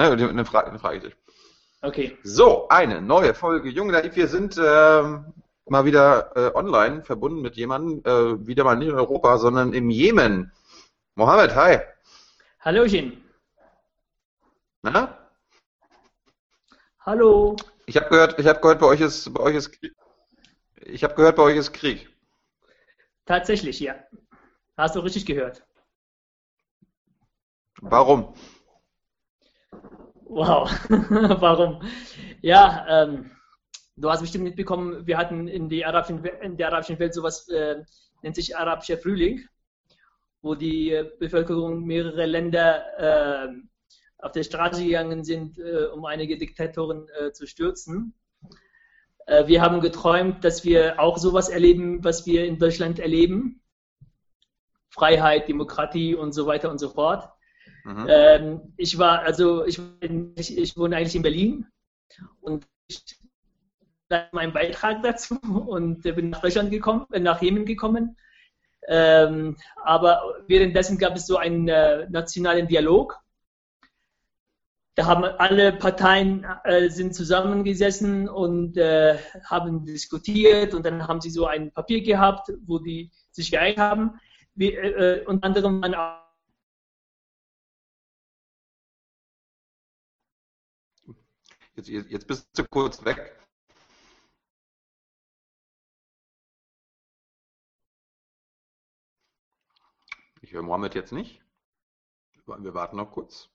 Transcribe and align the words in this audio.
Ne, 0.00 0.06
eine 0.12 0.46
Frage, 0.46 0.68
eine 0.68 0.78
Frage 0.78 1.00
dich. 1.00 1.16
Okay. 1.82 2.16
So, 2.22 2.66
eine 2.68 3.02
neue 3.02 3.34
Folge 3.34 3.68
Junge 3.68 3.92
Naiv. 3.92 4.16
Wir 4.16 4.28
sind 4.28 4.56
ähm, 4.56 5.34
mal 5.66 5.84
wieder 5.84 6.34
äh, 6.34 6.56
online 6.56 7.02
verbunden 7.02 7.42
mit 7.42 7.56
jemandem, 7.56 8.00
äh, 8.06 8.46
wieder 8.46 8.64
mal 8.64 8.76
nicht 8.76 8.88
in 8.88 8.94
Europa, 8.94 9.36
sondern 9.36 9.74
im 9.74 9.90
Jemen. 9.90 10.52
Mohammed, 11.16 11.54
hi. 11.54 11.80
Hallöchen. 12.60 13.22
Na? 14.80 15.18
Hallo. 17.00 17.56
Ich 17.84 17.98
habe 17.98 18.08
gehört, 18.08 18.38
ich 18.38 18.46
habe 18.46 18.60
gehört, 18.60 18.80
bei 18.80 18.86
euch 18.86 19.02
ist, 19.02 19.34
bei 19.34 19.42
euch 19.42 19.56
ist, 19.56 19.78
ich 20.76 21.04
habe 21.04 21.14
gehört, 21.14 21.36
bei 21.36 21.42
euch 21.42 21.58
ist 21.58 21.74
Krieg. 21.74 22.08
Tatsächlich, 23.26 23.80
ja. 23.80 23.96
Hast 24.78 24.96
du 24.96 25.00
richtig 25.00 25.26
gehört. 25.26 25.62
Warum? 27.82 28.32
Wow, 30.32 30.70
warum? 31.40 31.82
Ja, 32.40 32.86
ähm, 32.88 33.32
du 33.96 34.08
hast 34.08 34.20
bestimmt 34.20 34.44
mitbekommen, 34.44 35.04
wir 35.04 35.18
hatten 35.18 35.48
in, 35.48 35.68
die 35.68 35.84
arabischen, 35.84 36.24
in 36.24 36.56
der 36.56 36.68
arabischen 36.68 37.00
Welt 37.00 37.14
sowas, 37.14 37.48
äh, 37.48 37.82
nennt 38.22 38.36
sich 38.36 38.56
arabischer 38.56 38.96
Frühling, 38.96 39.44
wo 40.40 40.54
die 40.54 40.92
äh, 40.92 41.10
Bevölkerung 41.18 41.84
mehrere 41.84 42.26
Länder 42.26 42.84
äh, 42.96 43.48
auf 44.18 44.30
der 44.30 44.44
Straße 44.44 44.84
gegangen 44.84 45.24
sind, 45.24 45.58
äh, 45.58 45.86
um 45.86 46.04
einige 46.04 46.38
Diktatoren 46.38 47.08
äh, 47.18 47.32
zu 47.32 47.48
stürzen. 47.48 48.14
Äh, 49.26 49.48
wir 49.48 49.62
haben 49.62 49.80
geträumt, 49.80 50.44
dass 50.44 50.64
wir 50.64 51.00
auch 51.00 51.18
sowas 51.18 51.48
erleben, 51.48 52.04
was 52.04 52.24
wir 52.24 52.44
in 52.44 52.60
Deutschland 52.60 53.00
erleben. 53.00 53.62
Freiheit, 54.90 55.48
Demokratie 55.48 56.14
und 56.14 56.30
so 56.30 56.46
weiter 56.46 56.70
und 56.70 56.78
so 56.78 56.88
fort. 56.88 57.28
Mhm. 57.84 58.06
Ähm, 58.08 58.60
ich 58.76 58.98
war, 58.98 59.20
also 59.20 59.64
ich, 59.64 59.80
ich, 60.36 60.58
ich, 60.58 60.76
wohne 60.76 60.96
eigentlich 60.96 61.16
in 61.16 61.22
Berlin 61.22 61.66
und 62.40 62.66
ich 62.88 63.02
meinen 64.32 64.52
Beitrag 64.52 65.02
dazu 65.02 65.38
und 65.40 66.02
bin 66.02 66.30
nach 66.30 66.40
Deutschland 66.40 66.70
gekommen, 66.70 67.06
äh, 67.12 67.20
nach 67.20 67.40
Jemen 67.42 67.64
gekommen. 67.64 68.16
Ähm, 68.88 69.56
aber 69.84 70.22
währenddessen 70.46 70.98
gab 70.98 71.14
es 71.14 71.26
so 71.26 71.36
einen 71.36 71.68
äh, 71.68 72.08
nationalen 72.10 72.66
Dialog. 72.66 73.20
Da 74.96 75.06
haben 75.06 75.24
alle 75.24 75.72
Parteien 75.72 76.44
äh, 76.64 76.88
sind 76.88 77.14
zusammengesessen 77.14 78.28
und 78.28 78.76
äh, 78.76 79.18
haben 79.44 79.84
diskutiert 79.84 80.74
und 80.74 80.84
dann 80.84 81.06
haben 81.06 81.20
sie 81.20 81.30
so 81.30 81.46
ein 81.46 81.70
Papier 81.70 82.02
gehabt, 82.02 82.52
wo 82.66 82.78
die 82.78 83.12
sich 83.30 83.50
geeinigt 83.50 83.78
haben. 83.78 84.18
Wie, 84.54 84.74
äh, 84.74 85.20
äh 85.20 85.24
unter 85.26 85.46
anderem 85.46 85.80
waren 85.80 85.94
auch 85.94 86.29
Jetzt, 91.88 92.10
jetzt 92.10 92.26
bist 92.26 92.58
du 92.58 92.64
kurz 92.64 93.04
weg. 93.04 93.36
Ich 100.42 100.52
höre 100.52 100.62
Mohammed 100.62 100.94
jetzt 100.94 101.12
nicht. 101.12 101.40
Wir 102.46 102.74
warten 102.74 102.96
noch 102.96 103.12
kurz. 103.12 103.48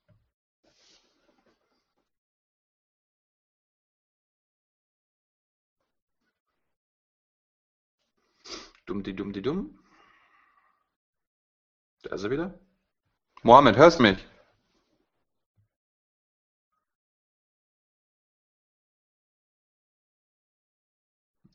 Dumm, 8.86 9.04
die 9.04 9.16
dumm, 9.16 9.34
die 9.34 9.42
dumm. 9.42 9.80
Da 12.04 12.16
ist 12.16 12.24
er 12.24 12.32
wieder. 12.32 12.60
Mohammed, 13.44 13.76
hörst 13.78 14.00
du 14.00 14.04
mich? 14.04 14.26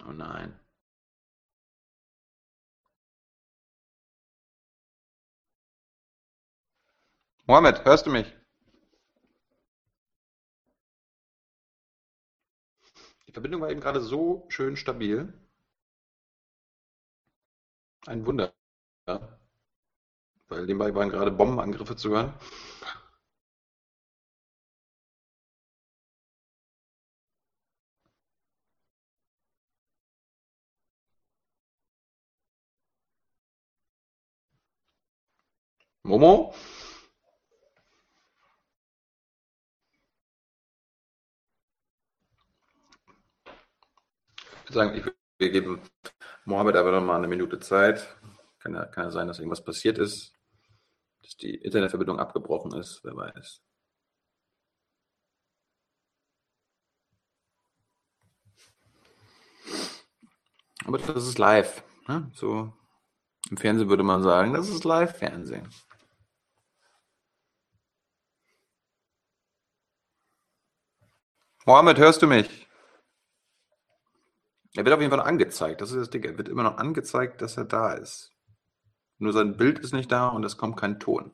Nein. 0.06 0.58
Mohammed, 7.46 7.84
hörst 7.84 8.06
du 8.06 8.10
mich? 8.10 8.32
Die 13.26 13.32
Verbindung 13.32 13.60
war 13.60 13.70
eben 13.70 13.80
gerade 13.80 14.00
so 14.00 14.46
schön 14.48 14.76
stabil. 14.76 15.32
Ein 18.06 18.24
Wunder. 18.24 18.52
Weil 19.06 20.66
nebenbei 20.66 20.94
waren 20.94 21.10
gerade 21.10 21.30
Bombenangriffe 21.30 21.96
zu 21.96 22.10
hören. 22.10 22.34
Momo? 36.04 36.54
Ich 44.64 44.64
würde 44.64 44.74
sagen, 44.74 44.94
ich, 44.96 45.04
wir 45.38 45.50
geben 45.50 45.80
Mohammed 46.44 46.76
aber 46.76 46.92
noch 46.92 47.02
mal 47.02 47.16
eine 47.16 47.28
Minute 47.28 47.58
Zeit. 47.60 48.16
Kann 48.60 48.74
ja, 48.74 48.84
kann 48.86 49.04
ja 49.04 49.10
sein, 49.10 49.26
dass 49.28 49.38
irgendwas 49.38 49.64
passiert 49.64 49.98
ist, 49.98 50.34
dass 51.22 51.36
die 51.36 51.54
Internetverbindung 51.56 52.18
abgebrochen 52.18 52.72
ist, 52.74 53.00
wer 53.04 53.16
weiß. 53.16 53.60
Aber 60.84 60.98
das 60.98 61.26
ist 61.26 61.38
live. 61.38 61.82
Ne? 62.08 62.30
So 62.34 62.72
im 63.50 63.56
Fernsehen 63.56 63.88
würde 63.88 64.02
man 64.02 64.22
sagen, 64.22 64.52
das 64.54 64.68
ist 64.68 64.84
Live-Fernsehen. 64.84 65.68
Mohammed, 71.70 71.98
hörst 71.98 72.20
du 72.20 72.26
mich? 72.26 72.66
Er 74.74 74.84
wird 74.84 74.92
auf 74.92 75.00
jeden 75.00 75.12
Fall 75.12 75.20
angezeigt. 75.20 75.80
Das 75.80 75.90
ist 75.92 75.98
das 75.98 76.10
Ding. 76.10 76.24
Er 76.24 76.36
wird 76.36 76.48
immer 76.48 76.64
noch 76.64 76.78
angezeigt, 76.78 77.40
dass 77.42 77.56
er 77.56 77.64
da 77.64 77.92
ist. 77.92 78.32
Nur 79.18 79.32
sein 79.32 79.56
Bild 79.56 79.78
ist 79.78 79.94
nicht 79.94 80.10
da 80.10 80.26
und 80.30 80.42
es 80.44 80.56
kommt 80.56 80.76
kein 80.76 80.98
Ton. 80.98 81.30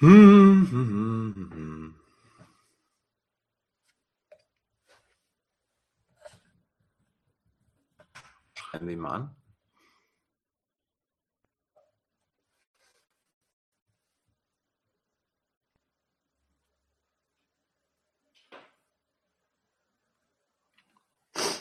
Hm, 0.00 0.66
hm, 0.70 0.88
hm, 0.88 1.34
hm. 1.34 1.50
hm. 1.52 1.94
Schreiben 8.74 8.88
wir 8.88 8.96
mal 8.96 9.10
an. 9.10 9.36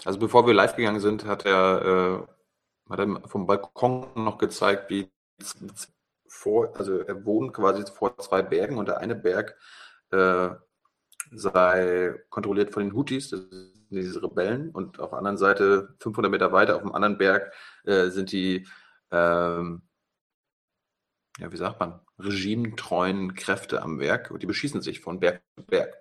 Also 0.06 0.18
bevor 0.18 0.48
wir 0.48 0.56
live 0.56 0.76
gegangen 0.76 1.00
sind, 1.00 1.26
hat 1.26 1.46
er, 1.46 2.26
äh, 2.90 2.92
hat 2.92 3.30
vom 3.30 3.46
Balkon 3.46 4.08
noch 4.16 4.40
gezeigt, 4.40 4.90
wie 4.90 5.12
vor, 6.28 6.76
also 6.76 6.98
er 6.98 7.24
wohnt 7.26 7.54
quasi 7.54 7.84
vor 7.92 8.18
zwei 8.18 8.42
Bergen 8.42 8.80
und 8.80 8.88
der 8.88 8.98
eine 8.98 9.16
Berg 9.16 9.56
äh, 10.10 10.50
sei 11.32 12.16
kontrolliert 12.30 12.74
von 12.74 12.84
den 12.84 12.94
Houthis, 12.96 13.30
das 13.30 13.46
diese 14.02 14.22
Rebellen, 14.24 14.72
und 14.72 15.00
auf 15.00 15.12
der 15.12 15.20
anderen 15.20 15.38
Seite, 15.38 15.96
500 16.00 16.32
Meter 16.32 16.52
weiter, 16.52 16.76
auf 16.76 16.82
dem 16.82 16.94
anderen 16.94 17.18
Berg, 17.18 17.54
äh, 17.86 18.10
sind 18.10 18.32
die, 18.32 18.68
ähm, 19.12 19.84
ja, 21.40 21.52
wie 21.52 21.58
sagt 21.58 21.80
man, 21.80 22.00
regimetreuen 22.20 23.36
Kräfte 23.36 23.82
am 23.82 24.00
Werk 24.00 24.32
und 24.32 24.44
die 24.44 24.48
beschießen 24.48 24.82
sich 24.82 25.02
von 25.02 25.20
Berg 25.20 25.42
zu 25.58 25.66
Berg. 25.66 25.96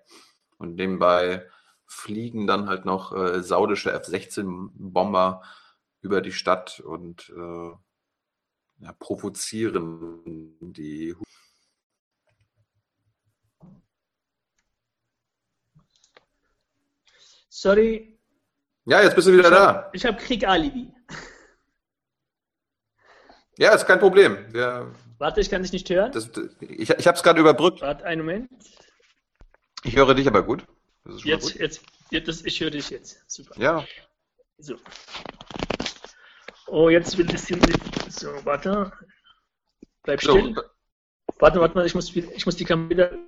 Und 0.59 0.75
nebenbei 0.77 1.47
fliegen 1.87 2.47
dann 2.47 2.69
halt 2.69 2.85
noch 2.85 3.13
äh, 3.13 3.43
saudische 3.43 3.93
F-16-Bomber 3.93 5.43
über 6.01 6.21
die 6.21 6.33
Stadt 6.33 6.81
und 6.81 7.31
äh, 7.31 7.71
ja, 8.83 8.93
provozieren 8.99 10.57
die. 10.61 11.15
Sorry. 17.55 18.19
Ja, 18.87 19.03
jetzt 19.03 19.15
bist 19.15 19.29
du 19.29 19.33
wieder 19.33 19.45
ich 19.45 19.51
da. 19.51 19.67
Hab, 19.67 19.95
ich 19.95 20.07
habe 20.07 20.17
Krieg-Alibi. 20.17 20.91
Ja, 23.59 23.75
ist 23.75 23.87
kein 23.87 23.99
Problem. 23.99 24.51
Wir, 24.55 24.91
Warte, 25.19 25.43
ich 25.43 25.51
kann 25.51 25.63
dich 25.63 25.73
nicht 25.73 25.89
hören. 25.91 26.11
Das, 26.13 26.31
ich 26.61 26.89
ich 26.89 27.07
habe 27.07 27.17
es 27.17 27.23
gerade 27.23 27.41
überbrückt. 27.41 27.83
Warte 27.83 28.07
einen 28.07 28.23
Moment. 28.23 28.51
Ich 29.85 29.95
höre 29.95 30.15
dich 30.15 30.27
aber 30.27 30.43
gut. 30.43 30.67
jetzt, 31.25 31.53
gut. 31.53 31.55
jetzt, 31.57 31.83
jetzt, 32.11 32.27
das, 32.27 32.43
ich 32.43 32.59
höre 32.59 32.71
dich 32.71 32.89
jetzt. 32.89 33.23
Super. 33.31 33.61
Ja. 33.61 33.85
So. 34.57 34.77
Oh, 36.69 36.89
jetzt 36.89 37.19
will 37.19 37.31
es 37.35 37.51
nicht. 37.51 38.13
So, 38.13 38.29
warte. 38.47 38.91
Bleib 40.05 40.23
still. 40.23 40.55
So. 40.55 40.63
Warte, 41.39 41.61
warte 41.61 41.75
mal, 41.75 41.85
ich 41.85 41.95
muss, 41.95 42.17
ich 42.17 42.47
muss 42.47 42.57
die 42.57 42.65
Kamera 42.65 42.89
wieder 42.89 43.19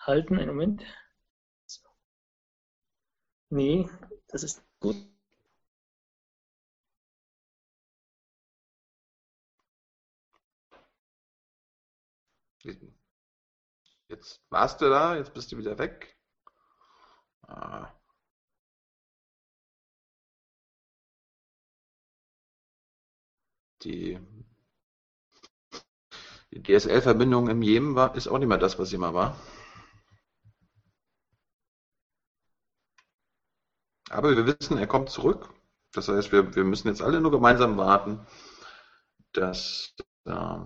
halten. 0.00 0.36
Einen 0.38 0.48
Moment. 0.48 0.82
Nee, 3.54 3.88
das 4.28 4.42
ist 4.42 4.62
gut. 4.80 4.96
Jetzt 14.08 14.40
warst 14.50 14.80
du 14.80 14.88
da, 14.88 15.14
jetzt 15.16 15.34
bist 15.34 15.52
du 15.52 15.58
wieder 15.58 15.78
weg. 15.78 16.16
Ah. 17.46 17.92
Die, 23.82 24.18
die 26.52 26.62
DSL-Verbindung 26.62 27.48
im 27.48 27.60
Jemen 27.62 27.94
war, 27.96 28.14
ist 28.14 28.28
auch 28.28 28.38
nicht 28.38 28.48
mehr 28.48 28.58
das, 28.58 28.78
was 28.78 28.88
sie 28.88 28.98
mal 28.98 29.14
war. 29.14 29.36
Aber 34.14 34.36
wir 34.36 34.46
wissen, 34.46 34.78
er 34.78 34.86
kommt 34.86 35.10
zurück. 35.10 35.50
Das 35.92 36.08
heißt, 36.08 36.30
wir, 36.30 36.54
wir 36.54 36.62
müssen 36.62 36.86
jetzt 36.86 37.02
alle 37.02 37.20
nur 37.20 37.32
gemeinsam 37.32 37.76
warten, 37.76 38.24
dass 39.32 39.92
äh, 40.24 40.56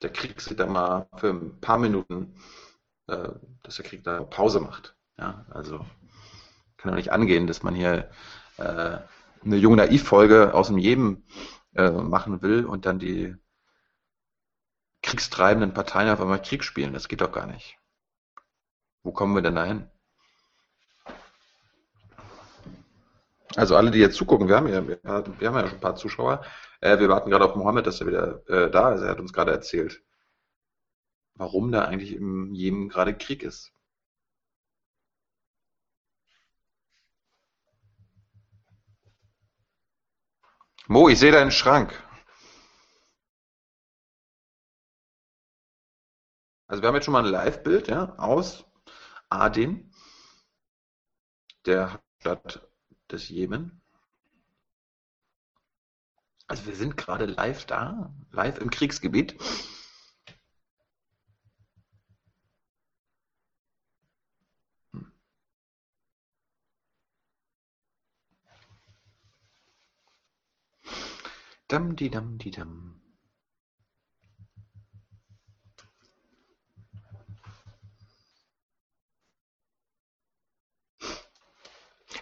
der 0.00 0.12
Krieg 0.12 0.40
sich 0.40 0.56
da 0.56 0.64
mal 0.66 1.08
für 1.16 1.28
ein 1.28 1.60
paar 1.60 1.76
Minuten, 1.78 2.34
äh, 3.06 3.28
dass 3.62 3.76
der 3.76 3.84
Krieg 3.84 4.02
da 4.02 4.24
Pause 4.24 4.60
macht. 4.60 4.96
Ja, 5.18 5.44
also 5.50 5.78
kann 6.78 6.92
doch 6.92 6.96
nicht 6.96 7.12
angehen, 7.12 7.46
dass 7.46 7.62
man 7.62 7.74
hier 7.74 8.10
äh, 8.56 8.98
eine 9.44 9.56
junge 9.56 9.76
Naiv-Folge 9.76 10.54
aus 10.54 10.68
dem 10.68 10.78
Jemen 10.78 11.26
äh, 11.74 11.90
machen 11.90 12.40
will 12.40 12.64
und 12.64 12.86
dann 12.86 12.98
die 12.98 13.36
kriegstreibenden 15.02 15.74
Parteien 15.74 16.08
auf 16.08 16.20
einmal 16.20 16.40
Krieg 16.40 16.64
spielen. 16.64 16.94
Das 16.94 17.08
geht 17.08 17.20
doch 17.20 17.32
gar 17.32 17.46
nicht. 17.46 17.78
Wo 19.02 19.12
kommen 19.12 19.34
wir 19.34 19.42
denn 19.42 19.56
dahin? 19.56 19.90
Also 23.56 23.76
alle, 23.76 23.90
die 23.90 23.98
jetzt 23.98 24.16
zugucken, 24.16 24.48
wir 24.48 24.56
haben 24.56 24.68
ja, 24.68 24.86
wir 24.86 25.00
haben 25.04 25.40
ja 25.40 25.66
schon 25.66 25.78
ein 25.78 25.80
paar 25.80 25.96
Zuschauer. 25.96 26.44
Äh, 26.80 26.98
wir 26.98 27.08
warten 27.08 27.30
gerade 27.30 27.44
auf 27.44 27.56
Mohammed, 27.56 27.86
dass 27.86 28.00
er 28.00 28.06
wieder 28.06 28.48
äh, 28.48 28.70
da 28.70 28.92
ist. 28.94 29.02
Er 29.02 29.10
hat 29.10 29.20
uns 29.20 29.32
gerade 29.32 29.50
erzählt, 29.52 30.02
warum 31.34 31.72
da 31.72 31.84
eigentlich 31.86 32.12
im 32.14 32.54
Jemen 32.54 32.88
gerade 32.88 33.16
Krieg 33.16 33.42
ist. 33.42 33.72
Mo, 40.86 41.08
ich 41.08 41.18
sehe 41.18 41.32
deinen 41.32 41.50
Schrank. 41.52 41.92
Also 46.66 46.82
wir 46.82 46.88
haben 46.88 46.94
jetzt 46.94 47.04
schon 47.04 47.12
mal 47.12 47.24
ein 47.24 47.30
Live-Bild 47.30 47.88
ja, 47.88 48.14
aus 48.16 48.64
Aden, 49.28 49.92
der 51.66 51.92
Hauptstadt 51.94 52.69
des 53.12 53.28
Jemen. 53.28 53.80
Also 56.46 56.66
wir 56.66 56.74
sind 56.74 56.96
gerade 56.96 57.26
live 57.26 57.64
da, 57.66 58.12
live 58.32 58.58
im 58.58 58.70
Kriegsgebiet. 58.70 59.36
Dam, 71.68 71.94
di, 71.94 72.10
dam, 72.10 72.36
di, 72.38 72.50
dam. 72.50 72.99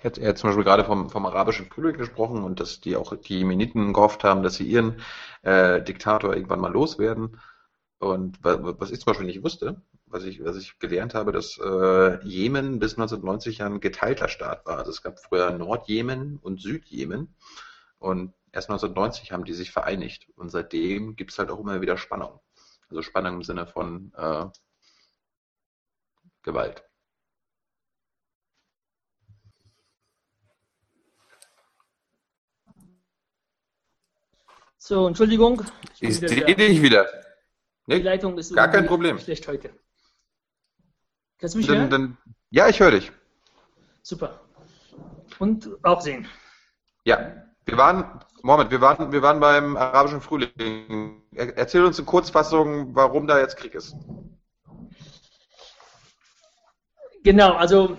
Er 0.03 0.29
hat, 0.29 0.39
zum 0.39 0.49
Beispiel 0.49 0.65
gerade 0.65 0.85
vom, 0.85 1.11
vom 1.11 1.27
arabischen 1.27 1.67
Frühling 1.67 1.97
gesprochen 1.97 2.43
und 2.43 2.61
dass 2.61 2.81
die 2.81 2.97
auch 2.97 3.15
die 3.17 3.39
Jemeniten 3.39 3.93
gehofft 3.93 4.25
haben, 4.25 4.43
dass 4.43 4.55
sie 4.55 4.65
ihren 4.65 5.01
äh, 5.43 5.83
Diktator 5.83 6.35
irgendwann 6.35 6.61
mal 6.61 6.73
loswerden. 6.73 7.41
Und 7.99 8.39
was 8.43 8.93
ich 8.93 9.01
zum 9.01 9.07
Beispiel 9.07 9.27
nicht 9.27 9.43
wusste, 9.43 9.83
was 10.07 10.25
ich, 10.25 10.45
was 10.45 10.57
ich 10.57 10.79
gelernt 10.79 11.15
habe, 11.15 11.33
dass 11.33 11.59
äh, 11.59 12.25
Jemen 12.25 12.79
bis 12.79 12.93
1990 12.93 13.63
ein 13.63 13.81
geteilter 13.81 14.29
Staat 14.29 14.65
war. 14.67 14.79
Also 14.79 14.91
es 14.91 15.03
gab 15.03 15.19
früher 15.19 15.51
Nordjemen 15.51 16.39
und 16.39 16.61
Südjemen. 16.61 17.35
Und 17.99 18.35
erst 18.53 18.71
1990 18.71 19.33
haben 19.33 19.45
die 19.45 19.53
sich 19.53 19.73
vereinigt. 19.73 20.29
Und 20.37 20.51
seitdem 20.51 21.17
gibt 21.17 21.33
es 21.33 21.39
halt 21.39 21.51
auch 21.51 21.59
immer 21.59 21.81
wieder 21.81 21.97
Spannung. 21.97 22.41
Also 22.89 23.03
Spannung 23.03 23.35
im 23.37 23.43
Sinne 23.43 23.67
von 23.67 24.13
äh, 24.17 24.47
Gewalt. 26.43 26.88
So, 34.79 35.09
Entschuldigung. 35.09 35.63
Ich, 36.01 36.09
ich 36.09 36.17
sehe 36.19 36.55
dich 36.55 36.81
wieder. 36.81 37.07
Nee, 37.87 37.97
Die 37.97 38.03
Leitung 38.03 38.39
ist 38.39 38.55
gar 38.55 38.69
kein 38.69 38.87
Problem. 38.87 39.19
schlecht 39.19 39.47
heute. 39.49 39.71
Kannst 41.39 41.55
du 41.55 41.59
mich 41.59 41.67
dann, 41.67 41.79
hören? 41.79 41.91
Dann, 41.91 42.19
ja, 42.51 42.69
ich 42.69 42.79
höre 42.79 42.93
dich. 42.93 43.11
Super. 44.03 44.41
Und 45.39 45.69
auch 45.83 46.01
sehen. 46.01 46.27
Ja, 47.05 47.45
wir 47.65 47.77
waren, 47.77 48.21
Moment, 48.43 48.71
wir 48.71 48.81
waren, 48.81 49.13
wir 49.13 49.23
waren 49.23 49.41
beim 49.41 49.77
arabischen 49.77 50.21
Frühling. 50.21 51.23
Erzähl 51.35 51.85
uns 51.85 51.99
in 51.99 52.07
Kurzfassung, 52.07 52.95
warum 52.95 53.27
da 53.27 53.39
jetzt 53.39 53.57
Krieg 53.57 53.75
ist. 53.75 53.95
Genau, 57.25 57.55
also 57.55 57.99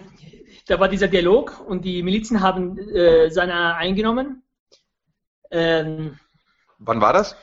da 0.67 0.79
war 0.79 0.87
dieser 0.87 1.07
Dialog 1.07 1.59
und 1.67 1.83
die 1.83 2.03
Milizen 2.03 2.41
haben 2.41 2.77
äh, 2.77 3.29
Sanaa 3.29 3.75
eingenommen. 3.75 4.43
Ähm, 5.51 6.17
Wann 6.79 7.01
war 7.01 7.13
das? 7.13 7.35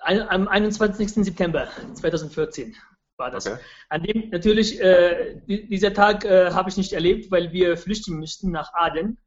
Am 0.00 0.48
21. 0.48 1.24
September 1.24 1.68
2014 1.94 2.74
war 3.16 3.30
das. 3.30 3.46
Okay. 3.46 3.58
An 3.88 4.02
dem 4.02 4.30
natürlich, 4.30 4.80
äh, 4.80 5.40
dieser 5.46 5.92
Tag 5.92 6.24
äh, 6.24 6.50
habe 6.52 6.70
ich 6.70 6.76
nicht 6.76 6.92
erlebt, 6.92 7.30
weil 7.30 7.52
wir 7.52 7.76
flüchten 7.76 8.18
müssten 8.18 8.50
nach 8.50 8.72
Aden. 8.74 9.18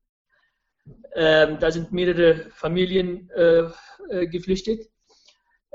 Ähm, 1.14 1.60
da 1.60 1.72
sind 1.72 1.92
mehrere 1.92 2.50
Familien 2.52 3.30
äh, 3.32 3.70
äh 4.10 4.28
geflüchtet. 4.28 4.90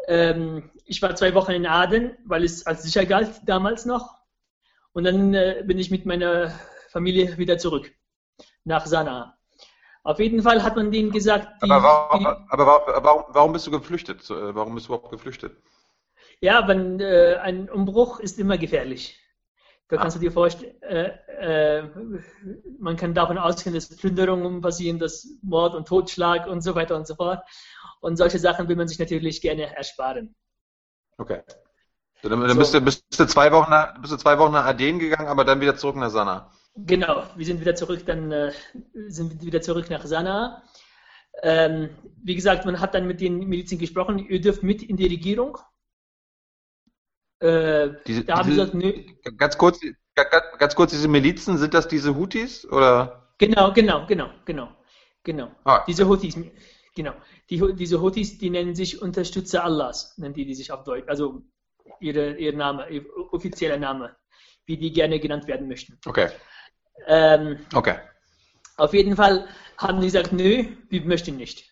Ähm, 0.07 0.71
ich 0.85 1.01
war 1.03 1.15
zwei 1.15 1.35
Wochen 1.35 1.53
in 1.53 1.67
Aden, 1.67 2.17
weil 2.25 2.45
es 2.45 2.67
als 2.67 2.83
sicher 2.83 3.07
galt 3.07 3.41
damals 3.47 3.87
noch. 3.87 4.19
Und 4.93 5.05
dann 5.05 5.35
äh, 5.35 5.63
bin 5.67 5.79
ich 5.79 5.91
mit 5.91 6.05
meiner 6.05 6.59
Familie 6.91 7.39
wieder 7.39 7.59
zurück 7.59 7.91
nach 8.65 8.87
Sanaa. 8.87 9.40
Auf 10.11 10.19
jeden 10.19 10.43
Fall 10.43 10.63
hat 10.63 10.77
man 10.77 10.91
denen 10.91 11.11
gesagt. 11.11 11.63
Die, 11.63 11.71
aber, 11.71 11.83
warum, 11.83 12.27
aber 12.27 12.67
warum, 12.67 13.25
warum, 13.29 13.53
bist 13.53 13.67
du 13.67 13.71
geflüchtet? 13.71 14.29
Äh, 14.29 14.55
warum 14.55 14.75
bist 14.75 14.89
du 14.89 14.93
überhaupt 14.93 15.11
geflüchtet? 15.11 15.57
Ja, 16.41 16.67
wenn, 16.67 16.99
äh, 17.01 17.37
ein 17.41 17.71
Umbruch 17.71 18.19
ist 18.19 18.39
immer 18.39 18.59
gefährlich. 18.59 19.19
Da 19.89 19.97
ah. 19.97 20.03
kannst 20.03 20.17
du 20.17 20.21
dir 20.21 20.33
vorstellen, 20.33 20.81
äh, 20.83 21.11
äh, 21.41 21.83
man 22.79 22.97
kann 22.97 23.15
davon 23.15 23.39
ausgehen, 23.39 23.75
dass 23.75 23.97
Plünderungen 23.97 24.61
passieren, 24.61 24.99
dass 24.99 25.29
Mord 25.43 25.75
und 25.75 25.87
Totschlag 25.87 26.47
und 26.47 26.61
so 26.63 26.75
weiter 26.75 26.97
und 26.97 27.07
so 27.07 27.15
fort. 27.15 27.41
Und 28.01 28.17
solche 28.17 28.39
Sachen 28.39 28.69
will 28.69 28.77
man 28.77 28.89
sich 28.89 28.99
natürlich 28.99 29.41
gerne 29.41 29.77
ersparen. 29.77 30.35
Okay. 31.19 31.43
Dann, 32.23 32.41
dann 32.41 32.51
so. 32.51 32.59
bist, 32.59 32.75
du, 32.75 32.81
bist, 32.81 33.05
du 33.21 33.27
zwei 33.27 33.53
Wochen 33.53 33.71
nach, 33.71 33.99
bist 34.01 34.13
du 34.13 34.17
zwei 34.17 34.39
Wochen 34.39 34.53
nach 34.53 34.65
Aden 34.65 34.99
gegangen, 34.99 35.29
aber 35.29 35.45
dann 35.45 35.61
wieder 35.61 35.77
zurück 35.77 35.97
nach 35.97 36.11
Sanaa. 36.11 36.51
Genau, 36.77 37.25
wir 37.37 37.45
sind 37.45 37.61
wieder 37.61 37.75
zurück, 37.75 38.07
dann 38.07 38.31
äh, 38.31 38.53
sind 39.09 39.41
wir 39.41 39.47
wieder 39.47 39.61
zurück 39.61 39.91
nach 39.91 40.05
Sanaa. 40.05 40.63
Ähm, 41.43 41.91
wie 42.23 42.35
gesagt, 42.35 42.65
man 42.65 42.81
hat 42.81 42.95
dann 42.95 43.07
mit 43.07 43.21
den 43.21 43.49
Milizen 43.49 43.79
gesprochen, 43.79 44.19
ihr 44.19 44.41
dürft 44.41 44.63
mit 44.63 44.83
in 44.83 44.97
die 44.97 45.07
Regierung. 45.07 45.59
Äh, 47.41 47.91
diese, 48.07 48.25
da 48.25 48.39
haben 48.39 48.51
diese, 48.51 48.67
gesagt, 48.67 48.75
nö. 48.75 48.93
Ganz 49.37 49.57
kurz, 49.57 49.81
ganz, 50.15 50.45
ganz, 50.59 50.75
kurz, 50.75 50.91
diese 50.93 51.09
Milizen, 51.09 51.57
sind 51.59 51.75
das 51.75 51.89
diese 51.89 52.17
Houthis? 52.17 52.67
Oder? 52.67 53.35
Genau, 53.39 53.73
genau, 53.73 54.07
genau, 54.07 54.31
genau. 54.45 54.69
Genau. 55.23 55.51
Ah. 55.65 55.85
Diese 55.87 56.09
Houthis, 56.09 56.37
genau. 56.95 57.13
Die, 57.51 57.75
diese 57.75 58.01
Houthis, 58.01 58.39
die 58.39 58.51
nennen 58.51 58.75
sich 58.75 59.03
Unterstützer 59.03 59.65
Allahs, 59.65 60.17
nennen 60.19 60.35
die, 60.35 60.47
die 60.47 60.55
sich 60.55 60.73
auf 60.73 60.85
Deutsch, 60.85 61.09
also 61.09 61.43
ihre, 62.01 62.37
ihr 62.37 62.55
Name, 62.55 62.89
ihr 62.89 63.05
offizieller 63.33 63.77
Name, 63.77 64.17
wie 64.67 64.79
die 64.79 64.93
gerne 64.93 65.21
genannt 65.21 65.47
werden 65.47 65.69
möchten. 65.69 65.99
Okay. 66.07 66.31
Ähm, 67.07 67.59
okay. 67.75 67.97
Auf 68.77 68.95
jeden 68.95 69.17
Fall 69.17 69.47
haben 69.77 70.01
die 70.01 70.07
gesagt, 70.07 70.33
nö, 70.33 70.65
wir 70.89 71.05
möchten 71.05 71.37
nicht. 71.37 71.71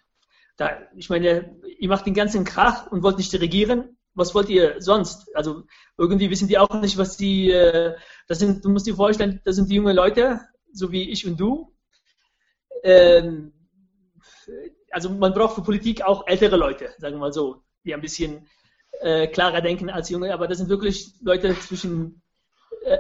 Da, 0.57 0.79
ich 0.97 1.09
meine, 1.09 1.57
ihr 1.79 1.89
macht 1.89 2.07
den 2.07 2.15
ganzen 2.15 2.45
Krach 2.45 2.91
und 2.91 3.03
wollt 3.03 3.19
nicht 3.19 3.33
regieren, 3.35 3.97
was 4.15 4.35
wollt 4.35 4.49
ihr 4.49 4.83
sonst? 4.83 5.35
Also 5.35 5.63
irgendwie 5.97 6.29
wissen 6.31 6.49
die 6.49 6.59
auch 6.59 6.81
nicht, 6.81 6.99
was 6.99 7.17
die, 7.17 7.51
äh, 7.51 7.97
das 8.27 8.41
sind, 8.41 8.65
du 8.65 8.69
musst 8.69 8.87
dir 8.87 8.97
vorstellen, 8.97 9.41
das 9.45 9.57
sind 9.57 9.71
die 9.71 9.77
junge 9.77 9.93
Leute, 9.93 10.41
so 10.73 10.91
wie 10.91 11.09
ich 11.09 11.27
und 11.27 11.39
du. 11.39 11.73
Ähm, 12.83 13.53
also 14.91 15.11
man 15.11 15.33
braucht 15.33 15.55
für 15.55 15.63
Politik 15.63 16.03
auch 16.03 16.27
ältere 16.27 16.57
Leute, 16.57 16.91
sagen 16.99 17.15
wir 17.15 17.21
mal 17.21 17.33
so, 17.33 17.63
die 17.85 17.95
ein 17.95 18.01
bisschen 18.01 18.49
äh, 19.01 19.29
klarer 19.29 19.61
denken 19.61 19.91
als 19.91 20.11
junge, 20.11 20.35
aber 20.35 20.49
das 20.49 20.59
sind 20.59 20.69
wirklich 20.69 21.15
Leute 21.21 21.59
zwischen 21.61 22.23
äh, 22.83 22.99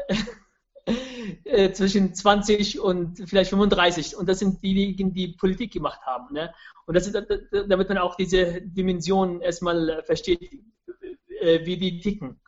äh, 1.45 1.73
zwischen 1.73 2.15
20 2.15 2.81
und 2.81 3.19
vielleicht 3.29 3.51
35 3.51 4.17
und 4.17 4.29
das 4.29 4.39
sind 4.39 4.63
diejenigen, 4.63 5.13
die 5.13 5.29
Politik 5.29 5.73
gemacht 5.73 6.01
haben. 6.03 6.33
Ne? 6.33 6.53
Und 6.87 6.95
das 6.95 7.07
ist, 7.07 7.15
damit 7.69 7.89
man 7.89 7.99
auch 7.99 8.17
diese 8.17 8.61
Dimension 8.63 9.41
erstmal 9.41 10.03
versteht, 10.05 10.61
äh, 11.41 11.65
wie 11.65 11.77
die 11.77 12.01
ticken. 12.01 12.41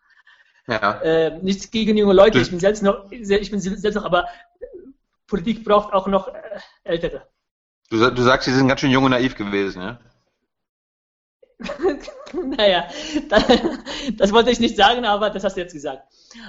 Ja. 0.66 1.00
Äh, 1.00 1.38
nichts 1.42 1.70
gegen 1.70 1.96
junge 1.96 2.12
Leute, 2.12 2.38
ich 2.38 2.50
bin 2.50 2.60
selbst 2.60 2.82
noch, 2.82 3.10
ich 3.10 3.50
bin 3.50 3.60
selbst 3.60 3.94
noch, 3.96 4.04
aber 4.04 4.26
Politik 5.26 5.64
braucht 5.64 5.92
auch 5.92 6.06
noch 6.06 6.28
äh, 6.28 6.40
Ältere. 6.84 7.26
Du, 7.88 8.10
du 8.10 8.22
sagst, 8.22 8.46
sie 8.46 8.54
sind 8.54 8.68
ganz 8.68 8.80
schön 8.80 8.90
jung 8.90 9.04
und 9.04 9.10
naiv 9.10 9.34
gewesen, 9.34 9.82
ja? 9.82 10.00
naja, 12.32 12.88
das, 13.28 13.44
das, 14.16 14.32
wollte 14.32 14.50
ich 14.50 14.60
nicht 14.60 14.76
sagen, 14.76 15.04
aber 15.04 15.30
das 15.30 15.44
hast 15.44 15.56
du 15.56 15.60
jetzt 15.60 15.72
gesagt. 15.72 16.02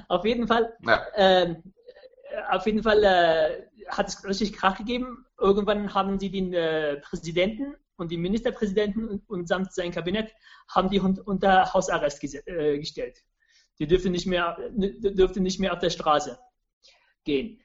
Auf 0.07 0.23
jeden 0.25 0.47
Fall, 0.47 0.73
ja. 0.85 1.03
äh, 1.15 1.55
auf 2.49 2.65
jeden 2.65 2.83
Fall 2.83 3.03
äh, 3.03 3.63
hat 3.87 4.07
es 4.07 4.23
richtig 4.25 4.53
Krach 4.53 4.77
gegeben. 4.77 5.25
Irgendwann 5.39 5.93
haben 5.93 6.19
sie 6.19 6.29
den 6.29 6.53
äh, 6.53 6.97
Präsidenten 6.97 7.75
und 7.97 8.11
den 8.11 8.21
Ministerpräsidenten 8.21 9.07
und, 9.07 9.29
und, 9.29 9.47
samt 9.47 9.73
sein 9.73 9.91
Kabinett 9.91 10.33
haben 10.69 10.89
die 10.89 10.99
unter 10.99 11.73
Hausarrest 11.73 12.23
äh, 12.23 12.79
gestellt. 12.79 13.23
Die 13.79 13.87
dürften 13.87 14.11
nicht 14.11 14.27
mehr, 14.27 14.57
dürften 14.71 15.43
nicht 15.43 15.59
mehr 15.59 15.73
auf 15.73 15.79
der 15.79 15.89
Straße 15.89 16.39
gehen. 17.23 17.61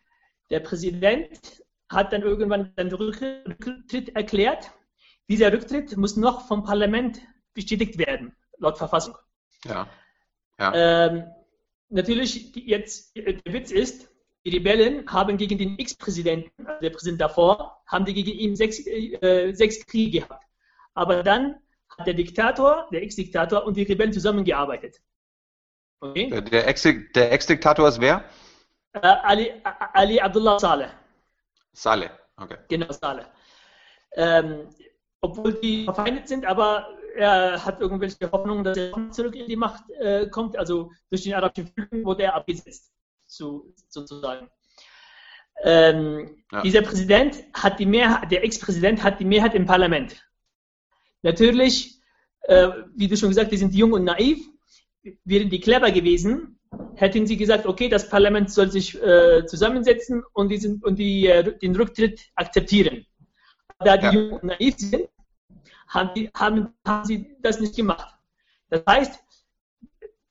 Der 0.51 0.61
Präsident 0.61 1.63
hat 1.89 2.13
dann 2.13 2.23
irgendwann 2.23 2.73
seinen 2.77 2.93
Rücktritt 2.93 4.15
erklärt. 4.15 4.71
Dieser 5.29 5.53
Rücktritt 5.53 5.97
muss 5.97 6.17
noch 6.17 6.47
vom 6.47 6.65
Parlament 6.65 7.21
bestätigt 7.55 7.99
werden, 7.99 8.37
laut 8.59 8.79
Verfassung. 8.79 9.17
Ja. 9.65 9.89
ja. 10.59 10.73
Ähm, 10.75 11.25
natürlich, 11.89 12.55
jetzt, 12.55 13.17
der 13.17 13.41
Witz 13.53 13.71
ist, 13.71 14.09
die 14.47 14.57
Rebellen 14.57 15.13
haben 15.13 15.37
gegen 15.37 15.59
den 15.59 15.77
Ex-Präsidenten, 15.77 16.67
also 16.67 16.81
der 16.81 16.91
Präsident 16.91 17.21
davor, 17.21 17.83
haben 17.87 18.05
die 18.05 18.15
gegen 18.15 18.31
ihn 18.31 18.55
sechs, 18.55 18.79
äh, 18.87 19.53
sechs 19.53 19.85
Kriege 19.85 20.21
gehabt. 20.21 20.45
Aber 20.95 21.25
dann 21.25 21.57
hat 21.89 22.07
der 22.07 22.15
Diktator, 22.15 22.89
der 22.93 23.03
Ex-Diktator 23.03 23.65
und 23.65 23.77
die 23.77 23.83
Rebellen 23.83 24.13
zusammengearbeitet. 24.13 25.01
Okay? 26.01 26.31
Der 26.31 26.69
Ex-Diktator 26.69 27.89
ist 27.89 28.01
wer? 28.01 28.25
Äh, 28.93 29.01
Ali, 29.01 29.53
Ali 29.65 30.21
Abdullah 30.21 30.61
Saleh. 30.61 30.91
Saleh, 31.73 32.11
okay. 32.37 32.59
Genau, 32.69 32.93
Saleh. 32.93 33.25
Ähm, 34.13 34.69
obwohl 35.23 35.55
die 35.55 35.85
verfeindet 35.87 36.29
sind, 36.29 36.47
aber 36.47 36.87
er 37.17 37.65
hat 37.65 37.81
irgendwelche 37.81 38.31
Hoffnungen, 38.31 38.63
dass 38.63 38.77
er 38.77 39.11
zurück 39.11 39.35
in 39.35 39.49
die 39.49 39.57
Macht 39.57 39.91
äh, 39.91 40.29
kommt. 40.29 40.57
Also 40.57 40.93
durch 41.11 41.25
den 41.25 41.35
arabischen 41.35 41.67
Frühling 41.67 42.05
wurde 42.05 42.23
er 42.25 42.35
abgesetzt, 42.35 42.93
so, 43.27 43.73
sozusagen. 43.89 44.49
Ähm, 45.63 46.45
ja. 46.53 46.63
Dieser 46.63 46.83
Präsident 46.83 47.45
hat 47.55 47.79
die 47.79 47.87
Mehrheit, 47.87 48.31
der 48.31 48.45
Ex-Präsident 48.45 49.03
hat 49.03 49.21
die 49.21 49.25
Mehrheit 49.25 49.55
im 49.55 49.67
Parlament. 49.67 50.23
Natürlich, 51.23 52.01
äh, 52.43 52.69
wie 52.95 53.09
du 53.09 53.17
schon 53.17 53.31
gesagt 53.31 53.47
hast, 53.47 53.53
die 53.53 53.57
sind 53.57 53.75
jung 53.75 53.93
und 53.93 54.05
naiv. 54.05 54.39
Wären 55.25 55.51
die 55.51 55.61
clever 55.61 55.93
gewesen, 55.93 56.59
hätten 56.97 57.27
sie 57.27 57.37
gesagt, 57.37 57.67
okay, 57.67 57.89
das 57.89 58.09
Parlament 58.09 58.51
soll 58.51 58.71
sich 58.71 59.01
äh, 59.01 59.47
zusammensetzen 59.47 60.25
und, 60.33 60.49
diesen, 60.49 60.83
und 60.83 60.99
die, 60.99 61.27
äh, 61.27 61.57
den 61.59 61.77
Rücktritt 61.77 62.21
akzeptieren. 62.35 63.07
Da 63.79 63.97
die 63.97 64.07
ja. 64.07 64.13
jung 64.13 64.33
und 64.33 64.45
naiv 64.45 64.75
sind, 64.79 65.09
haben, 65.89 66.11
die, 66.15 66.31
haben, 66.35 66.75
haben 66.85 67.05
sie 67.05 67.37
das 67.41 67.61
nicht 67.61 67.77
gemacht. 67.77 68.15
Das 68.69 68.83
heißt, 68.89 69.19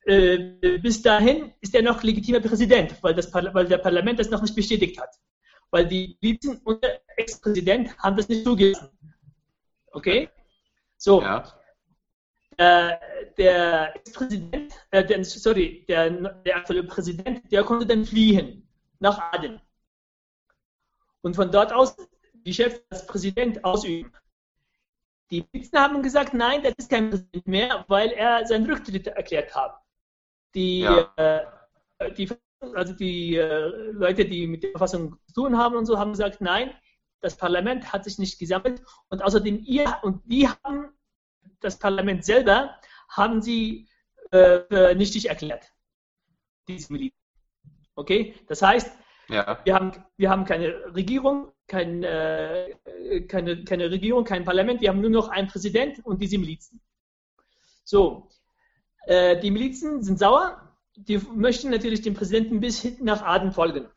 äh, 0.06 0.78
bis 0.78 1.02
dahin 1.02 1.54
ist 1.62 1.74
er 1.74 1.82
noch 1.82 2.04
legitimer 2.04 2.40
Präsident, 2.40 3.02
weil, 3.02 3.16
das, 3.16 3.34
weil 3.34 3.68
der 3.68 3.80
Parlament 3.80 4.20
das 4.20 4.30
noch 4.30 4.42
nicht 4.42 4.56
bestätigt 4.56 5.02
hat. 5.02 5.10
Weil 5.72 5.88
die 5.88 6.18
Milizen 6.22 6.58
und 6.64 6.84
der 6.84 7.02
Ex-Präsident 7.18 7.98
haben 7.98 8.16
das 8.16 8.30
nicht 8.30 8.44
zugelassen. 8.44 8.90
Okay? 9.92 10.30
So. 10.98 11.22
Ja. 11.22 11.44
Äh, 12.58 12.98
der 13.38 13.96
Ex-Präsident, 13.96 14.74
äh, 14.92 15.24
sorry, 15.24 15.86
der, 15.90 16.10
der 16.10 16.58
aktuelle 16.58 16.84
Präsident, 16.84 17.52
der 17.52 17.64
konnte 17.64 17.86
dann 17.86 18.06
fliehen 18.06 18.68
nach 19.00 19.34
Aden. 19.34 19.60
Und 21.22 21.36
von 21.36 21.52
dort 21.52 21.74
aus 21.74 21.98
die 22.46 22.54
Chef 22.54 22.82
als 22.92 23.08
Präsident 23.08 23.66
ausüben. 23.66 24.12
Die 25.32 25.44
Milizen 25.52 25.80
haben 25.80 26.04
gesagt, 26.04 26.36
nein, 26.36 26.62
das 26.62 26.76
ist 26.78 26.92
kein 26.92 27.10
Präsident 27.10 27.48
mehr, 27.48 27.84
weil 27.88 28.12
er 28.12 28.46
seinen 28.46 28.70
Rücktritt 28.70 29.08
erklärt 29.08 29.56
hat. 29.56 29.82
Die, 30.56 30.80
ja. 30.80 31.14
äh, 31.18 32.12
die 32.14 32.30
also 32.74 32.94
die 32.94 33.36
äh, 33.36 33.92
Leute, 33.92 34.26
die 34.26 34.48
mit 34.48 34.64
der 34.64 34.72
Verfassung 34.72 35.18
zu 35.28 35.34
tun 35.34 35.58
haben 35.58 35.76
und 35.76 35.86
so, 35.86 36.00
haben 36.00 36.12
gesagt, 36.12 36.42
nein, 36.42 36.72
das 37.22 37.38
Parlament 37.38 37.92
hat 37.92 38.04
sich 38.04 38.18
nicht 38.18 38.40
gesammelt 38.40 38.82
und 39.10 39.24
außerdem 39.24 39.62
ihr 39.64 39.98
und 40.02 40.22
die 40.26 40.48
haben 40.48 40.90
das 41.60 41.78
Parlament 41.80 42.26
selber 42.26 42.76
haben 43.10 43.42
sie 43.42 43.88
äh, 44.32 44.62
für 44.70 44.96
nichtig 44.96 45.30
erklärt. 45.30 45.72
Diese 46.68 46.92
Milizen. 46.92 47.18
Okay? 47.96 48.36
Das 48.48 48.62
heißt, 48.62 48.92
ja. 49.30 49.60
wir, 49.64 49.74
haben, 49.74 49.92
wir 50.18 50.30
haben 50.30 50.46
keine 50.46 50.96
Regierung, 50.96 51.52
kein, 51.68 52.04
äh, 52.04 52.76
keine, 53.28 53.64
keine 53.64 53.90
Regierung, 53.90 54.24
kein 54.24 54.44
Parlament, 54.44 54.82
wir 54.82 54.90
haben 54.90 55.02
nur 55.02 55.10
noch 55.10 55.30
einen 55.30 55.48
Präsident 55.48 56.06
und 56.06 56.22
diese 56.22 56.38
Milizen. 56.38 56.82
So, 57.84 58.30
äh, 59.08 59.40
die 59.40 59.52
Milizen 59.52 60.04
sind 60.04 60.20
sauer, 60.20 60.62
die 60.96 61.18
möchten 61.18 61.70
natürlich 61.70 62.02
dem 62.02 62.14
Präsidenten 62.14 62.60
bis 62.60 62.82
hinten 62.82 63.06
nach 63.06 63.22
Aden 63.22 63.52
folgen. 63.52 63.88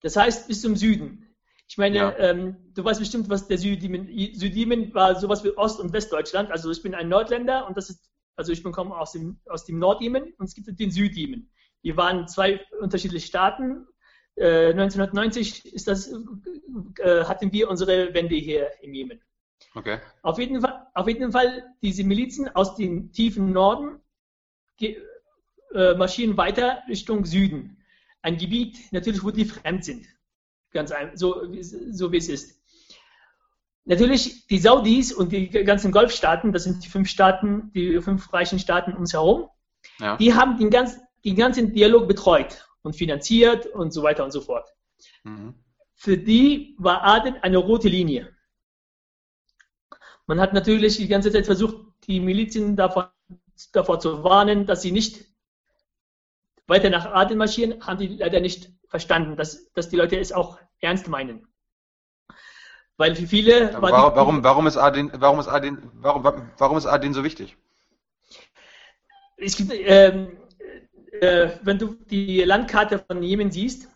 Das 0.00 0.16
heißt 0.16 0.48
bis 0.48 0.62
zum 0.62 0.76
Süden. 0.76 1.26
Ich 1.68 1.76
meine, 1.76 1.96
ja. 1.96 2.18
ähm, 2.18 2.56
du 2.74 2.84
weißt 2.84 3.00
bestimmt, 3.00 3.28
was 3.28 3.48
der 3.48 3.58
Südjemen, 3.58 4.06
Südjemen 4.34 4.94
war 4.94 5.18
sowas 5.18 5.44
wie 5.44 5.56
Ost- 5.56 5.80
und 5.80 5.92
Westdeutschland. 5.92 6.50
Also 6.50 6.70
ich 6.70 6.82
bin 6.82 6.94
ein 6.94 7.08
Nordländer 7.08 7.66
und 7.66 7.76
das 7.76 7.90
ist, 7.90 8.08
also 8.36 8.52
ich 8.52 8.62
komme 8.62 8.96
aus 8.96 9.12
dem, 9.12 9.40
aus 9.46 9.64
dem 9.64 9.78
Nordjemen 9.78 10.32
und 10.38 10.46
es 10.46 10.54
gibt 10.54 10.68
den 10.78 10.90
Südjemen. 10.90 11.50
Die 11.82 11.96
waren 11.96 12.26
zwei 12.28 12.60
unterschiedliche 12.80 13.26
Staaten 13.26 13.86
1990 14.40 15.64
äh, 15.64 15.68
ist 15.70 15.88
das, 15.88 16.08
äh, 16.98 17.24
hatten 17.24 17.52
wir 17.52 17.68
unsere 17.68 18.14
Wende 18.14 18.36
hier 18.36 18.70
im 18.82 18.94
Jemen. 18.94 19.20
Okay. 19.74 19.98
Auf 20.22 20.38
jeden, 20.38 20.60
Fall, 20.60 20.86
auf 20.98 21.06
jeden 21.06 21.30
Fall, 21.30 21.64
diese 21.80 22.02
Milizen 22.02 22.48
aus 22.56 22.74
dem 22.74 23.12
tiefen 23.12 23.52
Norden 23.52 24.00
äh, 24.80 25.94
marschieren 25.94 26.36
weiter 26.36 26.82
Richtung 26.88 27.24
Süden. 27.24 27.76
Ein 28.20 28.36
Gebiet, 28.36 28.90
natürlich, 28.90 29.22
wo 29.22 29.30
die 29.30 29.44
fremd 29.44 29.84
sind. 29.84 30.06
Ganz 30.72 30.90
einfach, 30.90 31.16
so, 31.16 31.44
so 31.62 32.10
wie 32.10 32.16
es 32.16 32.28
ist. 32.28 32.60
Natürlich, 33.84 34.48
die 34.48 34.58
Saudis 34.58 35.12
und 35.12 35.30
die 35.30 35.48
ganzen 35.48 35.92
Golfstaaten, 35.92 36.52
das 36.52 36.64
sind 36.64 36.84
die 36.84 36.88
fünf 36.88 37.08
Staaten, 37.08 37.70
die 37.74 38.00
fünf 38.00 38.32
reichen 38.32 38.58
Staaten 38.58 38.92
um 38.92 39.00
uns 39.00 39.12
herum, 39.12 39.48
ja. 40.00 40.16
die 40.16 40.34
haben 40.34 40.58
den, 40.58 40.68
ganz, 40.68 40.98
den 41.24 41.36
ganzen 41.36 41.72
Dialog 41.72 42.08
betreut 42.08 42.66
und 42.82 42.96
finanziert 42.96 43.66
und 43.66 43.92
so 43.92 44.02
weiter 44.02 44.24
und 44.24 44.32
so 44.32 44.40
fort. 44.40 44.68
Mhm. 45.22 45.54
Für 45.94 46.18
die 46.18 46.74
war 46.76 47.04
Aden 47.04 47.36
eine 47.36 47.58
rote 47.58 47.88
Linie. 47.88 48.36
Man 50.28 50.40
hat 50.40 50.52
natürlich 50.52 50.98
die 50.98 51.08
ganze 51.08 51.32
Zeit 51.32 51.46
versucht, 51.46 51.74
die 52.06 52.20
Milizen 52.20 52.76
davor, 52.76 53.14
davor 53.72 53.98
zu 53.98 54.22
warnen, 54.22 54.66
dass 54.66 54.82
sie 54.82 54.92
nicht 54.92 55.24
weiter 56.66 56.90
nach 56.90 57.06
Aden 57.06 57.38
marschieren, 57.38 57.84
haben 57.86 57.98
die 57.98 58.08
leider 58.08 58.38
nicht 58.40 58.70
verstanden, 58.88 59.36
dass, 59.36 59.72
dass 59.72 59.88
die 59.88 59.96
Leute 59.96 60.18
es 60.18 60.32
auch 60.32 60.58
ernst 60.80 61.08
meinen. 61.08 61.48
Weil 62.98 63.16
für 63.16 63.26
viele. 63.26 63.72
Warum, 63.80 64.16
warum, 64.16 64.44
warum, 64.44 64.66
ist 64.66 64.76
Aden, 64.76 65.10
warum, 65.14 65.40
ist 65.40 65.48
Aden, 65.48 65.90
warum, 65.94 66.22
warum 66.58 66.76
ist 66.76 66.84
Aden 66.84 67.14
so 67.14 67.24
wichtig? 67.24 67.56
Gibt, 69.38 69.72
ähm, 69.72 70.36
äh, 71.22 71.48
wenn 71.62 71.78
du 71.78 71.94
die 71.94 72.42
Landkarte 72.42 72.98
von 72.98 73.22
Jemen 73.22 73.50
siehst, 73.50 73.88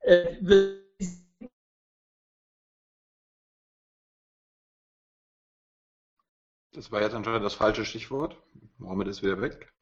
äh, 0.00 0.36
das 6.72 6.92
war 6.92 7.00
jetzt 7.00 7.14
anscheinend 7.14 7.44
das 7.44 7.54
falsche 7.54 7.84
Stichwort. 7.84 8.36
Mohammed 8.78 9.08
ist 9.08 9.22
wieder 9.22 9.40
weg. 9.40 9.72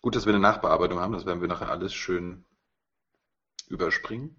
Gut, 0.00 0.16
dass 0.16 0.26
wir 0.26 0.32
eine 0.32 0.42
Nachbearbeitung 0.42 0.98
haben, 0.98 1.12
das 1.12 1.26
werden 1.26 1.40
wir 1.40 1.48
nachher 1.48 1.70
alles 1.70 1.94
schön 1.94 2.44
überspringen. 3.68 4.36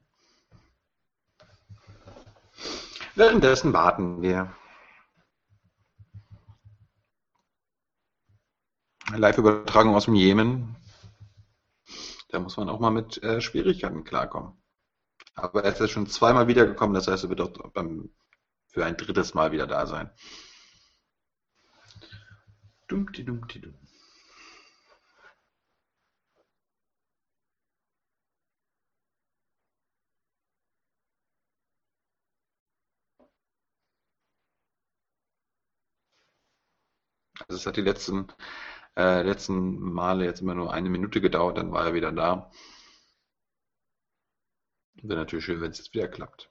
Währenddessen 3.16 3.72
warten 3.72 4.22
wir. 4.22 4.54
Live-Übertragung 9.16 9.96
aus 9.96 10.06
dem 10.06 10.16
Jemen. 10.16 10.76
Da 12.34 12.40
muss 12.40 12.58
man 12.58 12.68
auch 12.68 12.80
mal 12.80 12.90
mit 12.90 13.22
äh, 13.22 13.42
Schwierigkeiten 13.42 14.04
klarkommen. 14.04 14.54
Aber 15.36 15.64
er 15.64 15.72
ist 15.74 15.80
ja 15.80 15.88
schon 15.88 16.08
zweimal 16.08 16.48
wiedergekommen, 16.48 16.96
das 16.96 17.08
heißt, 17.08 17.26
er 17.26 17.30
wird 17.30 17.42
auch 17.42 17.52
beim, 17.72 18.10
für 18.70 18.84
ein 18.86 18.98
drittes 18.98 19.36
Mal 19.36 19.52
wieder 19.52 19.68
da 19.68 19.86
sein. 19.86 20.10
Dummti, 22.88 23.24
dummti, 23.24 23.62
dumm. 23.62 23.76
Also 37.48 37.60
es 37.60 37.66
hat 37.68 37.78
die 37.78 37.82
letzten, 37.82 38.28
äh, 38.98 39.22
letzten 39.24 39.80
Male 39.80 40.26
jetzt 40.26 40.42
immer 40.42 40.56
nur 40.56 40.74
eine 40.74 40.90
Minute 40.90 41.22
gedauert, 41.22 41.58
dann 41.58 41.72
war 41.72 41.86
er 41.86 41.94
wieder 41.94 42.12
da. 42.12 42.52
Wäre 45.04 45.20
natürlich 45.20 45.46
schön, 45.46 45.62
wenn 45.62 45.70
es 45.70 45.78
jetzt 45.78 45.94
wieder 45.94 46.08
klappt. 46.08 46.50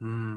Mhm. 0.00 0.35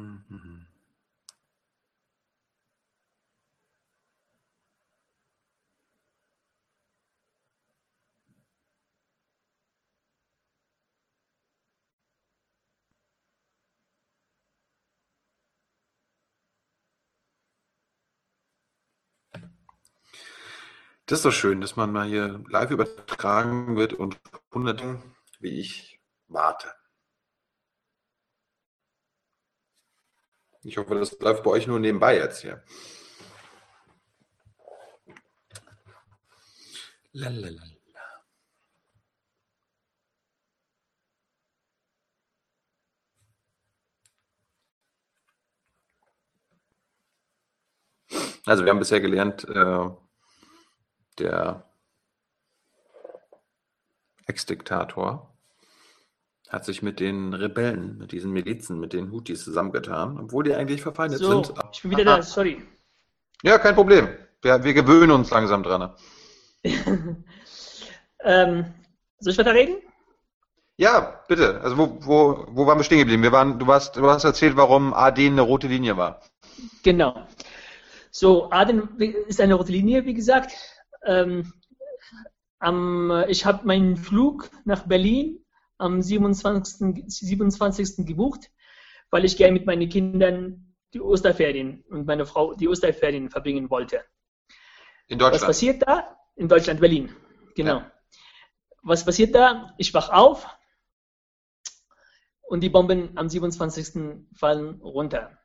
Das 21.10 21.20
ist 21.20 21.26
doch 21.26 21.32
schön, 21.32 21.60
dass 21.60 21.76
man 21.76 21.92
mal 21.92 22.08
hier 22.08 22.44
live 22.50 22.70
übertragen 22.70 23.76
wird 23.76 23.94
und 23.94 24.20
hunderte 24.54 25.02
wie 25.40 25.60
ich 25.60 26.00
warte. 26.28 26.72
Ich 30.62 30.78
hoffe, 30.78 30.94
das 30.94 31.20
läuft 31.20 31.44
bei 31.44 31.50
euch 31.50 31.66
nur 31.66 31.80
nebenbei 31.80 32.16
jetzt 32.16 32.42
hier. 32.42 32.64
Lalalala. 37.14 37.64
Also 48.46 48.64
wir 48.64 48.70
haben 48.72 48.80
bisher 48.80 49.00
gelernt, 49.02 49.44
äh, 49.50 49.90
der 51.20 51.64
Ex-Diktator 54.28 55.34
hat 56.50 56.66
sich 56.66 56.82
mit 56.82 57.00
den 57.00 57.34
Rebellen, 57.34 57.98
mit 57.98 58.12
diesen 58.12 58.32
Milizen, 58.32 58.80
mit 58.80 58.94
den 58.94 59.12
Houthis 59.12 59.44
zusammengetan, 59.44 60.20
obwohl 60.20 60.44
die 60.44 60.56
eigentlich 60.56 60.82
verfeindet 60.82 61.20
so, 61.20 61.44
sind. 61.44 61.58
Ich 61.72 61.82
bin 61.84 61.92
wieder 61.92 62.06
da, 62.06 62.22
sorry. 62.24 62.62
Ja, 63.44 63.60
kein 63.60 63.76
Problem. 63.76 64.10
Wir, 64.42 64.64
wir 64.64 64.74
gewöhnen 64.74 65.12
uns 65.12 65.30
langsam 65.30 65.64
dran. 65.64 65.94
ähm, 68.24 68.66
soll 69.20 69.34
ich 69.34 69.38
weiter 69.38 69.54
reden? 69.54 69.76
Ja, 70.78 71.24
bitte. 71.28 71.60
Also 71.62 71.78
wo, 71.78 71.98
wo, 72.02 72.46
wo 72.50 72.66
waren 72.66 72.80
wir 72.80 72.84
stehen 72.84 73.00
geblieben? 73.00 73.22
Wir 73.22 73.32
waren, 73.32 73.60
du, 73.60 73.68
warst, 73.68 73.98
du 73.98 74.10
hast 74.10 74.24
erzählt, 74.24 74.56
warum 74.56 74.94
Aden 74.94 75.34
eine 75.34 75.42
rote 75.42 75.68
Linie 75.68 75.98
war. 75.98 76.22
Genau. 76.84 77.28
So, 78.12 78.50
Aden 78.50 78.98
ist 79.28 79.42
eine 79.42 79.56
rote 79.56 79.72
Linie, 79.72 80.06
wie 80.06 80.14
gesagt. 80.14 80.54
Ähm, 81.04 81.54
am, 82.60 83.26
ich 83.28 83.46
habe 83.46 83.66
meinen 83.66 83.96
Flug 83.98 84.50
nach 84.66 84.86
Berlin 84.88 85.44
am 85.78 86.02
27. 86.02 87.04
27. 87.08 88.06
gebucht, 88.06 88.52
weil 89.10 89.26
ich 89.26 89.38
gerne 89.38 89.54
mit 89.54 89.66
meinen 89.66 89.90
Kindern 89.90 90.76
die 90.94 91.02
Osterferien 91.02 91.84
und 91.90 92.06
meine 92.06 92.26
Frau 92.26 92.54
die 92.54 92.68
Osterferien 92.68 93.30
verbringen 93.30 93.70
wollte. 93.70 94.04
In 95.08 95.20
Deutschland? 95.20 95.42
Was 95.42 95.48
passiert 95.48 95.82
da? 95.88 96.18
In 96.36 96.48
Deutschland, 96.48 96.80
Berlin. 96.80 97.16
Genau. 97.56 97.78
Ja. 97.78 97.92
Was 98.84 99.06
passiert 99.06 99.36
da? 99.36 99.74
Ich 99.78 99.94
wach 99.94 100.10
auf 100.10 100.48
und 102.50 102.62
die 102.62 102.70
Bomben 102.70 103.18
am 103.18 103.30
27. 103.30 104.26
fallen 104.34 104.82
runter. 104.82 105.38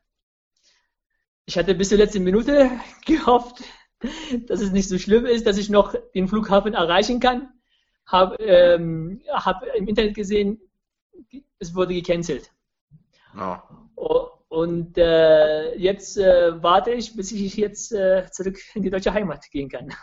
Ich 1.45 1.57
hatte 1.57 1.75
bis 1.75 1.89
zur 1.89 1.99
letzten 1.99 2.23
Minute 2.23 2.71
gehofft, 3.05 3.63
dass 4.47 4.61
es 4.61 4.71
nicht 4.71 4.89
so 4.89 4.97
schlimm 4.97 5.25
ist, 5.25 5.45
dass 5.47 5.57
ich 5.57 5.69
noch 5.69 5.95
den 6.13 6.27
Flughafen 6.27 6.73
erreichen 6.73 7.19
kann. 7.19 7.49
Habe 8.05 8.35
ähm, 8.35 9.21
hab 9.31 9.63
im 9.75 9.87
Internet 9.87 10.15
gesehen, 10.15 10.59
es 11.59 11.73
wurde 11.73 11.93
gecancelt. 11.93 12.51
Oh. 13.95 14.29
Und 14.47 14.97
äh, 14.97 15.75
jetzt 15.75 16.17
äh, 16.17 16.63
warte 16.63 16.91
ich, 16.91 17.15
bis 17.15 17.31
ich 17.31 17.57
jetzt 17.57 17.91
äh, 17.91 18.25
zurück 18.31 18.57
in 18.73 18.83
die 18.83 18.89
deutsche 18.89 19.13
Heimat 19.13 19.49
gehen 19.51 19.69
kann. 19.69 19.93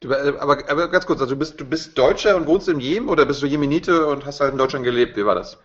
Du, 0.00 0.10
äh, 0.10 0.36
aber, 0.38 0.68
aber, 0.68 0.88
ganz 0.88 1.06
kurz, 1.06 1.20
also 1.20 1.34
du 1.34 1.38
bist, 1.38 1.60
du 1.60 1.64
bist 1.64 1.96
Deutscher 1.96 2.34
und 2.34 2.46
wohnst 2.48 2.68
im 2.68 2.80
Jemen 2.80 3.08
oder 3.08 3.24
bist 3.24 3.40
du 3.40 3.46
Jemenite 3.46 4.06
und 4.06 4.26
hast 4.26 4.40
halt 4.40 4.52
in 4.52 4.58
Deutschland 4.58 4.84
gelebt? 4.84 5.16
Wie 5.16 5.24
war 5.24 5.36
das? 5.36 5.58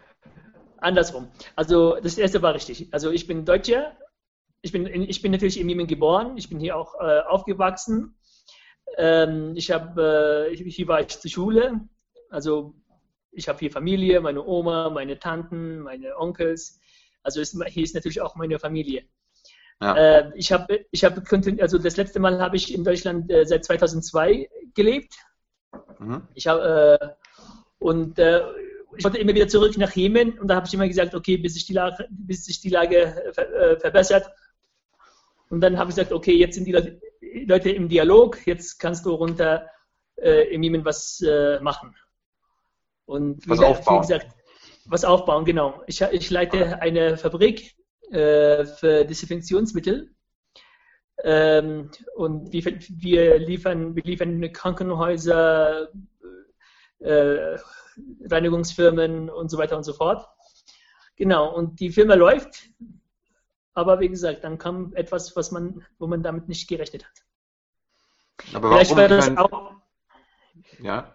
Andersrum. 0.78 1.30
Also 1.56 1.98
das 2.02 2.20
erste 2.20 2.42
war 2.44 2.54
richtig. 2.54 2.88
Also 2.92 3.10
ich 3.10 3.26
bin 3.26 3.46
Deutscher, 3.46 3.98
ich 4.68 4.74
bin, 4.74 4.86
ich 4.86 5.22
bin 5.22 5.32
natürlich 5.32 5.60
in 5.60 5.70
Jemen 5.70 5.88
geboren, 5.88 6.38
ich 6.38 6.50
bin 6.50 6.60
hier 6.60 6.76
auch 6.76 6.96
äh, 6.96 7.22
aufgewachsen. 7.22 8.16
Ähm, 8.98 9.54
ich 9.56 9.72
habe, 9.72 10.50
äh, 10.52 10.56
hier 10.56 10.88
war 10.88 11.00
ich 11.02 11.20
zur 11.20 11.32
Schule, 11.32 11.82
also 12.30 12.74
ich 13.32 13.48
habe 13.48 13.60
hier 13.60 13.72
Familie, 13.72 14.20
meine 14.20 14.46
Oma, 14.46 14.90
meine 14.90 15.20
Tanten, 15.20 15.80
meine 15.80 16.18
Onkels. 16.18 16.82
Also 17.24 17.40
ist, 17.40 17.58
hier 17.68 17.84
ist 17.84 17.96
natürlich 17.96 18.20
auch 18.20 18.36
meine 18.36 18.60
Familie. 18.60 19.04
Ja. 19.82 19.96
Äh, 19.96 20.32
ich 20.36 20.52
habe, 20.52 20.86
ich 20.92 21.04
habe, 21.06 21.22
also 21.62 21.78
das 21.78 21.98
letzte 21.98 22.20
Mal 22.20 22.42
habe 22.42 22.58
ich 22.58 22.74
in 22.74 22.84
Deutschland 22.84 23.32
äh, 23.32 23.46
seit 23.46 23.64
2002 23.64 24.50
gelebt. 24.74 25.14
Mhm. 26.00 26.28
Ich 26.34 26.48
habe 26.48 27.00
äh, 27.00 27.08
und 27.80 28.20
äh, 28.20 28.42
ich 28.98 29.04
wollte 29.04 29.20
immer 29.20 29.36
wieder 29.36 29.48
zurück 29.48 29.78
nach 29.78 29.92
Jemen 29.92 30.40
und 30.40 30.48
da 30.48 30.56
habe 30.56 30.68
ich 30.68 30.74
immer 30.74 30.88
gesagt, 30.88 31.14
okay, 31.14 31.38
bis 31.38 31.54
sich 31.54 31.66
die 31.66 31.74
Lage, 31.74 32.08
bis 32.10 32.46
sich 32.46 32.60
die 32.60 32.70
Lage 32.70 32.98
äh, 33.38 33.80
verbessert, 33.80 34.30
und 35.50 35.62
dann 35.62 35.78
habe 35.78 35.90
ich 35.90 35.96
gesagt, 35.96 36.12
okay, 36.12 36.34
jetzt 36.34 36.56
sind 36.56 36.66
die 36.66 37.00
Leute 37.46 37.70
im 37.72 37.88
Dialog, 37.90 38.46
jetzt 38.46 38.80
kannst 38.80 39.06
du 39.06 39.12
runter 39.12 39.68
äh, 40.18 40.54
im 40.54 40.64
Jemen 40.64 40.86
was 40.86 41.22
äh, 41.22 41.60
machen. 41.60 41.96
Und 43.06 43.48
was 43.48 43.60
wieder, 43.60 43.70
aufbauen. 43.70 43.98
Wie 43.98 44.08
gesagt, 44.08 44.28
was 44.86 45.06
aufbauen, 45.06 45.46
genau. 45.46 45.82
Ich, 45.88 46.02
ich 46.02 46.30
leite 46.30 46.82
eine 46.82 47.18
Fabrik 47.18 47.76
äh, 48.12 48.66
für 48.66 49.06
Desinfektionsmittel. 49.06 50.14
Ähm, 51.24 51.90
und 52.16 52.52
wir, 52.54 52.64
wir, 52.66 53.40
liefern, 53.40 53.96
wir 53.96 54.04
liefern 54.04 54.52
Krankenhäuser, 54.52 55.90
äh, 57.00 57.58
Reinigungsfirmen 58.30 59.30
und 59.30 59.50
so 59.50 59.58
weiter 59.58 59.78
und 59.78 59.84
so 59.84 59.94
fort. 59.94 60.28
Genau, 61.16 61.54
und 61.54 61.80
die 61.80 61.90
Firma 61.90 62.14
läuft. 62.14 62.70
Aber 63.78 64.00
wie 64.00 64.10
gesagt, 64.10 64.44
dann 64.44 64.58
kam 64.58 64.92
etwas, 64.96 65.36
was 65.36 65.52
man, 65.52 65.86
wo 66.00 66.08
man 66.08 66.24
damit 66.24 66.50
nicht 66.50 66.68
gerechnet 66.68 67.06
hat. 67.06 68.56
Aber 68.56 68.70
vielleicht 68.70 68.96
war 68.96 69.08
das 69.08 69.30
mein... 69.30 69.38
auch. 69.38 69.74
Ja. 70.80 71.14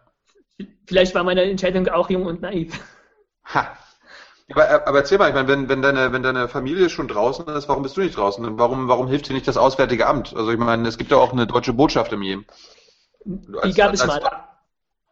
Vielleicht 0.86 1.12
war 1.16 1.24
meine 1.24 1.42
Entscheidung 1.42 1.88
auch 1.88 2.08
jung 2.08 2.24
und 2.24 2.40
naiv. 2.40 2.78
Ha. 3.52 3.76
Aber, 4.50 4.86
aber 4.86 4.98
erzähl 4.98 5.18
mal, 5.18 5.28
ich 5.28 5.34
meine, 5.34 5.48
wenn, 5.48 5.68
wenn, 5.68 5.82
deine, 5.82 6.12
wenn 6.12 6.22
deine 6.22 6.46
Familie 6.46 6.88
schon 6.88 7.08
draußen 7.08 7.48
ist, 7.48 7.68
warum 7.68 7.82
bist 7.82 7.96
du 7.96 8.00
nicht 8.00 8.16
draußen? 8.16 8.44
Und 8.44 8.60
warum, 8.60 8.86
warum 8.86 9.08
hilft 9.08 9.28
dir 9.28 9.32
nicht 9.32 9.48
das 9.48 9.56
Auswärtige 9.56 10.06
Amt? 10.06 10.36
Also 10.36 10.52
ich 10.52 10.58
meine, 10.58 10.86
es 10.86 10.98
gibt 10.98 11.10
ja 11.10 11.16
auch 11.16 11.32
eine 11.32 11.48
deutsche 11.48 11.72
Botschaft 11.72 12.12
im 12.12 12.22
Jemen. 12.22 12.46
Die 13.24 13.72
gab 13.72 13.92
es 13.92 14.06
mal. 14.06 14.22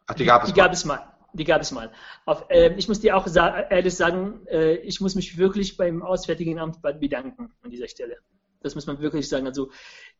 Ach, 0.07 0.13
die 0.13 0.23
gab 0.23 0.43
es 0.43 0.53
die 0.53 0.57
mal. 0.57 0.63
Gab 0.63 0.71
es 0.71 0.85
mal 0.85 1.10
die 1.33 1.43
gab 1.43 1.61
es 1.61 1.71
mal. 1.71 1.91
Auf, 2.25 2.45
äh, 2.49 2.73
ich 2.75 2.87
muss 2.87 2.99
dir 2.99 3.15
auch 3.15 3.27
sa 3.27 3.61
ehrlich 3.61 3.95
sagen, 3.95 4.45
äh, 4.47 4.75
ich 4.75 5.01
muss 5.01 5.15
mich 5.15 5.37
wirklich 5.37 5.77
beim 5.77 6.01
Auswärtigen 6.01 6.59
Amt 6.59 6.81
bedanken 6.81 7.53
an 7.61 7.69
dieser 7.69 7.87
Stelle. 7.87 8.17
Das 8.61 8.75
muss 8.75 8.87
man 8.87 8.99
wirklich 8.99 9.27
sagen. 9.27 9.47
Also 9.47 9.71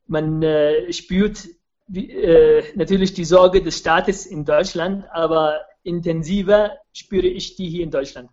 man 0.08 0.42
äh, 0.42 0.92
spürt 0.92 1.48
die, 1.88 2.12
äh, 2.12 2.64
natürlich 2.76 3.14
die 3.14 3.26
Sorge 3.26 3.62
des 3.62 3.78
Staates 3.78 4.26
in 4.26 4.46
Deutschland, 4.46 5.06
aber 5.12 5.62
intensiver 5.84 6.78
spüre 6.94 7.28
ich 7.28 7.56
die 7.56 7.70
hier 7.70 7.84
in 7.84 7.92
Deutschland. 7.92 8.30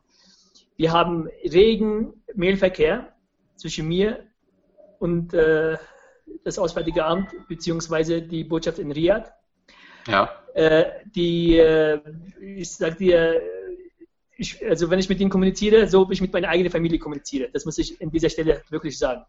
Wir 0.77 0.93
haben 0.93 1.29
regen 1.43 2.23
Mailverkehr 2.35 3.13
zwischen 3.57 3.89
mir 3.89 4.25
und 5.01 5.35
äh, 5.35 5.77
das 6.45 6.59
Auswärtige 6.59 7.05
Amt 7.05 7.31
beziehungsweise 7.49 8.23
die 8.23 8.45
Botschaft 8.45 8.79
in 8.79 8.93
Riyadh. 8.93 9.33
Ja. 10.09 10.31
Äh, 10.55 10.87
die, 11.15 11.59
äh, 11.59 12.01
ich 12.41 12.71
sag 12.71 12.99
dir, 12.99 13.41
ich, 14.37 14.65
also 14.67 14.89
wenn 14.89 14.99
ich 14.99 15.09
mit 15.09 15.21
ihnen 15.21 15.31
kommuniziere, 15.31 15.87
so 15.89 16.09
wie 16.09 16.15
ich 16.15 16.21
mit 16.21 16.33
meiner 16.33 16.49
eigenen 16.49 16.73
Familie 16.73 16.99
kommuniziere. 16.99 17.51
Das 17.53 17.65
muss 17.65 17.79
ich 17.79 18.01
an 18.01 18.11
dieser 18.11 18.31
Stelle 18.31 18.63
wirklich 18.71 18.99
sagen. 18.99 19.25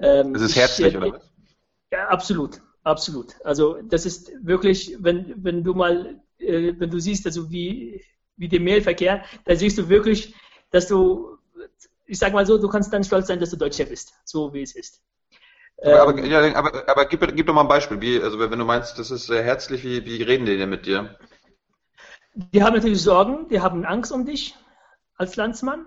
Ähm, 0.00 0.32
das 0.32 0.42
ist 0.42 0.56
herzlich, 0.56 0.88
ich, 0.88 0.96
oder 0.96 1.12
was? 1.12 1.30
Ja, 1.92 2.08
absolut, 2.08 2.60
absolut. 2.84 3.34
Also 3.44 3.80
das 3.82 4.06
ist 4.06 4.32
wirklich, 4.40 4.96
wenn, 5.00 5.34
wenn 5.44 5.64
du 5.64 5.74
mal, 5.74 6.20
äh, 6.38 6.74
wenn 6.78 6.90
du 6.90 7.00
siehst, 7.00 7.26
also 7.26 7.50
wie, 7.50 8.04
wie 8.36 8.48
der 8.48 8.60
Mailverkehr, 8.60 9.24
da 9.44 9.56
siehst 9.56 9.78
du 9.78 9.88
wirklich, 9.88 10.34
dass 10.70 10.86
du, 10.86 11.38
ich 12.06 12.18
sag 12.18 12.32
mal 12.32 12.46
so, 12.46 12.56
du 12.58 12.68
kannst 12.68 12.92
dann 12.92 13.04
stolz 13.04 13.26
sein, 13.26 13.40
dass 13.40 13.50
du 13.50 13.56
Deutscher 13.56 13.84
bist, 13.84 14.14
so 14.24 14.52
wie 14.54 14.62
es 14.62 14.76
ist. 14.76 15.02
Aber, 15.82 16.16
ähm, 16.18 16.24
ja, 16.24 16.54
aber, 16.56 16.88
aber 16.88 17.04
gib, 17.06 17.20
gib 17.36 17.46
doch 17.46 17.54
mal 17.54 17.62
ein 17.62 17.68
Beispiel. 17.68 18.00
Wie, 18.00 18.20
also 18.20 18.38
wenn 18.38 18.58
du 18.58 18.64
meinst, 18.64 18.98
das 18.98 19.10
ist 19.10 19.26
sehr 19.26 19.42
herzlich, 19.42 19.84
wie, 19.84 20.04
wie 20.04 20.22
reden 20.22 20.44
die 20.44 20.58
denn 20.58 20.70
mit 20.70 20.86
dir? 20.86 21.16
Die 22.34 22.62
haben 22.62 22.74
natürlich 22.74 23.02
Sorgen, 23.02 23.48
die 23.48 23.60
haben 23.60 23.84
Angst 23.84 24.12
um 24.12 24.24
dich 24.24 24.56
als 25.16 25.36
Landsmann. 25.36 25.86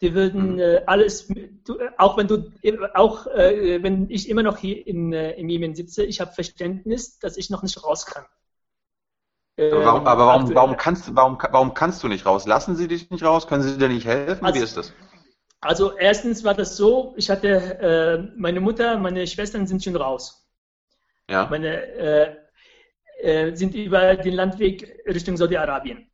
Die 0.00 0.14
würden 0.14 0.54
mhm. 0.54 0.60
äh, 0.60 0.82
alles, 0.86 1.28
du, 1.28 1.78
auch 1.98 2.16
wenn 2.16 2.26
du, 2.26 2.50
auch 2.94 3.26
äh, 3.26 3.82
wenn 3.82 4.08
ich 4.08 4.30
immer 4.30 4.42
noch 4.42 4.56
hier 4.56 4.86
in, 4.86 5.12
äh, 5.12 5.32
in 5.32 5.50
Jemen 5.50 5.74
sitze, 5.74 6.04
ich 6.04 6.22
habe 6.22 6.32
Verständnis, 6.32 7.18
dass 7.18 7.36
ich 7.36 7.50
noch 7.50 7.62
nicht 7.62 7.84
raus 7.84 8.06
kann. 8.06 8.24
aber 9.58 9.84
warum, 9.84 10.06
aber 10.06 10.26
warum, 10.26 10.48
ähm, 10.48 10.54
warum, 10.54 10.76
kannst, 10.78 11.14
warum, 11.14 11.38
warum 11.50 11.74
kannst 11.74 12.02
du 12.02 12.08
nicht 12.08 12.24
raus? 12.24 12.46
Lassen 12.46 12.76
sie 12.76 12.88
dich 12.88 13.10
nicht 13.10 13.22
raus? 13.22 13.46
Können 13.46 13.62
sie 13.62 13.76
dir 13.76 13.88
nicht 13.88 14.06
helfen? 14.06 14.46
Also, 14.46 14.58
Wie 14.58 14.64
ist 14.64 14.78
das? 14.78 14.94
Also 15.60 15.96
erstens 15.98 16.42
war 16.42 16.54
das 16.54 16.76
so, 16.76 17.14
ich 17.16 17.28
hatte, 17.28 17.48
äh, 17.48 18.32
meine 18.36 18.60
Mutter, 18.60 18.98
meine 18.98 19.26
Schwestern 19.26 19.66
sind 19.66 19.84
schon 19.84 19.96
raus. 19.96 20.48
Ja. 21.28 21.46
Meine, 21.50 21.82
äh, 21.82 22.36
äh, 23.22 23.54
sind 23.54 23.74
über 23.74 24.16
den 24.16 24.34
Landweg 24.34 25.02
Richtung 25.06 25.36
Saudi-Arabien. 25.36 26.10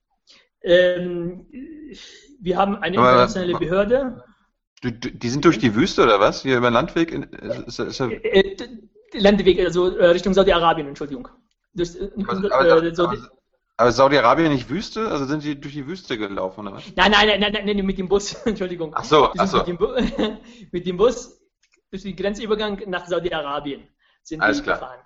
Ähm, 0.63 1.47
wir 2.41 2.57
haben 2.57 2.77
eine 2.77 2.97
internationale 2.97 3.55
aber, 3.55 3.61
Behörde. 3.61 4.25
Du, 4.83 4.91
du, 4.91 5.11
die 5.13 5.29
sind 5.29 5.45
durch 5.45 5.59
die 5.59 5.75
Wüste 5.77 6.03
oder 6.03 6.19
was? 6.19 6.43
Hier 6.43 6.59
über 6.59 6.69
den 6.69 6.75
Landweg? 6.75 7.13
Ist, 7.13 7.79
ist, 7.79 7.79
ist, 7.79 8.01
äh, 8.01 8.15
äh 8.15 8.57
Landweg, 9.13 9.61
also 9.61 9.97
äh, 9.97 10.07
Richtung 10.07 10.35
Saudi-Arabien, 10.35 10.89
Entschuldigung. 10.89 11.29
Durch, 11.73 11.95
äh, 11.95 12.11
aber, 12.51 13.31
aber, 13.79 13.93
Saudi 13.93 14.17
aber 14.17 14.27
Saudi-Arabien 14.27 14.53
nicht 14.53 14.71
Wüste? 14.71 15.09
Also 15.09 15.27
sind 15.27 15.43
die 15.43 15.61
durch 15.61 15.75
die 15.75 15.87
Wüste 15.87 16.17
gelaufen 16.17 16.67
oder 16.67 16.77
was? 16.77 16.85
Nein, 16.97 17.11
nein, 17.11 17.41
nein, 17.41 17.53
nein, 17.53 17.67
nein 17.67 17.87
mit 17.87 17.99
dem 17.99 18.09
Bus, 18.09 18.33
Entschuldigung. 18.47 18.93
Ach 18.95 19.05
so, 19.05 19.31
ach 19.37 19.47
so. 19.47 19.59
Mit 19.59 19.67
dem, 19.69 20.39
mit 20.73 20.87
dem, 20.87 20.97
Bus 20.97 21.41
durch 21.91 22.03
den 22.03 22.17
Grenzübergang 22.17 22.83
nach 22.87 23.07
Saudi-Arabien 23.07 23.87
sind 24.23 24.41
Alles 24.41 24.59
die 24.59 24.63
klar. 24.65 24.79
gefahren. 24.79 25.01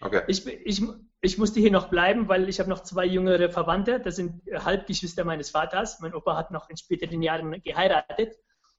Okay. 0.00 0.22
Ich, 0.28 0.46
ich, 0.46 0.82
ich 1.20 1.38
musste 1.38 1.60
hier 1.60 1.70
noch 1.70 1.88
bleiben, 1.88 2.28
weil 2.28 2.48
ich 2.48 2.58
habe 2.58 2.70
noch 2.70 2.82
zwei 2.82 3.04
jüngere 3.04 3.50
Verwandte. 3.50 4.00
Das 4.00 4.16
sind 4.16 4.42
Halbgeschwister 4.52 5.24
meines 5.24 5.50
Vaters. 5.50 6.00
Mein 6.00 6.14
Opa 6.14 6.36
hat 6.36 6.50
noch 6.50 6.68
in 6.68 6.76
späteren 6.76 7.22
Jahren 7.22 7.62
geheiratet 7.62 8.34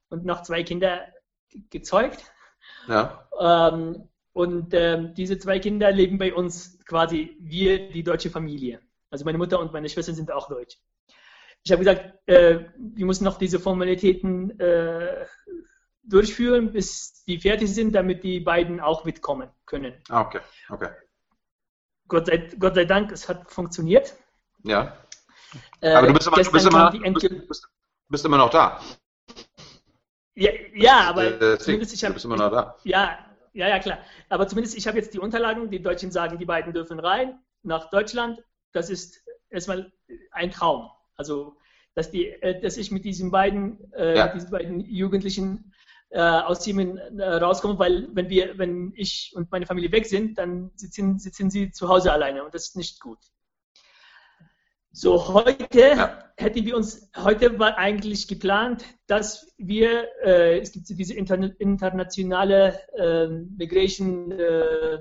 und 0.09 0.25
noch 0.25 0.41
zwei 0.41 0.63
Kinder 0.63 1.05
gezeugt. 1.69 2.23
Ja. 2.87 3.27
Ähm, 3.39 4.09
und 4.33 4.73
ähm, 4.73 5.13
diese 5.13 5.37
zwei 5.37 5.59
Kinder 5.59 5.91
leben 5.91 6.17
bei 6.17 6.33
uns 6.33 6.79
quasi 6.85 7.37
wir, 7.39 7.89
die 7.91 8.03
deutsche 8.03 8.29
Familie. 8.29 8.81
Also 9.11 9.25
meine 9.25 9.37
Mutter 9.37 9.59
und 9.59 9.73
meine 9.73 9.89
Schwester 9.89 10.13
sind 10.13 10.31
auch 10.31 10.47
deutsch. 10.47 10.77
Ich 11.63 11.71
habe 11.71 11.83
gesagt, 11.83 12.27
äh, 12.27 12.65
wir 12.77 13.05
müssen 13.05 13.25
noch 13.25 13.37
diese 13.37 13.59
Formalitäten 13.59 14.59
äh, 14.59 15.25
durchführen, 16.03 16.71
bis 16.71 17.23
die 17.25 17.39
fertig 17.39 17.71
sind, 17.71 17.93
damit 17.93 18.23
die 18.23 18.39
beiden 18.39 18.79
auch 18.79 19.05
mitkommen 19.05 19.49
können. 19.65 19.93
Ah, 20.09 20.21
okay, 20.21 20.39
okay. 20.69 20.89
Gott 22.07 22.25
sei, 22.25 22.49
Gott 22.57 22.75
sei 22.75 22.85
Dank, 22.85 23.11
es 23.11 23.29
hat 23.29 23.51
funktioniert. 23.51 24.15
Ja. 24.63 24.97
Äh, 25.81 25.93
aber 25.93 26.07
du 26.07 26.13
bist 26.13 26.27
immer, 26.27 26.37
du 26.41 26.51
bist 26.51 26.65
immer, 26.65 26.91
bist, 26.91 27.47
bist, 27.47 27.69
bist 28.07 28.25
immer 28.25 28.37
noch 28.37 28.49
da. 28.49 28.81
Ja, 30.35 30.51
ja 30.73 31.01
aber 31.09 31.41
äh, 31.41 31.59
zumindest 31.59 31.93
ich 31.93 32.03
habe. 32.03 32.13
Du 32.13 32.15
bist 32.15 32.25
immer 32.25 32.37
noch 32.37 32.51
da. 32.51 32.77
Ja, 32.83 33.19
ja, 33.53 33.67
ja, 33.67 33.79
klar. 33.79 33.99
Aber 34.29 34.47
zumindest 34.47 34.77
ich 34.77 34.87
habe 34.87 34.97
jetzt 34.97 35.13
die 35.13 35.19
Unterlagen. 35.19 35.69
Die 35.69 35.81
Deutschen 35.81 36.11
sagen, 36.11 36.37
die 36.39 36.45
beiden 36.45 36.73
dürfen 36.73 36.99
rein 36.99 37.39
nach 37.63 37.89
Deutschland 37.89 38.41
das 38.73 38.89
ist 38.89 39.23
erstmal 39.49 39.91
ein 40.31 40.51
Traum. 40.51 40.89
Also, 41.15 41.57
dass, 41.93 42.09
die, 42.09 42.27
äh, 42.27 42.59
dass 42.61 42.77
ich 42.77 42.91
mit 42.91 43.05
diesen 43.05 43.31
beiden, 43.31 43.91
äh, 43.93 44.17
ja. 44.17 44.27
diesen 44.27 44.49
beiden 44.49 44.79
Jugendlichen 44.79 45.73
äh, 46.09 46.19
aus 46.19 46.65
äh, 46.67 47.23
rauskomme, 47.23 47.79
weil 47.79 48.09
wenn 48.13 48.29
wir, 48.29 48.57
wenn 48.57 48.93
ich 48.95 49.31
und 49.35 49.51
meine 49.51 49.65
Familie 49.65 49.91
weg 49.91 50.05
sind, 50.05 50.37
dann 50.37 50.71
sitzen, 50.75 51.19
sitzen 51.19 51.49
sie 51.49 51.71
zu 51.71 51.87
Hause 51.89 52.11
alleine 52.11 52.43
und 52.43 52.53
das 52.53 52.69
ist 52.69 52.77
nicht 52.77 52.99
gut. 52.99 53.19
So, 54.93 55.33
heute 55.33 55.67
ja. 55.71 56.21
hätten 56.35 56.65
wir 56.65 56.75
uns, 56.75 57.09
heute 57.15 57.57
war 57.59 57.77
eigentlich 57.77 58.27
geplant, 58.27 58.83
dass 59.07 59.53
wir, 59.57 60.05
äh, 60.21 60.59
es 60.59 60.73
gibt 60.73 60.89
diese 60.89 61.13
interna 61.13 61.47
internationale 61.59 62.77
äh, 62.97 63.27
Migration 63.27 64.33
äh, 64.33 64.99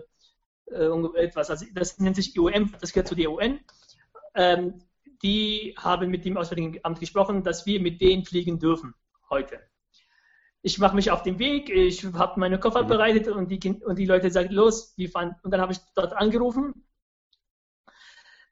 äh, 0.71 1.25
etwas, 1.25 1.51
also 1.51 1.67
das 1.75 1.99
nennt 1.99 2.17
sich 2.17 2.37
IOM, 2.37 2.73
das 2.81 2.93
gehört 2.93 3.09
zu 3.09 3.15
der 3.15 3.31
UN. 3.31 3.61
Ähm, 4.35 4.83
die 5.23 5.75
haben 5.79 6.11
mit 6.11 6.25
dem 6.25 6.37
Auswärtigen 6.37 6.79
Amt 6.83 7.01
gesprochen, 7.01 7.43
dass 7.43 7.67
wir 7.67 7.81
mit 7.81 8.01
denen 8.01 8.25
fliegen 8.25 8.59
dürfen 8.59 8.95
heute. 9.29 9.61
Ich 10.63 10.79
mache 10.79 10.95
mich 10.95 11.11
auf 11.11 11.23
den 11.23 11.39
Weg, 11.39 11.71
ich 11.71 12.05
habe 12.05 12.39
meine 12.39 12.59
Koffer 12.59 12.85
mhm. 12.85 12.89
bereitet 12.89 13.29
und 13.29 13.51
die, 13.51 13.81
und 13.83 13.99
die 13.99 14.07
Leute 14.07 14.31
sagen, 14.31 14.53
los, 14.53 14.95
wir 14.97 15.11
fahren. 15.11 15.37
Und 15.43 15.51
dann 15.53 15.61
habe 15.61 15.73
ich 15.73 15.79
dort 15.95 16.13
angerufen. 16.13 16.85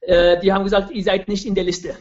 Äh, 0.00 0.40
die 0.40 0.52
haben 0.52 0.64
gesagt, 0.64 0.90
ihr 0.90 1.02
seid 1.02 1.28
nicht 1.28 1.46
in 1.46 1.54
der 1.54 1.64
Liste. 1.64 1.96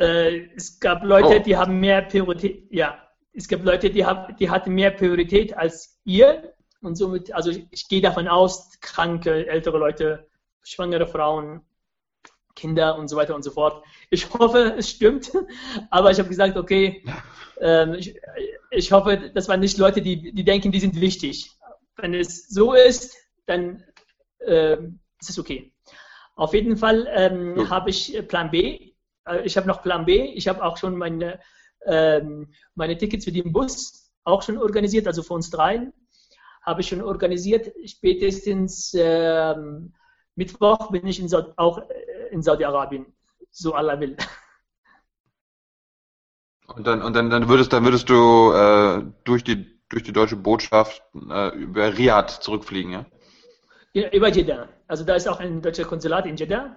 Äh, 0.00 0.48
es 0.54 0.80
gab 0.80 1.04
Leute, 1.04 1.40
oh. 1.40 1.42
die 1.42 1.56
haben 1.56 1.78
mehr 1.80 2.02
Priorität, 2.02 2.66
ja, 2.70 3.08
es 3.32 3.48
gab 3.48 3.64
Leute, 3.64 3.90
die, 3.90 4.04
haben, 4.04 4.36
die 4.36 4.50
hatten 4.50 4.72
mehr 4.72 4.90
Priorität 4.90 5.56
als 5.56 6.00
ihr 6.04 6.54
und 6.80 6.96
somit, 6.96 7.32
also 7.32 7.50
ich, 7.50 7.66
ich 7.70 7.88
gehe 7.88 8.00
davon 8.00 8.28
aus, 8.28 8.78
kranke, 8.80 9.46
ältere 9.46 9.78
Leute, 9.78 10.28
schwangere 10.62 11.06
Frauen, 11.06 11.62
Kinder 12.54 12.98
und 12.98 13.08
so 13.08 13.16
weiter 13.16 13.34
und 13.34 13.42
so 13.42 13.50
fort. 13.50 13.84
Ich 14.10 14.32
hoffe, 14.32 14.74
es 14.76 14.90
stimmt, 14.90 15.30
aber 15.90 16.10
ich 16.10 16.18
habe 16.18 16.28
gesagt, 16.28 16.56
okay, 16.56 17.04
ähm, 17.60 17.94
ich, 17.94 18.18
ich, 18.70 18.92
hoffe, 18.92 19.30
das 19.34 19.48
waren 19.48 19.60
nicht 19.60 19.78
Leute, 19.78 20.02
die, 20.02 20.32
die 20.32 20.44
denken, 20.44 20.72
die 20.72 20.80
sind 20.80 21.00
wichtig. 21.00 21.50
Wenn 21.96 22.14
es 22.14 22.48
so 22.48 22.74
ist, 22.74 23.16
dann 23.46 23.84
ähm, 24.44 25.00
ist 25.20 25.30
es 25.30 25.38
okay. 25.38 25.72
Auf 26.36 26.54
jeden 26.54 26.76
Fall 26.76 27.08
ähm, 27.12 27.68
habe 27.68 27.90
ich 27.90 28.16
Plan 28.28 28.50
B. 28.50 28.92
Äh, 29.26 29.42
ich 29.44 29.56
habe 29.56 29.66
noch 29.66 29.82
Plan 29.82 30.04
B. 30.04 30.22
Ich 30.22 30.46
habe 30.46 30.62
auch 30.62 30.76
schon 30.76 30.96
meine, 30.96 31.40
ähm, 31.86 32.52
meine 32.74 32.96
Tickets 32.96 33.24
für 33.24 33.32
den 33.32 33.52
Bus 33.52 34.12
auch 34.22 34.42
schon 34.42 34.58
organisiert, 34.58 35.06
also 35.06 35.22
für 35.22 35.34
uns 35.34 35.50
dreien 35.50 35.92
habe 36.68 36.82
ich 36.82 36.88
schon 36.88 37.02
organisiert. 37.02 37.72
Spätestens 37.86 38.94
ähm, 38.94 39.94
Mittwoch 40.36 40.90
bin 40.90 41.06
ich 41.06 41.18
in 41.18 41.28
Saudi, 41.28 41.50
auch 41.56 41.78
äh, 41.78 42.28
in 42.30 42.42
Saudi-Arabien, 42.42 43.06
so 43.50 43.74
Allah 43.74 43.98
will. 43.98 44.16
Und 46.74 46.86
dann, 46.86 47.00
und 47.00 47.16
dann, 47.16 47.30
dann 47.30 47.48
würdest, 47.48 47.72
dann 47.72 47.84
würdest 47.84 48.10
du 48.10 48.52
äh, 48.52 49.02
durch 49.24 49.42
die 49.42 49.78
durch 49.88 50.02
die 50.02 50.12
deutsche 50.12 50.36
Botschaft 50.36 51.02
äh, 51.30 51.56
über 51.56 51.96
Riyadh 51.96 52.30
zurückfliegen, 52.42 52.92
ja? 52.92 53.06
ja? 53.94 54.10
Über 54.10 54.28
Jeddah. 54.28 54.68
Also 54.86 55.04
da 55.04 55.14
ist 55.14 55.26
auch 55.26 55.40
ein 55.40 55.62
deutscher 55.62 55.84
Konsulat 55.84 56.26
in 56.26 56.36
Jeddah. 56.36 56.76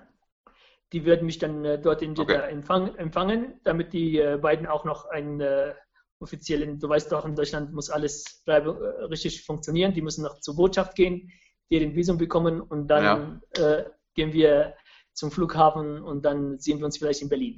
Die 0.93 1.05
würden 1.05 1.25
mich 1.25 1.39
dann 1.39 1.65
äh, 1.65 1.79
dort 1.79 2.01
in 2.01 2.15
Jeddah 2.15 2.43
okay. 2.43 2.51
empfang, 2.51 2.95
empfangen, 2.95 3.59
damit 3.63 3.93
die 3.93 4.17
äh, 4.17 4.37
beiden 4.37 4.65
auch 4.65 4.85
noch 4.85 5.05
ein 5.09 5.41
äh, 6.21 6.23
offiziellen, 6.23 6.79
du 6.79 6.89
weißt 6.89 7.11
doch, 7.11 7.25
in 7.25 7.35
Deutschland 7.35 7.73
muss 7.73 7.89
alles 7.89 8.43
äh, 8.45 8.53
richtig 8.53 9.43
funktionieren. 9.43 9.93
Die 9.93 10.01
müssen 10.01 10.23
noch 10.23 10.39
zur 10.39 10.55
Botschaft 10.55 10.95
gehen, 10.95 11.31
deren 11.71 11.95
Visum 11.95 12.17
bekommen 12.17 12.61
und 12.61 12.87
dann 12.87 13.41
ja. 13.57 13.79
äh, 13.79 13.85
gehen 14.13 14.33
wir 14.33 14.75
zum 15.13 15.31
Flughafen 15.31 16.01
und 16.01 16.23
dann 16.23 16.59
sehen 16.59 16.79
wir 16.79 16.85
uns 16.85 16.97
vielleicht 16.97 17.21
in 17.21 17.29
Berlin. 17.29 17.57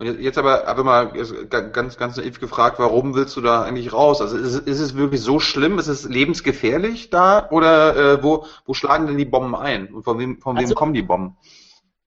Und 0.00 0.20
jetzt 0.20 0.38
aber, 0.38 0.68
aber 0.68 0.84
mal 0.84 1.12
ganz, 1.48 1.96
ganz 1.96 2.16
naiv 2.16 2.38
gefragt, 2.38 2.78
warum 2.78 3.16
willst 3.16 3.36
du 3.36 3.40
da 3.40 3.62
eigentlich 3.62 3.92
raus? 3.92 4.20
Also 4.20 4.36
ist, 4.36 4.54
ist 4.54 4.78
es 4.78 4.94
wirklich 4.94 5.20
so 5.20 5.40
schlimm? 5.40 5.76
Ist 5.80 5.88
es 5.88 6.08
lebensgefährlich 6.08 7.10
da? 7.10 7.50
Oder 7.50 7.96
äh, 7.96 8.22
wo, 8.22 8.46
wo 8.64 8.74
schlagen 8.74 9.08
denn 9.08 9.18
die 9.18 9.24
Bomben 9.24 9.56
ein? 9.56 9.92
Und 9.92 10.04
von 10.04 10.20
wem, 10.20 10.40
von 10.40 10.54
wem 10.54 10.62
also, 10.62 10.76
kommen 10.76 10.94
die 10.94 11.02
Bomben? 11.02 11.36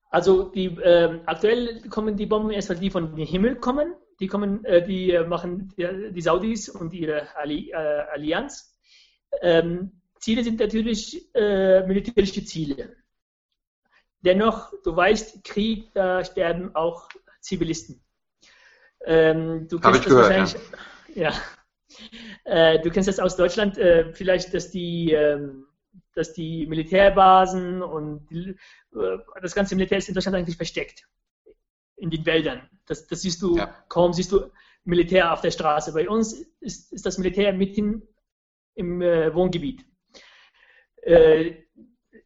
Also 0.09 0.43
die, 0.43 0.67
äh, 0.67 1.19
aktuell 1.25 1.81
kommen 1.89 2.15
die 2.15 2.27
Bomben 2.27 2.51
erstmal, 2.51 2.79
die 2.79 2.89
von 2.89 3.13
dem 3.13 3.25
Himmel 3.25 3.57
kommen 3.57 3.93
die 4.21 4.27
kommen, 4.27 4.63
äh, 4.65 4.85
die 4.85 5.19
machen 5.27 5.73
die, 5.75 6.11
die, 6.13 6.21
Saudis 6.21 6.69
und 6.69 6.93
ihre 6.93 7.35
Alli, 7.35 7.71
äh, 7.71 7.75
Allianz. 7.75 8.77
Ähm, 9.41 10.01
Ziele 10.19 10.43
sind 10.43 10.59
natürlich 10.59 11.33
äh, 11.33 11.85
militärische 11.87 12.45
Ziele. 12.45 12.95
Dennoch, 14.19 14.71
du 14.83 14.95
weißt, 14.95 15.43
Krieg, 15.43 15.91
da 15.95 16.23
sterben 16.23 16.75
auch 16.75 17.09
Zivilisten. 17.39 18.03
Ähm, 19.03 19.67
du 19.67 19.81
Habe 19.81 19.97
ich 19.97 20.03
das 20.03 20.13
gehört, 20.13 20.29
wahrscheinlich. 20.29 20.55
Ja. 21.15 21.33
Äh, 22.45 22.79
du 22.79 22.89
kennst 22.89 23.09
das 23.09 23.19
aus 23.19 23.35
Deutschland, 23.35 23.77
äh, 23.77 24.13
vielleicht, 24.13 24.53
dass 24.53 24.71
die, 24.71 25.11
ähm, 25.11 25.67
dass 26.15 26.31
die 26.33 26.65
Militärbasen 26.65 27.83
und 27.83 28.27
die, 28.29 28.55
äh, 28.95 29.17
das 29.41 29.53
ganze 29.53 29.75
Militär 29.75 29.97
ist 29.97 30.07
in 30.07 30.15
Deutschland 30.15 30.37
eigentlich 30.37 30.55
versteckt. 30.55 31.05
In 32.01 32.09
den 32.09 32.25
Wäldern. 32.25 32.59
Das, 32.87 33.05
das 33.07 33.21
siehst 33.21 33.41
du, 33.41 33.57
Ja. 33.57 33.67
kaum 33.87 34.11
siehst 34.13 34.31
du 34.31 34.51
Militär 34.83 35.31
auf 35.31 35.41
der 35.41 35.51
Straße. 35.51 35.93
Bei 35.93 36.09
uns 36.09 36.33
ist, 36.59 36.91
ist 36.91 37.05
das 37.05 37.17
Militär 37.19 37.53
mitten 37.53 38.01
im 38.73 39.01
äh, 39.01 39.33
Wohngebiet. 39.35 39.85
Äh, 41.03 41.53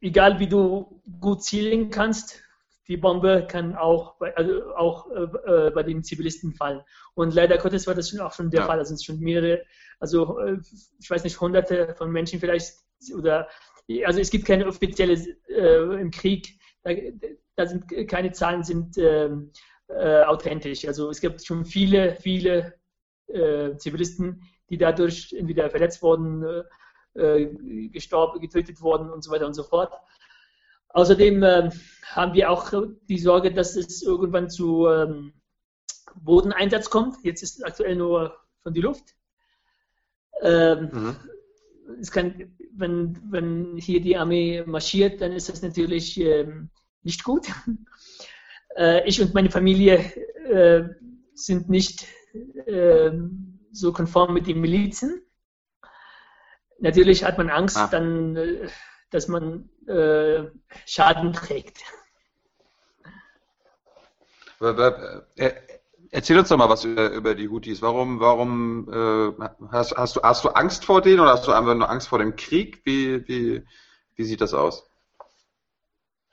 egal 0.00 0.38
wie 0.38 0.48
du 0.48 1.02
gut 1.20 1.42
zielen 1.42 1.90
kannst, 1.90 2.42
die 2.88 2.96
Bombe 2.96 3.46
kann 3.50 3.74
auch 3.74 4.16
bei, 4.18 4.34
also 4.36 4.74
auch 4.74 5.10
äh, 5.10 5.66
äh, 5.66 5.70
bei 5.70 5.82
den 5.82 6.02
Zivilisten 6.04 6.54
fallen. 6.54 6.80
Und 7.14 7.34
leider 7.34 7.58
Gottes 7.58 7.86
war 7.86 7.94
das 7.94 8.08
schon 8.10 8.20
auch 8.20 8.32
schon 8.32 8.50
der 8.50 8.60
Ja. 8.60 8.66
Fall. 8.66 8.78
Also 8.78 8.94
es 8.94 9.00
sind 9.00 9.04
schon 9.16 9.20
mehrere, 9.24 9.64
also 9.98 10.38
äh, 10.38 10.58
ich 11.00 11.10
weiß 11.10 11.24
nicht, 11.24 11.40
hunderte 11.40 11.94
von 11.96 12.10
Menschen 12.10 12.40
vielleicht 12.40 12.74
oder 13.14 13.48
also 14.04 14.20
es 14.20 14.30
gibt 14.30 14.46
keine 14.46 14.66
offizielle 14.66 15.14
äh, 15.48 16.00
im 16.00 16.10
Krieg, 16.10 16.58
da, 16.82 16.90
da 17.56 17.66
sind 17.66 17.86
keine 18.08 18.32
Zahlen 18.32 18.62
sind 18.62 18.96
ähm, 18.98 19.50
äh, 19.88 20.22
authentisch. 20.22 20.86
Also 20.86 21.10
es 21.10 21.20
gibt 21.20 21.44
schon 21.44 21.64
viele, 21.64 22.14
viele 22.16 22.74
äh, 23.28 23.76
Zivilisten, 23.76 24.42
die 24.70 24.78
dadurch 24.78 25.34
entweder 25.36 25.70
verletzt 25.70 26.02
wurden, 26.02 26.44
äh, 27.14 27.42
äh, 27.42 27.88
gestorben, 27.88 28.40
getötet 28.40 28.80
wurden 28.80 29.10
und 29.10 29.22
so 29.22 29.30
weiter 29.30 29.46
und 29.46 29.54
so 29.54 29.62
fort. 29.62 29.92
Außerdem 30.90 31.42
ähm, 31.42 31.72
haben 32.04 32.34
wir 32.34 32.50
auch 32.50 32.72
die 33.08 33.18
Sorge, 33.18 33.52
dass 33.52 33.76
es 33.76 34.02
irgendwann 34.02 34.48
zu 34.50 34.88
ähm, 34.88 35.32
Bodeneinsatz 36.14 36.90
kommt. 36.90 37.16
Jetzt 37.22 37.42
ist 37.42 37.58
es 37.58 37.62
aktuell 37.62 37.96
nur 37.96 38.36
von 38.62 38.72
die 38.72 38.80
Luft. 38.80 39.14
Ähm, 40.42 40.90
Mhm. 40.92 41.16
es 42.00 42.10
kann, 42.10 42.56
wenn, 42.72 43.18
wenn 43.30 43.76
hier 43.76 44.00
die 44.00 44.16
Armee 44.16 44.62
marschiert, 44.66 45.20
dann 45.20 45.32
ist 45.32 45.48
das 45.48 45.62
natürlich 45.62 46.18
ähm, 46.20 46.70
nicht 47.06 47.24
gut. 47.24 47.46
Äh, 48.76 49.08
ich 49.08 49.22
und 49.22 49.32
meine 49.32 49.50
Familie 49.50 50.00
äh, 50.44 50.84
sind 51.32 51.70
nicht 51.70 52.06
ähm, 52.66 53.58
so 53.72 53.90
konform 53.90 54.34
mit 54.34 54.46
den 54.46 54.60
Milizen. 54.60 55.22
Natürlich 56.78 57.24
hat 57.24 57.38
man 57.38 57.48
Angst, 57.48 57.78
Ah. 57.78 57.88
dann, 57.90 58.36
äh, 58.36 58.68
dass 59.10 59.28
man 59.28 59.70
äh, 59.86 60.44
Schaden 60.84 61.32
trägt. 61.32 61.78
Äh, 64.60 65.52
Erzähl 66.10 66.38
uns 66.38 66.48
doch 66.48 66.56
mal 66.56 66.68
was 66.68 66.84
über, 66.84 67.10
über 67.10 67.34
die 67.34 67.48
Houthis. 67.48 67.82
Warum, 67.82 68.20
warum 68.20 68.88
äh, 68.90 69.32
hast, 69.70 69.96
hast, 69.96 70.16
du, 70.16 70.22
hast 70.22 70.44
du 70.44 70.50
Angst 70.50 70.84
vor 70.84 71.02
denen 71.02 71.20
oder 71.20 71.32
hast 71.32 71.46
du 71.46 71.52
einfach 71.52 71.74
nur 71.74 71.90
Angst 71.90 72.08
vor 72.08 72.18
dem 72.18 72.36
Krieg? 72.36 72.82
Wie, 72.84 73.26
wie, 73.28 73.64
wie 74.14 74.24
sieht 74.24 74.40
das 74.40 74.54
aus? 74.54 74.85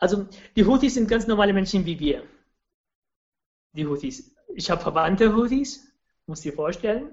Also 0.03 0.27
die 0.57 0.65
Houthis 0.65 0.95
sind 0.95 1.07
ganz 1.07 1.27
normale 1.27 1.53
Menschen 1.53 1.85
wie 1.85 1.97
wir. 1.97 2.23
Die 3.71 3.85
Houthis. 3.87 4.35
Ich 4.53 4.69
habe 4.69 4.81
Verwandte 4.81 5.33
Houthis, 5.33 5.87
muss 6.27 6.41
dir 6.41 6.51
vorstellen. 6.51 7.05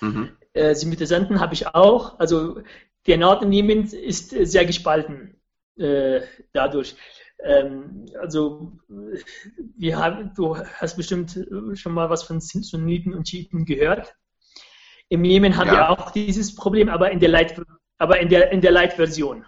Mhm. 0.00 0.36
Äh, 0.52 0.76
Sympathisanten 0.76 1.40
habe 1.40 1.54
ich 1.54 1.66
auch. 1.74 2.20
Also 2.20 2.62
der 3.08 3.18
Norden 3.18 3.50
Jemens 3.52 3.92
ist 3.92 4.32
äh, 4.32 4.46
sehr 4.46 4.64
gespalten 4.64 5.40
äh, 5.76 6.20
dadurch. 6.52 6.94
Ähm, 7.42 8.06
also 8.20 8.78
wir 9.76 9.98
haben, 9.98 10.32
du 10.36 10.56
hast 10.56 10.96
bestimmt 10.96 11.36
äh, 11.36 11.74
schon 11.74 11.94
mal 11.94 12.10
was 12.10 12.22
von 12.22 12.40
Sunniten 12.40 13.12
und 13.12 13.28
Schiiten 13.28 13.64
gehört. 13.64 14.14
Im 15.08 15.24
Jemen 15.24 15.56
haben 15.56 15.66
Ja. 15.66 15.74
wir 15.74 15.90
auch 15.90 16.12
dieses 16.12 16.54
Problem, 16.54 16.88
aber 16.88 17.10
in 17.10 17.18
der 17.18 17.28
Light, 17.28 17.60
aber 17.98 18.20
in 18.20 18.28
der 18.28 18.52
in 18.52 18.60
der 18.60 18.70
Light-Version 18.70 19.44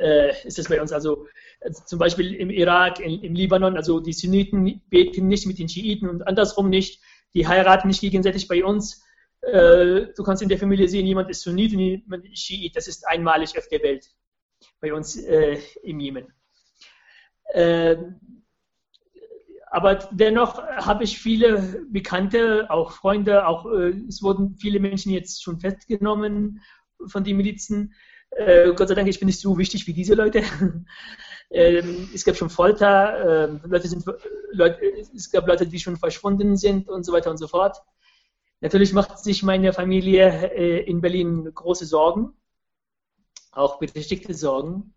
äh, 0.00 0.46
ist 0.46 0.58
es 0.58 0.68
bei 0.68 0.80
uns. 0.80 0.92
Also 0.92 1.26
äh, 1.60 1.70
zum 1.70 1.98
Beispiel 1.98 2.34
im 2.34 2.50
Irak, 2.50 3.00
in, 3.00 3.22
im 3.22 3.34
Libanon, 3.34 3.76
also 3.76 4.00
die 4.00 4.12
Sunniten 4.12 4.82
beten 4.88 5.28
nicht 5.28 5.46
mit 5.46 5.58
den 5.58 5.68
Schiiten 5.68 6.08
und 6.08 6.26
andersrum 6.26 6.68
nicht. 6.68 7.00
Die 7.34 7.46
heiraten 7.46 7.88
nicht 7.88 8.00
gegenseitig 8.00 8.48
bei 8.48 8.64
uns. 8.64 9.04
Äh, 9.42 10.08
du 10.16 10.22
kannst 10.24 10.42
in 10.42 10.48
der 10.48 10.58
Familie 10.58 10.88
sehen, 10.88 11.06
jemand 11.06 11.30
ist 11.30 11.42
Sunnit 11.42 11.72
und 11.72 11.80
jemand 11.80 12.24
ist 12.26 12.38
Schiit. 12.40 12.76
Das 12.76 12.88
ist 12.88 13.06
einmalig 13.06 13.56
auf 13.56 13.68
der 13.68 13.82
Welt. 13.82 14.06
Bei 14.80 14.92
uns 14.92 15.16
äh, 15.16 15.58
im 15.82 16.00
Jemen. 16.00 16.32
Ähm, 17.54 18.20
aber 19.70 19.94
dennoch 20.10 20.58
habe 20.58 21.04
ich 21.04 21.18
viele 21.18 21.86
Bekannte, 21.90 22.66
auch 22.70 22.90
Freunde, 22.90 23.46
auch 23.46 23.66
äh, 23.66 23.94
es 24.08 24.20
wurden 24.20 24.56
viele 24.56 24.80
Menschen 24.80 25.12
jetzt 25.12 25.42
schon 25.42 25.60
festgenommen 25.60 26.60
von 27.06 27.22
den 27.22 27.36
Milizen. 27.36 27.94
Äh, 28.30 28.72
Gott 28.74 28.88
sei 28.88 28.94
Dank, 28.94 29.08
ich 29.08 29.18
bin 29.18 29.26
nicht 29.26 29.40
so 29.40 29.58
wichtig 29.58 29.86
wie 29.86 29.92
diese 29.92 30.14
Leute. 30.14 30.42
ähm, 31.50 32.08
es 32.14 32.24
gab 32.24 32.36
schon 32.36 32.50
Folter, 32.50 33.48
ähm, 33.48 33.60
Leute 33.64 33.88
sind, 33.88 34.04
Leute, 34.52 34.78
es 35.14 35.30
gab 35.30 35.46
Leute, 35.46 35.66
die 35.66 35.78
schon 35.78 35.96
verschwunden 35.96 36.56
sind 36.56 36.88
und 36.88 37.04
so 37.04 37.12
weiter 37.12 37.30
und 37.30 37.38
so 37.38 37.48
fort. 37.48 37.82
Natürlich 38.60 38.92
macht 38.92 39.18
sich 39.18 39.42
meine 39.42 39.72
Familie 39.72 40.52
äh, 40.52 40.80
in 40.84 41.00
Berlin 41.00 41.50
große 41.52 41.86
Sorgen, 41.86 42.34
auch 43.52 43.78
berechtigte 43.78 44.34
Sorgen. 44.34 44.94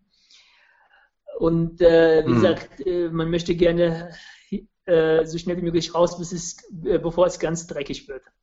Und 1.38 1.80
äh, 1.80 2.22
wie 2.24 2.28
Hm. 2.28 2.34
gesagt, 2.34 2.84
man 3.12 3.30
möchte 3.30 3.56
gerne 3.56 4.12
so 4.86 5.38
schnell 5.38 5.56
wie 5.56 5.62
möglich 5.62 5.94
raus, 5.94 6.18
bis 6.18 6.30
es, 6.32 6.56
bevor 6.70 7.26
es 7.26 7.38
ganz 7.38 7.66
dreckig 7.66 8.06
wird. 8.06 8.22
Das 8.26 8.34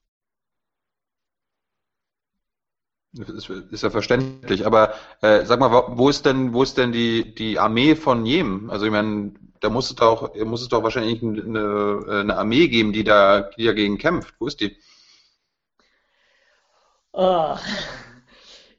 ist, 3.13 3.49
ist 3.49 3.83
ja 3.83 3.89
verständlich. 3.89 4.65
Aber 4.65 4.93
äh, 5.21 5.45
sag 5.45 5.59
mal, 5.59 5.71
wo- 5.71 6.09
ist 6.09 6.25
denn, 6.25 6.53
wo 6.53 6.63
ist 6.63 6.77
denn 6.77 6.91
die, 6.91 7.33
die 7.35 7.59
Armee 7.59 7.95
von 7.95 8.25
Jemen? 8.25 8.69
Also 8.69 8.85
ich 8.85 8.91
meine, 8.91 9.33
da 9.59 9.69
muss 9.69 9.89
es 9.89 9.95
doch, 9.95 10.33
muss 10.45 10.61
es 10.61 10.69
doch 10.69 10.83
wahrscheinlich 10.83 11.21
eine, 11.21 12.05
eine 12.09 12.37
Armee 12.37 12.67
geben, 12.67 12.93
die 12.93 13.03
da, 13.03 13.41
die 13.57 13.65
dagegen 13.65 13.97
kämpft. 13.97 14.33
Wo 14.39 14.47
ist 14.47 14.59
die? 14.61 14.77
Ah, 17.13 17.59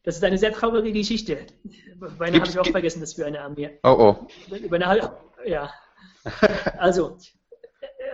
das 0.05 0.17
ist 0.17 0.25
eine 0.25 0.39
sehr 0.39 0.53
traurige 0.53 0.93
Geschichte. 0.93 1.47
Beinahe 2.19 2.41
habe 2.41 2.51
ich 2.51 2.59
auch 2.59 2.67
vergessen, 2.67 3.01
dass 3.01 3.17
wir 3.19 3.27
eine 3.27 3.41
Armee. 3.43 3.79
Oh 3.85 4.17
oh. 4.19 4.27
Beinahe, 4.69 5.13
ja. 5.45 5.71
Also, 6.79 7.19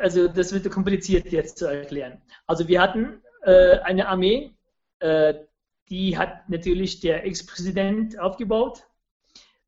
also 0.01 0.29
das 0.29 0.53
wird 0.53 0.71
kompliziert 0.71 1.31
jetzt 1.33 1.59
zu 1.59 1.67
erklären. 1.67 2.21
Also 2.47 2.67
wir 2.69 2.81
hatten 2.81 3.23
äh, 3.43 3.79
eine 3.81 4.09
Armee, 4.09 4.51
äh, 5.01 5.35
die 5.91 6.17
hat 6.19 6.49
natürlich 6.49 7.01
der 7.01 7.25
Ex-Präsident 7.25 8.19
aufgebaut 8.19 8.85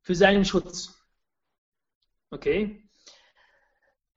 für 0.03 0.15
seinen 0.15 0.45
Schutz. 0.45 0.97
Okay. 2.31 2.89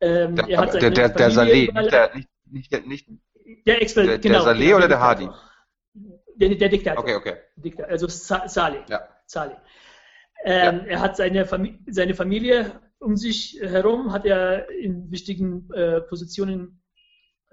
Ähm, 0.02 0.36
Der, 0.36 0.50
er 0.50 0.58
hat 0.60 0.74
der, 0.74 0.92
der, 0.92 1.10
der 1.10 1.32
Saleh, 1.32 1.72
nicht 1.72 1.92
der, 1.92 2.16
nicht, 2.16 2.30
nicht, 2.46 2.88
nicht, 2.88 3.10
der 3.66 3.82
ex 3.82 3.94
der- 3.94 4.06
der 4.06 4.20
genau, 4.20 4.44
Saleh 4.44 4.66
genau, 4.66 4.78
oder 4.78 4.88
der 4.88 5.00
Diktator. 5.16 5.40
Der, 6.36 6.56
der 6.56 6.70
Diktator. 6.70 7.04
okay, 7.04 7.16
okay. 7.16 7.36
Diktator, 7.56 7.90
also 7.92 8.08
Sa 8.08 8.48
Saleh. 8.48 8.84
Ja. 8.90 9.08
Saleh. 9.26 9.56
Ähm, 10.46 10.86
Er 10.88 11.00
hat 11.00 11.16
seine, 11.16 11.46
Fami 11.46 11.80
seine 11.88 12.16
Familie 12.16 12.82
um 13.00 13.16
sich 13.16 13.60
herum, 13.62 14.12
hat 14.12 14.26
er 14.26 14.70
in 14.70 15.10
wichtigen 15.12 15.70
äh, 15.74 16.02
Positionen 16.02 16.82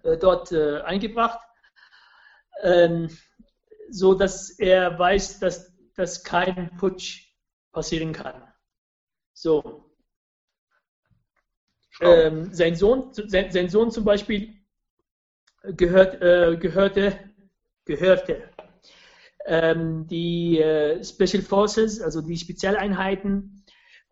äh, 0.03 0.17
dort 0.17 0.51
äh, 0.53 0.81
eingebracht, 0.81 1.41
ähm, 2.63 3.09
so 3.91 4.15
dass 4.15 4.51
er 4.51 4.99
weiß, 4.99 5.39
dass, 5.41 5.73
dass 5.95 6.23
kein 6.23 6.77
Putsch 6.77 7.35
passieren 7.73 8.13
kann. 8.13 8.43
So. 9.33 9.87
Ähm, 12.01 12.53
sein, 12.55 12.77
Sohn, 12.77 13.13
sein, 13.13 13.51
sein 13.51 13.69
Sohn 13.69 13.91
zum 13.91 14.05
Beispiel 14.05 14.55
gehört, 15.63 16.23
äh, 16.23 16.57
gehörte, 16.57 17.19
gehörte 17.85 18.51
ähm, 19.47 20.07
die 20.07 20.59
äh, 20.61 21.03
Special 21.05 21.43
Forces, 21.43 22.01
also 22.01 22.21
die 22.23 22.37
Spezialeinheiten, 22.39 23.65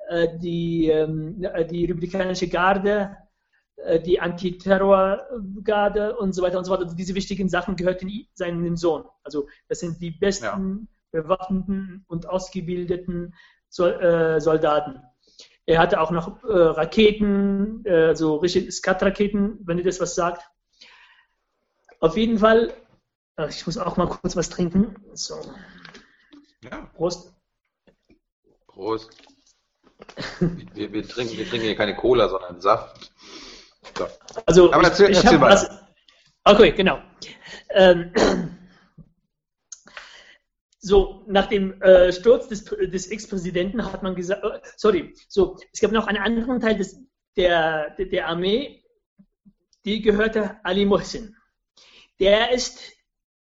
äh, 0.08 0.38
die, 0.38 0.88
ähm, 0.88 1.40
die 1.70 1.84
Republikanische 1.86 2.48
Garde, 2.48 3.16
äh, 3.20 3.27
die 4.04 4.18
Antiterrorgarde 4.20 6.16
und 6.16 6.32
so 6.34 6.42
weiter 6.42 6.58
und 6.58 6.64
so 6.64 6.72
fort. 6.72 6.82
Also 6.82 6.96
diese 6.96 7.14
wichtigen 7.14 7.48
Sachen 7.48 7.76
gehörten 7.76 8.10
seinem 8.34 8.76
Sohn. 8.76 9.04
Also 9.22 9.48
das 9.68 9.80
sind 9.80 10.00
die 10.02 10.10
besten 10.10 10.88
bewaffneten 11.10 12.04
und 12.08 12.28
ausgebildeten 12.28 13.34
äh, 13.78 14.40
Soldaten. 14.40 15.02
Er 15.66 15.78
hatte 15.78 16.00
auch 16.00 16.10
noch 16.10 16.42
äh, 16.44 16.50
Raketen, 16.50 17.84
äh, 17.84 18.16
so 18.16 18.36
richtige 18.36 18.72
Skat-Raketen, 18.72 19.58
wenn 19.64 19.76
ihr 19.76 19.84
das 19.84 20.00
was 20.00 20.14
sagt. 20.14 20.42
Auf 22.00 22.16
jeden 22.16 22.38
Fall, 22.38 22.72
äh, 23.36 23.48
ich 23.50 23.66
muss 23.66 23.76
auch 23.76 23.98
mal 23.98 24.08
kurz 24.08 24.34
was 24.34 24.48
trinken. 24.48 24.96
So, 25.12 25.34
Ja, 26.62 26.86
Prost. 26.94 27.34
Prost. 28.66 29.10
Wir, 30.74 30.92
wir, 30.92 31.06
trinken, 31.06 31.36
wir 31.36 31.46
trinken 31.46 31.66
hier 31.66 31.76
keine 31.76 31.96
Cola, 31.96 32.28
sondern 32.28 32.60
Saft. 32.60 33.12
So. 33.96 34.06
Also, 34.46 34.72
Aber 34.72 34.84
erzähl, 34.84 35.10
ich, 35.10 35.18
ich 35.18 35.24
erzähl. 35.24 35.40
Was, 35.40 35.68
okay, 36.44 36.72
genau. 36.72 37.00
Ähm, 37.70 38.12
so, 40.80 41.24
nach 41.26 41.46
dem 41.46 41.80
äh, 41.82 42.12
Sturz 42.12 42.48
des, 42.48 42.64
des 42.64 43.08
Ex-Präsidenten 43.08 43.84
hat 43.84 44.02
man 44.02 44.14
gesagt, 44.14 44.44
äh, 44.44 44.60
sorry, 44.76 45.14
so, 45.28 45.58
es 45.72 45.80
gab 45.80 45.92
noch 45.92 46.06
einen 46.06 46.22
anderen 46.22 46.60
Teil 46.60 46.76
des, 46.76 46.98
der, 47.36 47.90
der 47.96 48.28
Armee, 48.28 48.84
die 49.84 50.00
gehörte 50.02 50.60
Ali 50.64 50.84
Mohsin. 50.84 51.36
Der 52.20 52.52
ist 52.52 52.92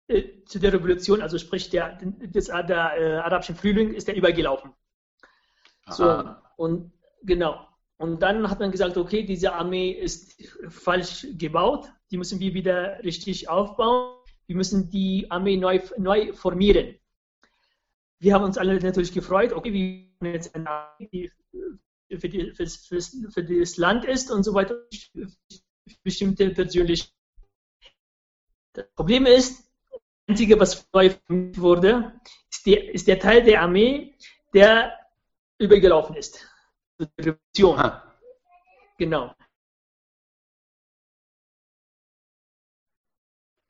äh, 0.09 0.42
zu 0.47 0.59
der 0.59 0.73
Revolution, 0.73 1.23
also 1.23 1.38
sprich 1.38 1.70
der, 1.70 1.99
des, 2.03 2.47
der 2.47 2.99
äh, 2.99 3.16
arabischen 3.16 3.57
Frühling, 3.57 3.94
ist 3.94 4.09
er 4.09 4.16
übergelaufen. 4.16 4.73
So, 5.88 6.35
und 6.57 6.92
genau. 7.23 7.68
Und 7.96 8.20
dann 8.22 8.50
hat 8.50 8.61
man 8.61 8.70
gesagt, 8.70 8.96
okay, 8.96 9.22
diese 9.22 9.52
Armee 9.52 9.90
ist 9.90 10.42
falsch 10.68 11.26
gebaut, 11.38 11.90
die 12.11 12.16
müssen 12.16 12.40
wir 12.40 12.54
wieder 12.54 13.02
richtig 13.04 13.48
aufbauen, 13.48 14.16
wir 14.46 14.57
müssen 14.57 14.90
die 14.90 15.30
Armee 15.30 15.57
neu, 15.57 15.80
neu 15.96 16.33
formieren. 16.33 16.96
Wir 18.18 18.35
haben 18.35 18.44
uns 18.44 18.59
alle 18.59 18.78
natürlich 18.80 19.12
gefreut, 19.12 19.52
okay, 19.52 19.72
wir 19.72 20.09
haben 20.20 20.35
jetzt 20.35 20.54
eine 20.54 20.68
Armee, 20.68 21.09
die 21.12 21.30
für, 22.18 22.28
die, 22.28 22.52
für, 22.52 22.66
für, 22.66 23.00
für 23.00 23.44
das 23.44 23.76
Land 23.76 24.04
ist 24.04 24.30
und 24.30 24.42
so 24.42 24.54
weiter, 24.54 24.76
bestimmte 26.02 26.50
persönlich. 26.50 27.12
Das 28.72 28.87
Problem 28.94 29.26
ist, 29.26 29.64
das 29.90 30.00
Einzige, 30.28 30.59
was 30.59 30.87
neu 30.92 31.11
formiert 31.11 31.61
wurde, 31.61 32.20
ist, 32.50 32.66
die, 32.66 32.74
ist 32.74 33.07
der 33.07 33.18
Teil 33.18 33.44
der 33.44 33.62
Armee, 33.62 34.14
der 34.52 34.92
übergelaufen 35.59 36.16
ist. 36.16 36.46
Revolution. 37.00 37.78
Ah, 37.78 38.14
Genau. 38.98 39.35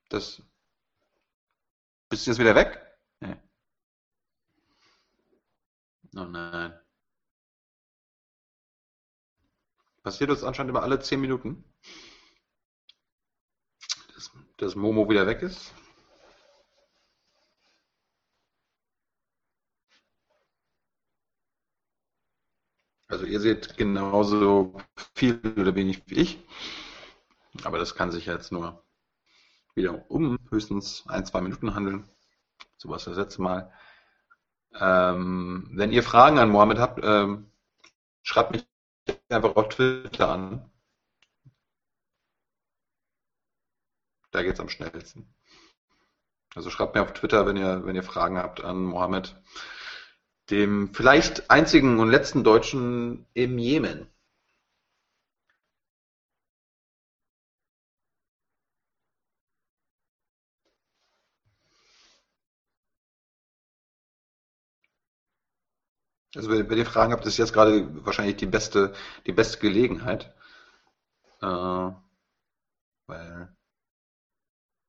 das. 0.08 0.42
Bist 2.08 2.26
du 2.26 2.30
jetzt 2.30 2.38
wieder 2.38 2.54
weg? 2.54 2.80
Nee. 3.20 3.36
Oh 6.16 6.24
nein. 6.24 6.78
Passiert 10.02 10.30
das 10.30 10.44
anscheinend 10.44 10.70
immer 10.70 10.82
alle 10.82 11.00
10 11.00 11.20
Minuten? 11.20 11.64
Dass, 14.14 14.30
dass 14.58 14.74
Momo 14.76 15.08
wieder 15.08 15.26
weg 15.26 15.42
ist? 15.42 15.74
Also 23.14 23.26
ihr 23.26 23.38
seht 23.38 23.76
genauso 23.76 24.76
viel 25.14 25.40
oder 25.56 25.76
wenig 25.76 26.02
wie 26.06 26.16
ich. 26.16 26.42
Aber 27.62 27.78
das 27.78 27.94
kann 27.94 28.10
sich 28.10 28.26
jetzt 28.26 28.50
nur 28.50 28.82
wieder 29.76 30.10
um 30.10 30.36
höchstens 30.50 31.04
ein, 31.06 31.24
zwei 31.24 31.40
Minuten 31.40 31.76
handeln. 31.76 32.08
So 32.76 32.88
was 32.88 33.04
das 33.04 33.16
letzte 33.16 33.40
Mal. 33.40 33.72
Ähm, 34.80 35.70
wenn 35.70 35.92
ihr 35.92 36.02
Fragen 36.02 36.40
an 36.40 36.50
Mohammed 36.50 36.80
habt, 36.80 37.04
ähm, 37.04 37.52
schreibt 38.24 38.50
mich 38.50 38.66
einfach 39.28 39.54
auf 39.54 39.68
Twitter 39.68 40.28
an. 40.30 40.68
Da 44.32 44.42
geht's 44.42 44.58
am 44.58 44.68
schnellsten. 44.68 45.32
Also 46.56 46.68
schreibt 46.68 46.96
mir 46.96 47.02
auf 47.02 47.12
Twitter, 47.12 47.46
wenn 47.46 47.56
ihr, 47.56 47.86
wenn 47.86 47.94
ihr 47.94 48.02
Fragen 48.02 48.38
habt 48.38 48.64
an 48.64 48.82
Mohammed, 48.82 49.40
dem 50.50 50.92
vielleicht 50.94 51.50
einzigen 51.50 51.98
und 52.00 52.10
letzten 52.10 52.44
Deutschen 52.44 53.26
im 53.34 53.58
Jemen. 53.58 54.08
Also 66.36 66.50
wenn, 66.50 66.78
ihr 66.78 66.86
Fragen 66.86 67.12
habt, 67.12 67.26
ist 67.26 67.36
jetzt 67.38 67.52
gerade 67.52 68.04
wahrscheinlich 68.04 68.36
die 68.36 68.46
beste, 68.46 68.92
die 69.26 69.32
beste 69.32 69.58
Gelegenheit. 69.58 70.34
Äh, 71.40 71.90
weil 73.06 73.56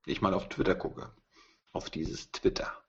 ich 0.06 0.22
mal 0.22 0.34
auf 0.34 0.50
Twitter 0.50 0.76
gucke. 0.76 1.12
Auf 1.74 1.90
dieses 1.90 2.32
Twitter. 2.32 2.85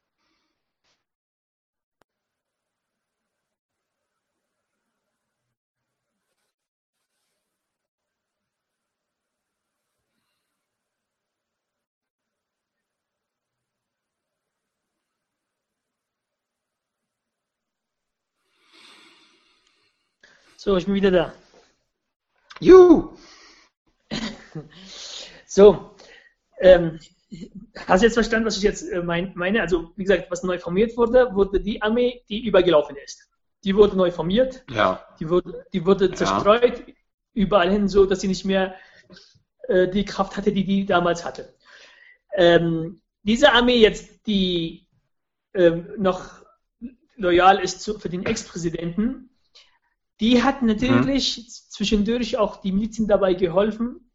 So, 20.67 20.77
ich 20.77 20.87
bin 20.87 20.95
wieder 20.95 21.13
da. 21.13 21.33
Juhu! 22.59 23.17
So, 25.47 25.95
ähm, 26.59 26.99
hast 27.87 28.01
du 28.01 28.07
jetzt 28.07 28.15
verstanden, 28.15 28.47
was 28.47 28.57
ich 28.57 28.65
jetzt 28.65 28.83
äh, 28.83 29.01
mein, 29.01 29.33
meine? 29.37 29.61
Also, 29.61 29.93
wie 29.95 30.03
gesagt, 30.03 30.29
was 30.29 30.43
neu 30.43 30.59
formiert 30.59 30.97
wurde, 30.97 31.33
wurde 31.35 31.61
die 31.61 31.81
Armee, 31.83 32.25
die 32.29 32.45
übergelaufen 32.45 32.97
ist. 32.97 33.29
Die 33.63 33.77
wurde 33.77 33.97
neu 33.97 34.11
formiert, 34.11 34.65
Ja, 34.69 35.07
die 35.21 35.31
wurde, 35.31 35.65
die 35.73 35.87
wurde 35.87 36.11
zerstreut, 36.11 36.83
überall 37.33 37.71
hin, 37.71 37.87
so 37.87 38.05
dass 38.05 38.21
sie 38.21 38.29
nicht 38.29 38.45
mehr 38.45 38.75
äh, 39.69 39.87
die 39.87 40.05
Kraft 40.05 40.37
hatte, 40.37 40.51
die 40.51 40.65
die 40.65 40.85
damals 40.85 41.25
hatte. 41.25 41.55
Ähm, 42.35 43.01
diese 43.23 43.53
Armee 43.53 43.79
jetzt, 43.79 44.27
die 44.27 44.89
ähm, 45.55 45.93
noch 45.97 46.45
loyal 47.15 47.61
ist 47.61 47.83
zu, 47.83 48.01
für 48.01 48.09
den 48.09 48.27
Ex-Präsidenten, 48.27 49.31
die 50.21 50.43
hat 50.43 50.63
natürlich 50.63 51.51
zwischendurch 51.71 52.37
auch 52.39 52.57
die 52.57 52.73
Milizen 52.73 53.07
dabei 53.07 53.35
geholfen, 53.35 54.11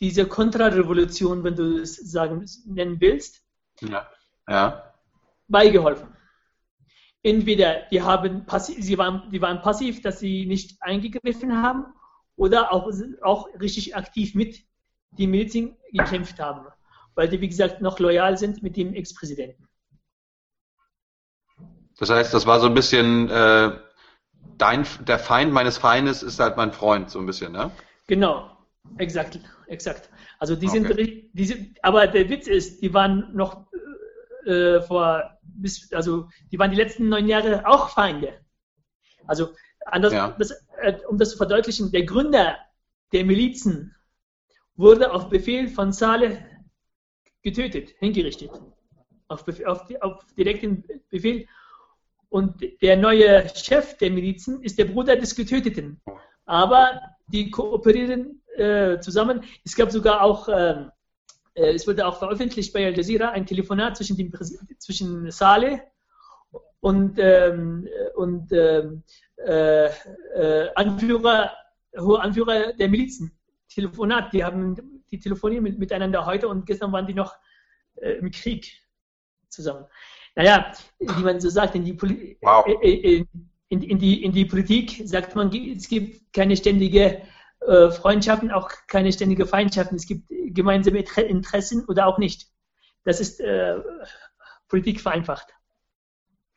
diese 0.00 0.26
Kontrarevolution, 0.26 1.44
wenn 1.44 1.56
du 1.56 1.78
es 1.78 1.96
sagen 1.96 2.46
nennen 2.64 3.00
willst, 3.00 3.42
ja, 3.80 4.08
ja. 4.48 4.94
beigeholfen. 5.48 6.08
Entweder 7.22 7.82
die, 7.90 8.00
haben 8.00 8.46
passiv, 8.46 8.82
sie 8.82 8.96
waren, 8.96 9.30
die 9.30 9.42
waren 9.42 9.60
passiv, 9.60 10.00
dass 10.00 10.20
sie 10.20 10.46
nicht 10.46 10.82
eingegriffen 10.82 11.62
haben, 11.62 11.92
oder 12.40 12.72
auch, 12.72 12.90
auch 13.20 13.48
richtig 13.60 13.94
aktiv 13.94 14.34
mit 14.34 14.64
den 15.10 15.30
Milizen 15.30 15.76
gekämpft 15.92 16.40
haben, 16.40 16.66
weil 17.14 17.28
die, 17.28 17.38
wie 17.42 17.48
gesagt, 17.48 17.82
noch 17.82 17.98
loyal 17.98 18.38
sind 18.38 18.62
mit 18.62 18.78
dem 18.78 18.94
Ex-Präsidenten. 18.94 19.68
Das 21.98 22.08
heißt, 22.08 22.32
das 22.32 22.46
war 22.46 22.58
so 22.60 22.66
ein 22.66 22.72
bisschen 22.72 23.28
äh, 23.28 23.76
dein, 24.60 24.86
der 25.06 25.18
Feind 25.18 25.52
meines 25.52 25.78
Feindes 25.78 26.22
ist 26.22 26.38
halt 26.40 26.56
mein 26.56 26.72
Freund, 26.72 27.10
so 27.10 27.18
ein 27.18 27.26
bisschen, 27.26 27.52
ne? 27.52 27.70
Genau, 28.06 28.56
exakt, 28.98 29.40
exakt. 29.66 30.10
Also 30.38 30.56
die 30.56 30.68
sind, 30.68 30.90
Okay. 30.90 31.30
die 31.32 31.44
sind, 31.44 31.78
aber 31.82 32.06
der 32.06 32.28
Witz 32.28 32.46
ist, 32.46 32.82
die 32.82 32.92
waren 32.92 33.34
noch 33.34 33.66
äh, 34.44 34.80
vor, 34.80 35.38
bis, 35.42 35.92
also 35.92 36.28
die 36.50 36.58
waren 36.58 36.70
die 36.70 36.76
letzten 36.76 37.08
neun 37.08 37.28
Jahre 37.28 37.66
auch 37.66 37.90
Feinde. 37.90 38.40
Also 39.26 39.50
anders, 39.86 40.12
Ja. 40.12 40.34
das, 40.38 40.50
äh, 40.80 40.98
um 41.08 41.18
das 41.18 41.30
zu 41.30 41.36
verdeutlichen, 41.36 41.92
der 41.92 42.04
Gründer 42.04 42.56
der 43.12 43.24
Milizen 43.24 43.94
wurde 44.76 45.12
auf 45.12 45.28
Befehl 45.28 45.68
von 45.68 45.92
Saleh 45.92 46.38
getötet, 47.42 47.90
hingerichtet. 47.98 48.50
Auf, 49.28 49.44
auf, 49.66 49.84
auf 50.00 50.24
direkten 50.36 50.84
Befehl. 51.10 51.46
Und 52.30 52.64
der 52.80 52.96
neue 52.96 53.48
Chef 53.54 53.98
der 53.98 54.10
Milizen 54.10 54.62
ist 54.62 54.78
der 54.78 54.86
Bruder 54.86 55.16
des 55.16 55.34
Getöteten. 55.34 56.00
Aber 56.46 57.00
die 57.26 57.50
kooperieren 57.50 58.40
äh, 58.56 59.00
zusammen. 59.00 59.42
Es 59.64 59.74
gab 59.74 59.90
sogar 59.90 60.22
auch, 60.22 60.48
ähm, 60.48 60.90
äh, 61.54 61.74
es 61.74 61.86
wurde 61.86 62.06
auch 62.06 62.18
veröffentlicht 62.18 62.72
bei 62.72 62.86
Al 62.86 62.96
Jazeera, 62.96 63.30
ein 63.30 63.46
Telefonat 63.46 63.96
zwischen, 63.96 64.16
dem, 64.16 64.32
zwischen 64.78 65.30
Saleh 65.30 65.80
und, 66.80 67.18
ähm, 67.18 67.88
und 68.14 68.52
ähm, 68.52 69.02
äh, 69.36 69.86
äh, 69.86 70.70
Anführer, 70.74 71.52
hohe 71.98 72.20
Anführer 72.20 72.72
der 72.72 72.88
Milizen. 72.88 73.32
Telefonat, 73.68 74.32
die 74.32 74.44
haben 74.44 75.04
die 75.10 75.18
telefonieren 75.18 75.64
mit, 75.64 75.78
miteinander 75.78 76.26
heute 76.26 76.48
und 76.48 76.66
gestern 76.66 76.92
waren 76.92 77.06
die 77.06 77.14
noch 77.14 77.36
äh, 77.96 78.12
im 78.12 78.30
Krieg 78.30 78.72
zusammen. 79.48 79.86
Naja, 80.36 80.72
wie 80.98 81.22
man 81.22 81.40
so 81.40 81.48
sagt, 81.50 81.74
in 81.74 81.84
die, 81.84 81.92
Poli 81.94 82.38
Wow. 82.40 82.66
äh, 82.66 82.72
äh, 83.18 83.24
in, 83.68 83.82
in, 83.82 83.98
die, 83.98 84.24
in 84.24 84.32
die 84.32 84.44
Politik 84.44 85.02
sagt 85.04 85.34
man, 85.36 85.52
es 85.54 85.88
gibt 85.88 86.32
keine 86.32 86.56
ständige 86.56 87.22
äh, 87.60 87.90
Freundschaften, 87.90 88.50
auch 88.50 88.70
keine 88.88 89.12
ständige 89.12 89.46
Feindschaften. 89.46 89.96
Es 89.96 90.06
gibt 90.06 90.28
gemeinsame 90.28 90.98
Inter- 91.00 91.26
Interessen 91.26 91.84
oder 91.86 92.06
auch 92.06 92.18
nicht. 92.18 92.48
Das 93.04 93.20
ist 93.20 93.40
äh, 93.40 93.76
Politik 94.68 95.00
vereinfacht. 95.00 95.48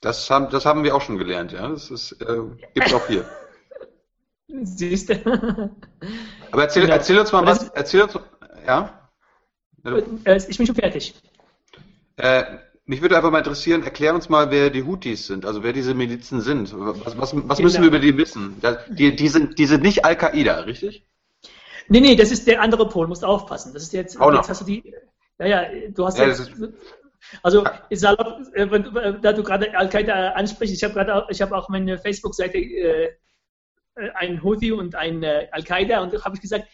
Das 0.01 0.29
haben, 0.29 0.49
das 0.49 0.65
haben 0.65 0.83
wir 0.83 0.95
auch 0.95 1.01
schon 1.01 1.17
gelernt, 1.17 1.51
ja. 1.53 1.67
Das 1.69 1.89
ist, 1.89 2.13
äh, 2.21 2.37
gibt 2.73 2.93
auch 2.93 3.07
hier. 3.07 3.25
Siehst 4.63 5.09
du? 5.09 5.15
Aber 6.51 6.63
erzähl, 6.63 6.83
Genau. 6.83 6.93
erzähl 6.95 7.17
uns 7.19 7.31
mal 7.31 7.45
was, 7.45 7.69
erzähl 7.69 8.03
uns, 8.03 8.19
ja? 8.67 9.09
Ich 10.47 10.57
bin 10.57 10.67
schon 10.67 10.75
fertig. 10.75 11.15
Äh, 12.17 12.43
mich 12.85 13.01
würde 13.01 13.15
einfach 13.15 13.31
mal 13.31 13.39
interessieren, 13.39 13.83
erklär 13.83 14.13
uns 14.13 14.27
mal, 14.29 14.51
wer 14.51 14.69
die 14.69 14.83
Houthis 14.83 15.27
sind, 15.27 15.45
also 15.45 15.63
wer 15.63 15.71
diese 15.71 15.93
Milizen 15.93 16.41
sind. 16.41 16.73
Was, 16.75 17.17
was, 17.17 17.33
was 17.35 17.59
müssen 17.59 17.81
wir 17.81 17.87
über 17.87 17.99
die 17.99 18.17
wissen? 18.17 18.61
Die, 18.89 19.15
die, 19.15 19.27
sind, 19.29 19.57
die 19.57 19.65
sind 19.65 19.83
nicht 19.83 20.03
Al-Qaida, 20.03 20.61
richtig? 20.61 21.05
Nee, 21.87 22.01
nee, 22.01 22.15
das 22.15 22.31
ist 22.31 22.47
der 22.47 22.61
andere 22.61 22.87
Pol, 22.89 23.07
musst 23.07 23.23
aufpassen. 23.23 23.73
Das 23.73 23.83
ist 23.83 23.93
jetzt, 23.93 24.19
Auch 24.19 24.31
noch. 24.31 24.37
jetzt 24.37 24.49
hast 24.49 24.61
du 24.61 24.65
die, 24.65 24.93
ja, 25.39 25.45
ja, 25.45 25.65
du 25.89 26.05
hast 26.05 26.17
Ja, 26.17 26.27
jetzt, 26.27 26.51
also, 27.41 27.63
salopp, 27.91 28.41
äh, 28.53 28.69
wenn, 28.69 28.95
äh, 28.97 29.19
da 29.19 29.31
du 29.31 29.43
gerade 29.43 29.77
Al-Qaida 29.77 30.31
ansprichst, 30.31 30.75
ich 30.75 30.83
habe 30.83 30.93
gerade 30.93 31.15
auch, 31.15 31.29
ich 31.29 31.41
habe 31.41 31.55
auch 31.55 31.69
meine 31.69 31.97
Facebook-Seite, 31.97 32.57
äh, 32.57 33.15
äh, 33.95 34.09
ein 34.15 34.43
Houthi 34.43 34.71
und 34.71 34.95
ein 34.95 35.23
äh, 35.23 35.47
Al-Qaida 35.51 36.01
und 36.01 36.13
da 36.13 36.23
habe 36.23 36.35
ich 36.35 36.41
gesagt, 36.41 36.67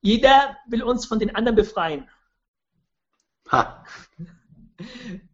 jeder 0.00 0.56
will 0.68 0.82
uns 0.82 1.06
von 1.06 1.18
den 1.18 1.34
anderen 1.34 1.56
befreien. 1.56 2.08
Ha, 3.52 3.84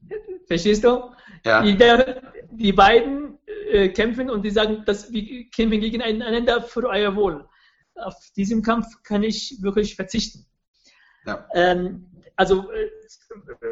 Verstehst 0.50 0.82
du? 0.82 1.12
ja. 1.44 1.62
Jeder, 1.62 2.22
die 2.50 2.72
beiden 2.72 3.38
äh, 3.70 3.88
kämpfen 3.90 4.28
und 4.30 4.42
die 4.42 4.50
sagen, 4.50 4.82
dass 4.84 5.12
wir 5.12 5.48
kämpfen 5.50 5.80
gegeneinander 5.80 6.60
für 6.60 6.88
euer 6.88 7.14
Wohl. 7.14 7.48
Auf 7.94 8.16
diesen 8.36 8.60
Kampf 8.62 8.86
kann 9.04 9.22
ich 9.22 9.58
wirklich 9.62 9.94
verzichten. 9.94 10.46
ja. 11.24 11.46
Ähm, 11.54 12.06
also 12.34 12.68
äh, 12.72 12.88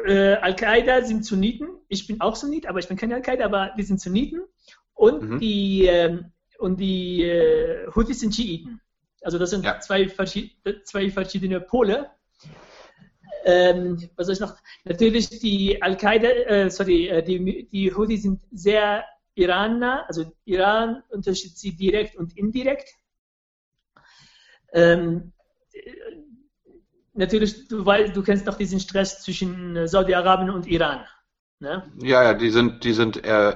äh, 0.07 0.35
Al-Qaida 0.37 1.03
sind 1.03 1.25
Sunniten. 1.25 1.67
Ich 1.89 2.07
bin 2.07 2.21
auch 2.21 2.35
Sunnit, 2.37 2.65
aber 2.67 2.79
ich 2.79 2.87
bin 2.87 2.95
kein 2.95 3.11
Al-Qaida, 3.11 3.43
aber 3.43 3.73
wir 3.75 3.83
sind 3.83 3.99
Sunniten. 3.99 4.41
Und 4.93 5.21
Mhm. 5.21 5.39
die, 5.39 5.85
ähm, 5.85 6.31
und 6.59 6.79
die 6.79 7.23
äh, 7.23 7.87
Houthis 7.93 8.21
sind 8.21 8.33
Schiiten. 8.35 8.79
Also 9.21 9.37
das 9.37 9.49
sind 9.49 9.65
Ja. 9.65 9.79
zwei, 9.81 10.07
zwei 10.85 11.09
verschiedene 11.11 11.59
Pole. 11.59 12.09
Ähm, 13.45 14.09
was 14.15 14.27
soll 14.27 14.33
ich 14.33 14.39
noch? 14.39 14.55
Natürlich 14.85 15.29
die 15.29 15.81
Al-Qaida, 15.81 16.27
äh, 16.27 16.69
sorry, 16.69 17.07
äh, 17.07 17.23
die, 17.23 17.67
die 17.67 17.93
Houthis 17.93 18.23
sind 18.23 18.41
sehr 18.51 19.05
Iraner, 19.35 20.05
also 20.07 20.31
Iran 20.45 21.03
unterstützt 21.09 21.59
sie 21.59 21.75
direkt 21.75 22.15
und 22.15 22.37
indirekt. 22.37 22.89
Ähm, 24.73 25.31
äh, 25.71 25.81
natürlich, 27.13 27.67
du 27.67 27.85
weißt, 27.85 28.15
du 28.15 28.21
kennst 28.21 28.45
noch 28.45 28.57
diesen 28.57 28.79
Stress 28.79 29.21
zwischen 29.21 29.75
äh, 29.75 29.87
Saudi-Arabien 29.87 30.49
und 30.49 30.67
Iran. 30.67 31.05
Ne? 31.59 31.91
Ja, 32.01 32.23
ja, 32.23 32.33
die 32.33 32.49
sind, 32.49 32.83
die 32.83 32.93
sind 32.93 33.23
äh, 33.23 33.55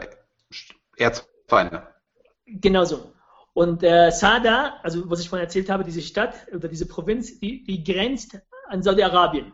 Erzfeinde. 0.97 1.88
Genau 2.45 2.84
so. 2.86 3.13
Und 3.53 3.84
äh, 3.84 4.11
Sada, 4.11 4.79
also 4.81 5.09
was 5.09 5.19
ich 5.19 5.29
vorhin 5.29 5.45
erzählt 5.45 5.69
habe, 5.69 5.84
diese 5.84 6.01
Stadt 6.01 6.47
oder 6.53 6.67
diese 6.67 6.88
Provinz, 6.88 7.39
die, 7.39 7.63
die 7.63 7.84
grenzt 7.84 8.39
an 8.67 8.81
Saudi-Arabien. 8.81 9.53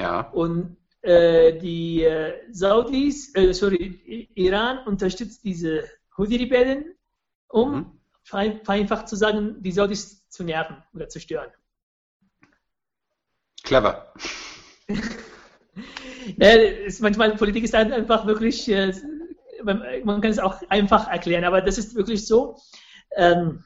Ja. 0.00 0.20
Und 0.30 0.76
äh, 1.02 1.58
die 1.58 2.02
äh, 2.04 2.32
Saudis, 2.50 3.34
äh, 3.34 3.52
sorry, 3.52 4.28
Iran 4.34 4.78
unterstützt 4.86 5.44
diese 5.44 5.84
Houthi-Rebellen, 6.16 6.94
um 7.48 7.70
Mhm. 7.72 7.86
ver- 8.24 8.60
vereinfacht 8.64 9.08
zu 9.08 9.16
sagen, 9.16 9.56
die 9.62 9.72
Saudis 9.72 10.26
zu 10.28 10.42
nerven 10.44 10.76
oder 10.94 11.08
zu 11.08 11.20
stören. 11.20 11.50
Clever. 13.62 14.12
Ja, 16.36 16.48
ist, 16.50 17.00
manchmal 17.00 17.34
Politik 17.36 17.64
ist 17.64 17.74
einfach 17.74 18.26
wirklich, 18.26 18.68
äh, 18.68 18.92
man, 19.62 20.20
kann 20.20 20.30
es 20.30 20.38
auch 20.38 20.60
einfach 20.68 21.08
erklären, 21.08 21.44
aber 21.44 21.60
das 21.60 21.78
ist 21.78 21.94
wirklich 21.94 22.26
so, 22.26 22.56
ähm, 23.16 23.62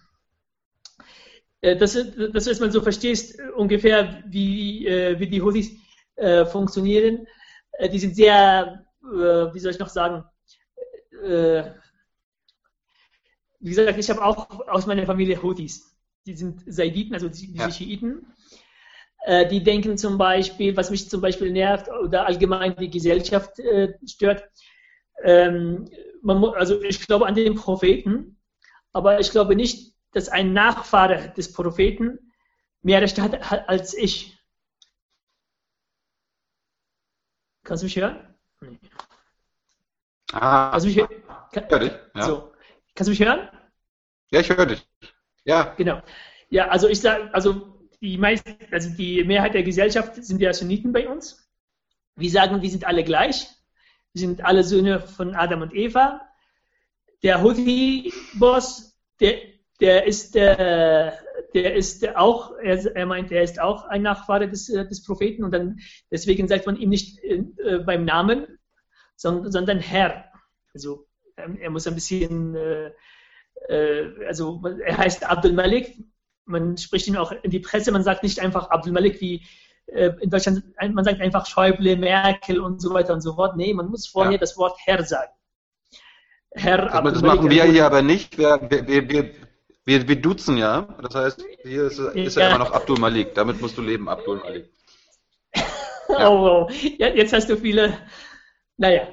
äh, 1.63 1.77
dass, 1.77 1.95
du- 1.95 2.31
dass 2.31 2.45
du 2.45 2.51
erstmal 2.51 2.71
so 2.71 2.81
verstehst, 2.83 3.39
äh, 3.39 3.49
ungefähr 3.57 4.23
wie, 4.27 4.87
wie 5.19 5.27
die 5.29 5.43
Houthis 5.43 5.73
äh, 6.17 6.47
funktionieren. 6.47 7.27
Äh, 7.73 7.89
die 7.89 7.99
sind 7.99 8.17
sehr, 8.17 8.85
äh, 9.05 9.55
wie 9.55 9.59
soll 9.61 9.73
ich 9.73 9.79
noch 9.79 9.89
sagen, 9.89 10.25
äh, 11.25 11.65
wie 13.61 13.71
gesagt, 13.71 13.99
ich 13.99 14.11
habe 14.11 14.25
auch 14.25 14.49
aus 14.69 14.87
meiner 14.87 15.07
Familie 15.07 15.43
Houthis. 15.43 15.97
Die 16.27 16.35
sind 16.37 16.63
Saiditen, 16.67 17.15
also 17.15 17.29
die, 17.29 17.53
diese 17.53 17.59
Ja. 17.59 17.71
Schiiten. 17.71 18.27
Die 19.51 19.63
denken 19.65 19.97
zum 19.97 20.19
Beispiel, 20.19 20.77
was 20.77 20.91
mich 20.91 21.09
zum 21.09 21.23
Beispiel 21.23 21.51
nervt 21.51 21.89
oder 21.89 22.27
allgemein 22.27 22.77
die 22.77 22.91
Gesellschaft 22.91 23.53
stört. 24.07 24.45
Ähm, 25.25 25.89
man, 26.23 26.39
mu- 26.41 26.49
also 26.49 26.83
ich 26.83 27.07
glaube 27.07 27.27
an 27.27 27.35
den 27.35 27.55
Propheten, 27.55 28.39
aber 28.93 29.21
ich 29.21 29.31
glaube 29.31 29.57
nicht, 29.57 29.95
dass 30.13 30.29
ein 30.29 30.53
Nachfahre 30.53 31.33
des 31.37 31.53
Propheten 31.53 32.19
mehr 32.83 33.03
Rechte 33.03 33.23
hat 33.23 33.51
ha- 33.51 33.65
als 33.67 33.95
ich. 33.95 34.34
Kannst 37.65 37.83
du 37.83 37.87
mich 37.87 37.97
hören? 37.97 38.35
Nee. 38.61 38.79
Ah, 40.33 40.71
Kannst 40.71 40.85
du 40.87 40.89
mich 40.91 40.99
hören? 40.99 41.09
Kann, 41.53 41.65
ich 41.65 41.71
höre 41.71 41.79
dich. 41.81 41.93
Ja. 42.15 42.23
so. 42.23 42.53
Kannst 42.95 43.09
du 43.09 43.11
mich 43.11 43.21
hören? 43.21 43.49
ja, 44.31 44.41
ich 44.41 44.49
höre 44.49 44.67
dich. 44.67 44.87
Ja, 45.45 45.75
Genau. 45.77 46.03
Ja, 46.51 46.69
also 46.69 46.89
ich 46.89 47.01
sage, 47.01 47.33
also 47.35 47.79
die 48.01 48.17
meisten, 48.19 48.57
also 48.71 48.91
die 48.91 49.25
Mehrheit 49.25 49.55
der 49.55 49.63
Gesellschaft 49.65 50.23
sind 50.25 50.41
ja 50.41 50.53
Sunniten 50.53 50.93
bei 50.93 51.09
uns. 51.09 51.49
Wir 52.17 52.31
sagen, 52.31 52.63
wir 52.63 52.71
sind 52.71 52.85
alle 52.85 53.03
gleich. 53.03 53.49
Wir 54.13 54.21
sind 54.21 54.45
alle 54.45 54.63
Söhne 54.63 55.01
von 55.01 55.35
Adam 55.35 55.63
und 55.63 55.75
Eva. 55.75 56.21
Der 57.23 57.43
Houthi-Boss, 57.43 58.97
der, 59.21 59.39
der 59.81 60.07
ist, 60.07 60.37
äh, 60.37 61.11
der 61.55 61.75
ist 61.75 62.17
auch, 62.17 62.53
er, 62.63 62.85
er 62.97 63.07
meint, 63.07 63.31
er 63.33 63.43
ist 63.43 63.61
auch 63.61 63.85
ein 63.85 64.03
Nachfahre 64.03 64.49
des, 64.49 64.69
äh, 64.69 64.87
des 64.87 65.05
Propheten 65.05 65.45
und 65.45 65.53
dann 65.53 65.79
deswegen 66.11 66.49
sagt 66.49 66.67
man 66.67 66.77
ihm 66.77 66.91
nicht 66.91 67.23
äh, 67.23 67.79
beim 67.79 68.05
Namen, 68.05 68.47
sondern, 69.17 69.53
sondern 69.53 69.79
Herr. 69.79 70.25
Also 70.75 71.07
ähm, 71.37 71.57
er 71.61 71.71
muss 71.71 71.87
ein 71.87 71.95
bisschen 71.95 72.55
äh, 72.57 72.91
äh, 73.69 74.11
also 74.27 74.63
er 74.85 74.99
heißt 74.99 75.25
Abdul 75.25 75.53
Malik, 75.53 75.97
man 76.47 76.77
spricht 76.77 77.07
ihn 77.07 77.17
auch 77.17 77.33
in 77.43 77.51
die 77.51 77.61
Presse, 77.61 77.93
man 77.93 78.03
sagt 78.05 78.23
nicht 78.23 78.41
einfach 78.41 78.71
Abdul 78.71 78.93
Malik 78.93 79.21
wie 79.21 79.47
äh, 79.87 80.11
in 80.21 80.31
Deutschland, 80.31 80.63
man 80.93 81.05
sagt 81.05 81.21
einfach 81.21 81.47
Schäuble, 81.47 81.97
Merkel 81.97 82.61
und 82.61 82.81
so 82.81 82.93
weiter 82.93 83.15
und 83.15 83.21
so 83.21 83.35
fort. 83.35 83.57
Nee, 83.57 83.75
man 83.75 83.89
muss 83.89 84.07
vorher 84.07 84.33
Ja. 84.33 84.39
das 84.39 84.57
Wort 84.57 84.79
Herr 84.85 85.05
sagen. 85.05 85.33
Herr 86.53 86.83
das, 86.83 86.93
Abdul 86.93 87.13
das 87.13 87.23
Malik, 87.23 87.37
machen 87.37 87.51
wir 87.51 87.65
hier 87.65 87.87
aber 87.87 88.03
nicht. 88.03 88.39
Wir, 88.39 88.61
wir, 88.71 89.09
wir, 89.09 89.31
wir, 89.85 90.09
wir, 90.09 90.17
duzen 90.17 90.57
ja. 90.57 90.83
Das 91.03 91.15
heißt, 91.15 91.45
hier 91.63 91.85
ist, 91.85 91.99
ist 91.99 92.37
er 92.37 92.45
Ja. 92.45 92.49
immer 92.51 92.59
noch 92.65 92.73
Abdul 92.73 92.99
Malik. 92.99 93.35
Damit 93.35 93.61
musst 93.61 93.77
du 93.77 93.83
leben, 93.83 94.09
Abdul 94.09 94.39
Malik. 94.39 94.71
Oh, 96.07 96.69
oh. 96.69 96.71
Ja, 96.99 97.09
jetzt 97.09 97.33
hast 97.33 97.49
du 97.49 97.57
viele, 97.57 97.99
naja. 98.77 99.09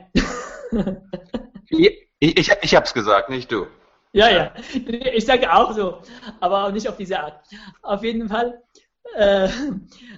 Ich, 1.69 2.07
ich, 2.19 2.51
ich 2.61 2.75
hab's 2.75 2.93
gesagt, 2.93 3.29
nicht 3.29 3.49
du. 3.51 3.65
Ja, 4.11 4.29
ja. 4.29 4.53
Ich 5.13 5.25
sage 5.25 5.51
auch 5.51 5.71
so, 5.71 6.01
aber 6.41 6.65
auch 6.65 6.71
nicht 6.71 6.87
auf 6.87 6.97
diese 6.97 7.17
Art. 7.19 7.45
Auf 7.81 8.03
jeden 8.03 8.27
Fall, 8.27 8.61
äh, 9.15 9.47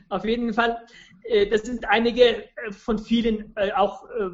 auf 0.10 0.26
jeden 0.26 0.54
Fall, 0.54 0.84
äh, 1.26 1.45
das 1.45 1.62
sind 1.62 1.86
einige 1.88 2.43
äh, 2.43 2.72
von 2.72 2.97
vielen, 2.97 3.56
äh, 3.56 3.72
auch 3.74 4.10
äh, 4.10 4.30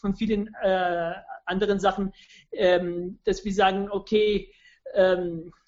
von 0.00 0.14
vielen 0.14 0.52
äh, 0.62 1.12
anderen 1.44 1.78
Sachen, 1.78 2.12
ähm, 2.52 3.18
dass 3.24 3.44
wir 3.44 3.52
sagen, 3.52 3.90
okay, 3.90 4.50
ähm, 4.94 5.52
äh, 5.54 5.61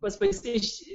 was 0.00 0.20
weiß 0.20 0.44
ich, 0.44 0.86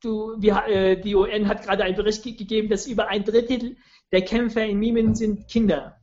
du, 0.00 0.36
wir, 0.38 0.64
äh, 0.66 1.00
die 1.00 1.14
UN 1.14 1.48
hat 1.48 1.62
gerade 1.62 1.84
einen 1.84 1.96
Bericht 1.96 2.22
ge 2.22 2.32
gegeben, 2.32 2.68
dass 2.68 2.86
über 2.86 3.08
ein 3.08 3.24
Drittel 3.24 3.76
der 4.12 4.22
Kämpfer 4.22 4.64
in 4.64 4.82
Jemen 4.82 5.14
sind 5.14 5.48
Kinder. 5.48 5.98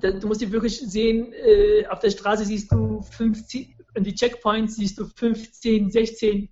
Da- 0.00 0.12
Du 0.12 0.26
musst 0.28 0.40
dir 0.40 0.52
wirklich 0.52 0.78
sehen, 0.78 1.32
äh, 1.32 1.86
auf 1.88 2.00
der 2.00 2.10
Straße 2.10 2.44
siehst 2.44 2.70
du 2.72 3.02
15, 3.02 3.74
an 3.94 4.04
die 4.04 4.14
Checkpoints 4.14 4.76
siehst 4.76 4.98
du 4.98 5.06
15, 5.06 5.90
16, 5.90 6.48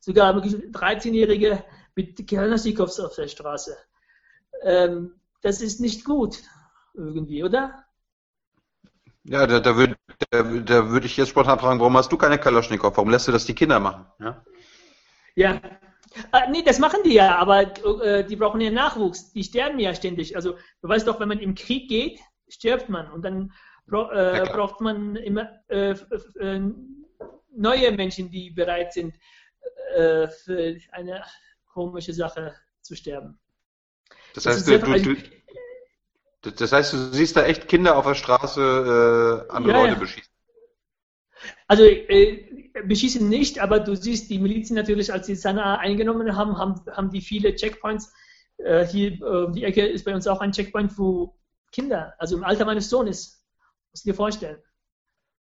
sogar 0.00 0.34
wirklich 0.34 0.54
13-Jährige 0.72 1.64
mit 1.94 2.26
Kalaschnikows 2.28 3.00
auf 3.00 3.14
der 3.14 3.28
Straße. 3.28 3.76
Ähm, 4.62 5.14
das 5.42 5.60
ist 5.60 5.80
nicht 5.80 6.04
gut, 6.04 6.42
irgendwie, 6.94 7.44
oder? 7.44 7.84
Ja, 9.28 9.46
da, 9.46 9.60
da 9.60 9.76
würde 9.76 9.96
da, 10.30 10.42
da 10.42 10.88
würd 10.90 11.04
ich 11.04 11.16
jetzt 11.16 11.28
spontan 11.28 11.58
fragen, 11.58 11.78
warum 11.80 11.96
hast 11.96 12.10
du 12.10 12.16
keine 12.16 12.38
Kalaschnikow? 12.38 12.96
Warum 12.96 13.10
lässt 13.10 13.28
du 13.28 13.32
das 13.32 13.44
die 13.46 13.54
Kinder 13.54 13.78
machen? 13.78 14.06
Ja? 14.20 14.44
Ja. 15.36 15.60
Ah, 16.32 16.48
nee, 16.50 16.62
das 16.62 16.78
machen 16.78 17.00
die 17.04 17.14
ja, 17.14 17.36
aber 17.36 17.62
äh, 18.04 18.24
die 18.24 18.36
brauchen 18.36 18.60
ja 18.60 18.70
Nachwuchs. 18.70 19.32
Die 19.32 19.44
sterben 19.44 19.78
ja 19.78 19.94
ständig. 19.94 20.34
Also, 20.34 20.52
du 20.82 20.88
weißt 20.88 21.06
doch, 21.06 21.20
wenn 21.20 21.28
man 21.28 21.38
im 21.38 21.54
Krieg 21.54 21.88
geht, 21.88 22.18
stirbt 22.48 22.88
man. 22.88 23.10
Und 23.12 23.22
dann 23.24 23.52
bra 23.86 24.10
äh, 24.12 24.38
Ja, 24.38 24.46
braucht 24.46 24.80
man 24.80 25.16
immer 25.16 25.48
äh, 25.68 25.90
äh, 26.40 26.60
neue 27.54 27.92
Menschen, 27.92 28.30
die 28.30 28.50
bereit 28.50 28.92
sind, 28.94 29.14
äh, 29.94 30.28
für 30.28 30.76
eine 30.92 31.22
komische 31.72 32.12
Sache 32.14 32.54
zu 32.82 32.96
sterben. 32.96 33.38
Das 34.34 34.44
Das 34.44 34.56
heißt, 34.56 34.66
du, 34.66 34.78
ver- 34.78 34.98
du, 34.98 35.16
das 36.42 36.72
heißt, 36.72 36.92
du 36.92 36.96
siehst 37.12 37.36
da 37.36 37.44
echt 37.44 37.68
Kinder 37.68 37.96
auf 37.96 38.06
der 38.06 38.14
Straße 38.14 39.46
äh, 39.48 39.52
andere 39.52 39.72
Ja, 39.72 39.80
Leute 39.80 39.92
ja. 39.94 39.98
beschießen. 39.98 40.32
Also 41.66 41.84
äh, 41.84 42.82
beschießen 42.84 43.28
nicht, 43.28 43.58
aber 43.58 43.80
du 43.80 43.96
siehst 43.96 44.30
die 44.30 44.38
Milizen 44.38 44.74
natürlich, 44.74 45.12
als 45.12 45.26
sie 45.26 45.34
Sanaa 45.34 45.76
eingenommen 45.76 46.36
haben, 46.36 46.58
haben, 46.58 46.80
haben 46.90 47.10
die 47.10 47.20
viele 47.20 47.54
Checkpoints. 47.54 48.12
Äh, 48.58 48.86
hier 48.86 49.12
äh, 49.22 49.52
die 49.52 49.64
Ecke 49.64 49.86
ist 49.86 50.04
bei 50.04 50.14
uns 50.14 50.26
auch 50.26 50.40
ein 50.40 50.52
Checkpoint, 50.52 50.98
wo 50.98 51.38
Kinder, 51.72 52.14
also 52.18 52.36
im 52.36 52.44
Alter 52.44 52.64
meines 52.64 52.88
Sohnes, 52.88 53.44
musst 53.92 54.04
du 54.04 54.10
dir 54.10 54.16
vorstellen, 54.16 54.62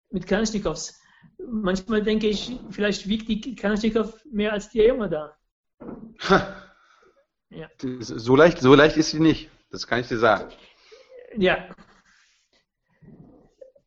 mit 0.10 0.28
Kalashnikovs. 0.28 1.00
Manchmal 1.38 2.04
denke 2.04 2.28
ich, 2.28 2.60
vielleicht 2.70 3.08
wiegt 3.08 3.28
die 3.28 3.56
Kalashnikov 3.56 4.24
mehr 4.32 4.54
als 4.54 4.70
der 4.70 4.88
Junge 4.88 5.10
da. 5.10 5.38
Ja. 7.50 7.70
So 8.00 8.36
leicht, 8.36 8.60
so 8.60 8.74
leicht 8.76 8.96
ist 8.98 9.12
sie 9.12 9.20
nicht. 9.20 9.50
Das 9.72 9.88
kann 9.88 10.00
ich 10.00 10.08
dir 10.08 10.18
sagen. 10.18 10.52
Ja. 11.38 11.70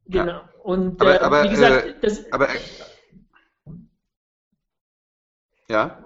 Genau. 0.06 0.26
Ja. 0.26 0.50
Und 0.62 1.00
aber, 1.00 1.14
äh, 1.14 1.18
aber, 1.18 1.44
wie 1.44 1.48
gesagt, 1.50 1.86
äh, 1.86 1.94
das. 2.00 2.32
Aber, 2.32 2.48
äh, 2.48 2.58
ja. 5.68 6.04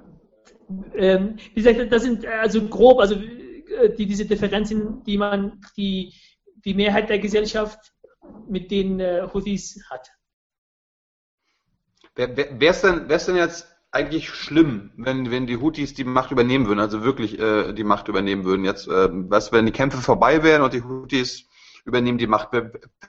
Ähm, 0.95 1.39
wie 1.55 1.63
gesagt, 1.63 1.93
das 1.93 2.03
sind 2.03 2.27
also 2.27 2.69
grob, 2.69 3.01
also 3.01 3.15
äh, 3.15 3.95
die, 3.97 4.07
diese 4.07 4.27
Differenzen, 4.27 5.03
die 5.05 5.17
man, 5.17 5.61
die 5.77 6.13
die 6.65 6.75
Mehrheit 6.75 7.09
der 7.09 7.19
Gesellschaft 7.19 7.93
mit 8.49 8.71
den 8.71 9.01
äh, 9.01 9.27
Houthis 9.33 9.83
hat. 9.89 10.11
Wäre 12.15 12.59
es 12.61 12.81
denn, 12.83 13.09
denn 13.09 13.37
jetzt 13.37 13.78
eigentlich 13.91 14.31
schlimm, 14.31 14.93
wenn, 14.97 15.31
wenn 15.31 15.47
die 15.47 15.57
Houthis 15.57 15.95
die 15.95 16.05
Macht 16.05 16.31
übernehmen 16.31 16.67
würden, 16.67 16.81
also 16.81 17.03
wirklich 17.03 17.39
äh, 17.39 17.73
die 17.73 17.85
Macht 17.85 18.09
übernehmen 18.09 18.45
würden. 18.45 18.65
Jetzt, 18.65 18.87
äh, 18.87 19.09
was, 19.11 19.53
wenn 19.53 19.67
die 19.67 19.73
Kämpfe 19.73 19.99
vorbei 19.99 20.43
wären 20.43 20.63
und 20.63 20.75
die 20.75 20.83
Houthis 20.83 21.47
übernehmen 21.85 22.19
die 22.19 22.27
Macht, 22.27 22.51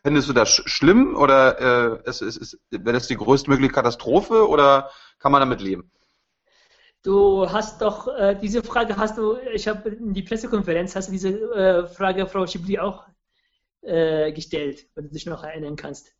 findest 0.04 0.30
du 0.30 0.34
das 0.34 0.50
schlimm 0.50 1.16
oder 1.16 2.00
äh, 2.06 2.10
ist, 2.10 2.22
ist, 2.22 2.38
ist, 2.38 2.60
wäre 2.70 2.94
das 2.94 3.08
die 3.08 3.18
größtmögliche 3.18 3.74
Katastrophe 3.74 4.48
oder 4.48 4.90
kann 5.20 5.34
man 5.34 5.42
damit 5.42 5.60
leben? 5.62 5.92
Du 7.04 7.50
hast 7.50 7.82
doch 7.82 8.08
äh, 8.08 8.38
diese 8.42 8.64
Frage 8.64 8.98
hast 8.98 9.18
du, 9.18 9.38
ich 9.54 9.68
habe 9.68 9.90
in 9.90 10.14
die 10.14 10.24
Pressekonferenz 10.24 10.96
hast 10.96 11.08
du 11.08 11.12
diese 11.12 11.30
äh, 11.30 11.88
Frage 11.88 12.28
Frau 12.28 12.46
Schibli 12.46 12.80
auch 12.80 13.06
äh, 13.82 14.32
gestellt, 14.34 14.88
wenn 14.96 15.06
du 15.06 15.12
dich 15.12 15.26
noch 15.26 15.44
erinnern 15.44 15.76
kannst. 15.76 16.14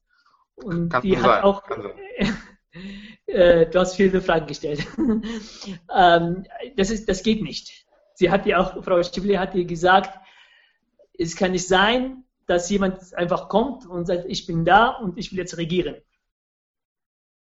Und 0.56 0.90
kann 0.90 1.02
die 1.02 1.18
hat 1.18 1.24
sein. 1.24 1.44
auch 1.44 1.64
Äh, 3.30 3.68
du 3.68 3.80
hast 3.80 3.96
viele 3.96 4.22
Fragen 4.22 4.48
gestellt. 4.48 4.86
ähm, 5.96 6.46
das, 6.76 6.90
ist, 6.90 7.08
das 7.08 7.24
geht 7.24 7.42
nicht. 7.44 7.86
Sie 8.16 8.30
hat 8.30 8.46
ja 8.46 8.60
auch, 8.60 8.84
Frau 8.84 9.02
Schiffli 9.04 9.36
hat 9.36 9.54
dir 9.54 9.66
gesagt, 9.66 10.20
es 11.18 11.36
kann 11.36 11.52
nicht 11.52 11.68
sein, 11.68 12.24
dass 12.48 12.70
jemand 12.70 13.14
einfach 13.14 13.50
kommt 13.50 13.86
und 13.86 14.06
sagt, 14.06 14.26
ich 14.28 14.48
bin 14.48 14.66
da 14.66 14.90
und 14.90 15.18
ich 15.18 15.32
will 15.32 15.40
jetzt 15.40 15.58
regieren. 15.58 15.96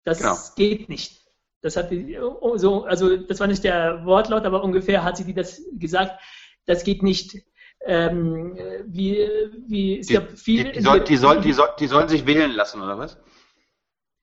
Das 0.05 0.19
genau. 0.19 0.37
geht 0.55 0.89
nicht. 0.89 1.21
Das 1.61 1.75
hat 1.75 1.91
die, 1.91 2.17
oh, 2.19 2.57
so, 2.57 2.83
also 2.83 3.17
das 3.17 3.39
war 3.39 3.47
nicht 3.47 3.63
der 3.63 4.05
Wortlaut, 4.05 4.45
aber 4.45 4.63
ungefähr 4.63 5.03
hat 5.03 5.17
sie 5.17 5.25
dir 5.25 5.35
das 5.35 5.61
gesagt. 5.73 6.19
Das 6.65 6.83
geht 6.83 7.03
nicht. 7.03 7.37
Ähm, 7.85 8.57
wie, 8.85 9.27
wie, 9.67 9.99
es 9.99 10.07
die, 10.07 10.13
gab 10.13 10.31
viele. 10.37 10.71
Die, 10.71 10.79
die, 10.79 10.81
soll, 10.81 11.03
die, 11.03 11.17
soll, 11.17 11.41
die, 11.41 11.53
soll, 11.53 11.69
die 11.79 11.87
sollen 11.87 12.07
sich 12.07 12.25
wählen 12.25 12.51
lassen, 12.51 12.81
oder 12.81 12.97
was? 12.97 13.17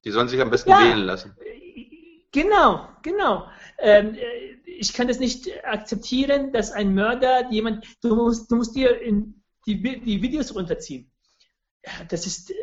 Die 0.04 0.10
sollen 0.10 0.28
sich 0.28 0.40
am 0.40 0.50
besten 0.50 0.70
ja, 0.70 0.80
wählen 0.80 1.04
lassen. 1.04 1.36
Genau, 2.32 2.88
genau. 3.02 3.48
Ähm, 3.78 4.16
ich 4.64 4.92
kann 4.92 5.08
das 5.08 5.18
nicht 5.18 5.48
akzeptieren, 5.64 6.52
dass 6.52 6.72
ein 6.72 6.94
Mörder 6.94 7.50
jemand, 7.50 7.84
du 8.02 8.14
musst, 8.14 8.50
du 8.50 8.56
musst 8.56 8.74
dir 8.74 8.98
die, 9.66 9.82
die 10.00 10.22
Videos 10.22 10.54
runterziehen. 10.54 11.10
Das 12.08 12.26
ist 12.26 12.50
äh, 12.50 12.54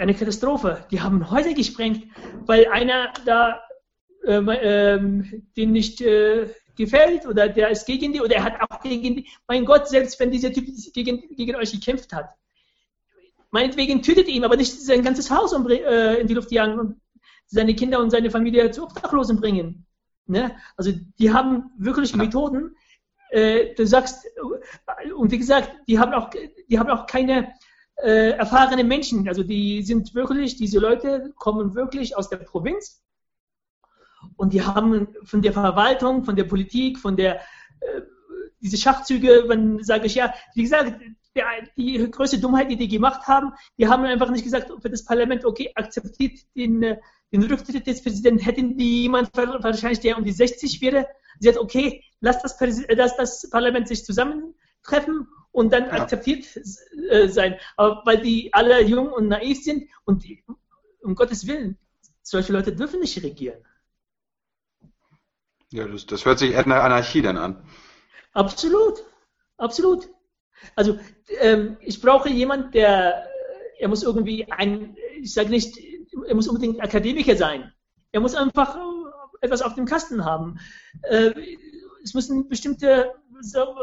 eine 0.00 0.14
Katastrophe. 0.14 0.86
Die 0.90 1.00
haben 1.00 1.30
Häuser 1.30 1.54
gesprengt, 1.54 2.06
weil 2.46 2.66
einer 2.68 3.12
da 3.26 3.62
ähm, 4.24 4.50
ähm, 4.50 5.48
den 5.56 5.72
nicht 5.72 6.00
äh, 6.00 6.52
gefällt 6.76 7.26
oder 7.26 7.48
der 7.48 7.70
ist 7.70 7.86
gegen 7.86 8.12
die 8.12 8.20
oder 8.20 8.36
er 8.36 8.44
hat 8.44 8.60
auch 8.60 8.80
gegen 8.80 9.16
die. 9.16 9.28
Mein 9.46 9.64
Gott, 9.64 9.88
selbst 9.88 10.18
wenn 10.20 10.30
dieser 10.30 10.52
Typ 10.52 10.66
gegen, 10.94 11.34
gegen 11.34 11.56
euch 11.56 11.72
gekämpft 11.72 12.12
hat, 12.12 12.30
meinetwegen 13.50 14.02
tötet 14.02 14.28
ihn, 14.28 14.44
aber 14.44 14.56
nicht 14.56 14.80
sein 14.80 15.02
ganzes 15.02 15.30
Haus 15.30 15.52
äh, 15.52 16.20
in 16.20 16.26
die 16.26 16.34
Luft 16.34 16.52
jagen 16.52 16.78
und 16.78 17.00
seine 17.46 17.74
Kinder 17.74 18.00
und 18.00 18.10
seine 18.10 18.30
Familie 18.30 18.70
zu 18.70 18.84
Obdachlosen 18.84 19.40
bringen. 19.40 19.86
Ne? 20.26 20.54
Also 20.76 20.92
die 21.18 21.32
haben 21.32 21.70
wirklich 21.76 22.14
Methoden. 22.14 22.76
Äh, 23.30 23.74
du 23.74 23.86
sagst, 23.86 24.24
äh, 24.26 25.12
und 25.12 25.32
wie 25.32 25.38
gesagt, 25.38 25.72
die 25.88 25.98
haben 25.98 26.12
auch, 26.14 26.30
die 26.68 26.78
haben 26.78 26.90
auch 26.90 27.06
keine 27.06 27.52
äh, 27.96 28.30
erfahrenen 28.30 28.86
Menschen. 28.86 29.28
Also 29.28 29.42
die 29.42 29.82
sind 29.82 30.14
wirklich, 30.14 30.56
diese 30.56 30.78
Leute 30.78 31.32
kommen 31.36 31.74
wirklich 31.74 32.16
aus 32.16 32.28
der 32.28 32.38
Provinz 32.38 33.02
und 34.36 34.52
die 34.52 34.62
haben 34.62 35.08
von 35.24 35.42
der 35.42 35.52
Verwaltung, 35.52 36.24
von 36.24 36.36
der 36.36 36.44
Politik, 36.44 36.98
von 36.98 37.16
der 37.16 37.40
äh, 37.80 38.02
diese 38.60 38.76
Schachzüge, 38.76 39.44
wenn 39.46 39.82
sage 39.82 40.06
ich 40.06 40.14
ja, 40.14 40.34
wie 40.54 40.62
gesagt, 40.62 41.00
der, 41.34 41.44
die 41.76 42.10
größte 42.10 42.38
Dummheit, 42.38 42.70
die 42.70 42.76
die 42.76 42.88
gemacht 42.88 43.26
haben, 43.28 43.52
die 43.78 43.88
haben 43.88 44.04
einfach 44.04 44.30
nicht 44.30 44.44
gesagt 44.44 44.70
für 44.80 44.90
das 44.90 45.04
Parlament, 45.04 45.44
okay, 45.44 45.70
akzeptiert 45.74 46.38
den, 46.56 46.82
äh, 46.82 47.00
den 47.32 47.42
Rücktritt 47.44 47.86
des 47.86 48.02
Präsidenten, 48.02 48.40
hätten 48.40 48.76
die 48.76 49.02
jemand 49.02 49.30
wahrscheinlich, 49.36 50.00
der 50.00 50.18
um 50.18 50.24
die 50.24 50.32
60 50.32 50.80
wäre, 50.80 51.06
sie 51.38 51.48
hat, 51.48 51.56
okay, 51.56 52.02
lass 52.20 52.42
das, 52.42 52.56
lass 52.88 53.16
das 53.16 53.48
Parlament 53.50 53.88
sich 53.88 54.04
zusammentreffen 54.04 55.28
und 55.52 55.72
dann 55.72 55.86
ja. 55.86 55.92
akzeptiert 55.92 56.46
äh, 57.08 57.28
sein. 57.28 57.58
Aber 57.76 58.02
weil 58.04 58.20
die 58.20 58.52
alle 58.52 58.82
jung 58.82 59.12
und 59.12 59.28
naiv 59.28 59.62
sind 59.62 59.88
und 60.04 60.24
die, 60.24 60.44
um 61.02 61.14
Gottes 61.14 61.46
Willen, 61.46 61.78
solche 62.22 62.52
Leute 62.52 62.74
dürfen 62.74 63.00
nicht 63.00 63.22
regieren. 63.22 63.64
Ja, 65.72 65.86
das, 65.86 66.06
das 66.06 66.24
hört 66.24 66.40
sich 66.40 66.52
eher 66.52 66.66
nach 66.66 66.82
Anarchie 66.82 67.22
dann 67.22 67.36
an. 67.36 67.64
Absolut, 68.32 69.04
absolut. 69.56 70.08
Also 70.76 70.98
ähm, 71.40 71.76
ich 71.80 72.00
brauche 72.00 72.28
jemanden, 72.28 72.72
der, 72.72 73.26
er 73.78 73.88
muss 73.88 74.02
irgendwie 74.02 74.50
ein, 74.50 74.96
ich 75.20 75.32
sage 75.34 75.50
nicht, 75.50 75.78
er 76.26 76.34
muss 76.34 76.48
unbedingt 76.48 76.80
Akademiker 76.82 77.36
sein. 77.36 77.72
Er 78.12 78.20
muss 78.20 78.34
einfach 78.34 78.76
etwas 79.40 79.62
auf 79.62 79.74
dem 79.74 79.86
Kasten 79.86 80.24
haben. 80.24 80.58
Äh, 81.02 81.32
es 82.02 82.14
müssen 82.14 82.48
bestimmte, 82.48 83.12
so, 83.40 83.74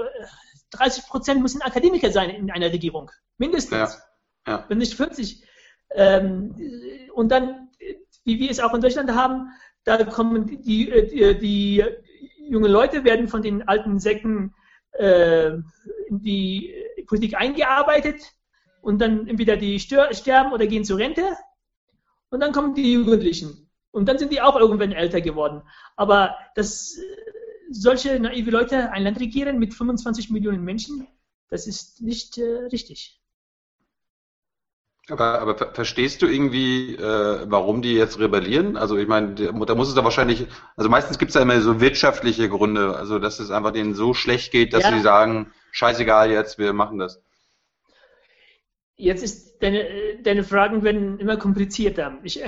30 0.71 1.05
Prozent 1.05 1.41
müssen 1.41 1.61
Akademiker 1.61 2.11
sein 2.11 2.29
in 2.29 2.51
einer 2.51 2.71
Regierung. 2.71 3.11
Mindestens. 3.37 3.97
Ja. 4.45 4.53
Ja. 4.53 4.65
Wenn 4.67 4.77
nicht 4.77 4.93
40. 4.93 5.43
Ähm, 5.91 6.55
und 7.13 7.29
dann, 7.29 7.69
wie 8.23 8.39
wir 8.39 8.51
es 8.51 8.59
auch 8.59 8.73
in 8.73 8.81
Deutschland 8.81 9.11
haben, 9.11 9.49
da 9.83 10.03
kommen 10.03 10.47
die, 10.47 10.59
die, 10.61 11.37
die 11.39 11.83
jungen 12.49 12.71
Leute 12.71 13.03
werden 13.03 13.27
von 13.27 13.41
den 13.41 13.67
alten 13.67 13.99
Säcken 13.99 14.53
äh, 14.93 15.51
in 16.09 16.21
die 16.21 16.73
Politik 17.07 17.35
eingearbeitet 17.35 18.21
und 18.81 18.99
dann 18.99 19.27
entweder 19.27 19.57
die 19.57 19.79
sterben 19.79 20.53
oder 20.53 20.67
gehen 20.67 20.85
zur 20.85 20.97
Rente 20.97 21.23
und 22.29 22.39
dann 22.39 22.51
kommen 22.51 22.73
die 22.75 22.93
Jugendlichen 22.93 23.69
und 23.91 24.07
dann 24.07 24.17
sind 24.17 24.31
die 24.31 24.41
auch 24.41 24.55
irgendwann 24.55 24.91
älter 24.91 25.21
geworden. 25.21 25.61
Aber 25.95 26.35
dass 26.55 26.97
solche 27.69 28.19
naive 28.19 28.51
Leute 28.51 28.91
ein 28.91 29.03
Land 29.03 29.19
regieren 29.19 29.59
mit 29.59 29.73
25 29.73 30.29
Millionen 30.29 30.63
Menschen, 30.63 31.07
das 31.49 31.67
ist 31.67 32.01
nicht 32.01 32.37
äh, 32.37 32.67
richtig. 32.71 33.19
Aber, 35.09 35.39
aber 35.39 35.73
verstehst 35.73 36.21
du 36.21 36.27
irgendwie, 36.27 36.95
äh, 36.95 37.45
warum 37.45 37.81
die 37.81 37.93
jetzt 37.93 38.19
rebellieren? 38.19 38.75
Also 38.75 38.97
ich 38.97 39.07
meine, 39.07 39.35
da 39.35 39.75
muss 39.75 39.87
es 39.87 39.95
da 39.95 40.03
wahrscheinlich, 40.03 40.47
also 40.75 40.89
meistens 40.89 41.17
gibt 41.17 41.29
es 41.29 41.35
ja 41.35 41.41
immer 41.41 41.61
so 41.61 41.79
wirtschaftliche 41.79 42.49
Gründe, 42.49 42.95
also 42.97 43.17
dass 43.17 43.39
es 43.39 43.49
einfach 43.49 43.71
denen 43.71 43.95
so 43.95 44.13
schlecht 44.13 44.51
geht, 44.51 44.73
dass 44.73 44.83
ja. 44.83 44.91
sie 44.91 44.99
sagen, 44.99 45.53
scheißegal 45.71 46.31
jetzt, 46.31 46.57
wir 46.57 46.73
machen 46.73 46.97
das. 46.97 47.21
Jetzt 48.95 49.23
ist 49.23 49.59
deine, 49.59 50.21
deine 50.23 50.43
Fragen 50.43 50.83
werden 50.83 51.19
immer 51.19 51.37
komplizierter. 51.37 52.17
Ich, 52.23 52.41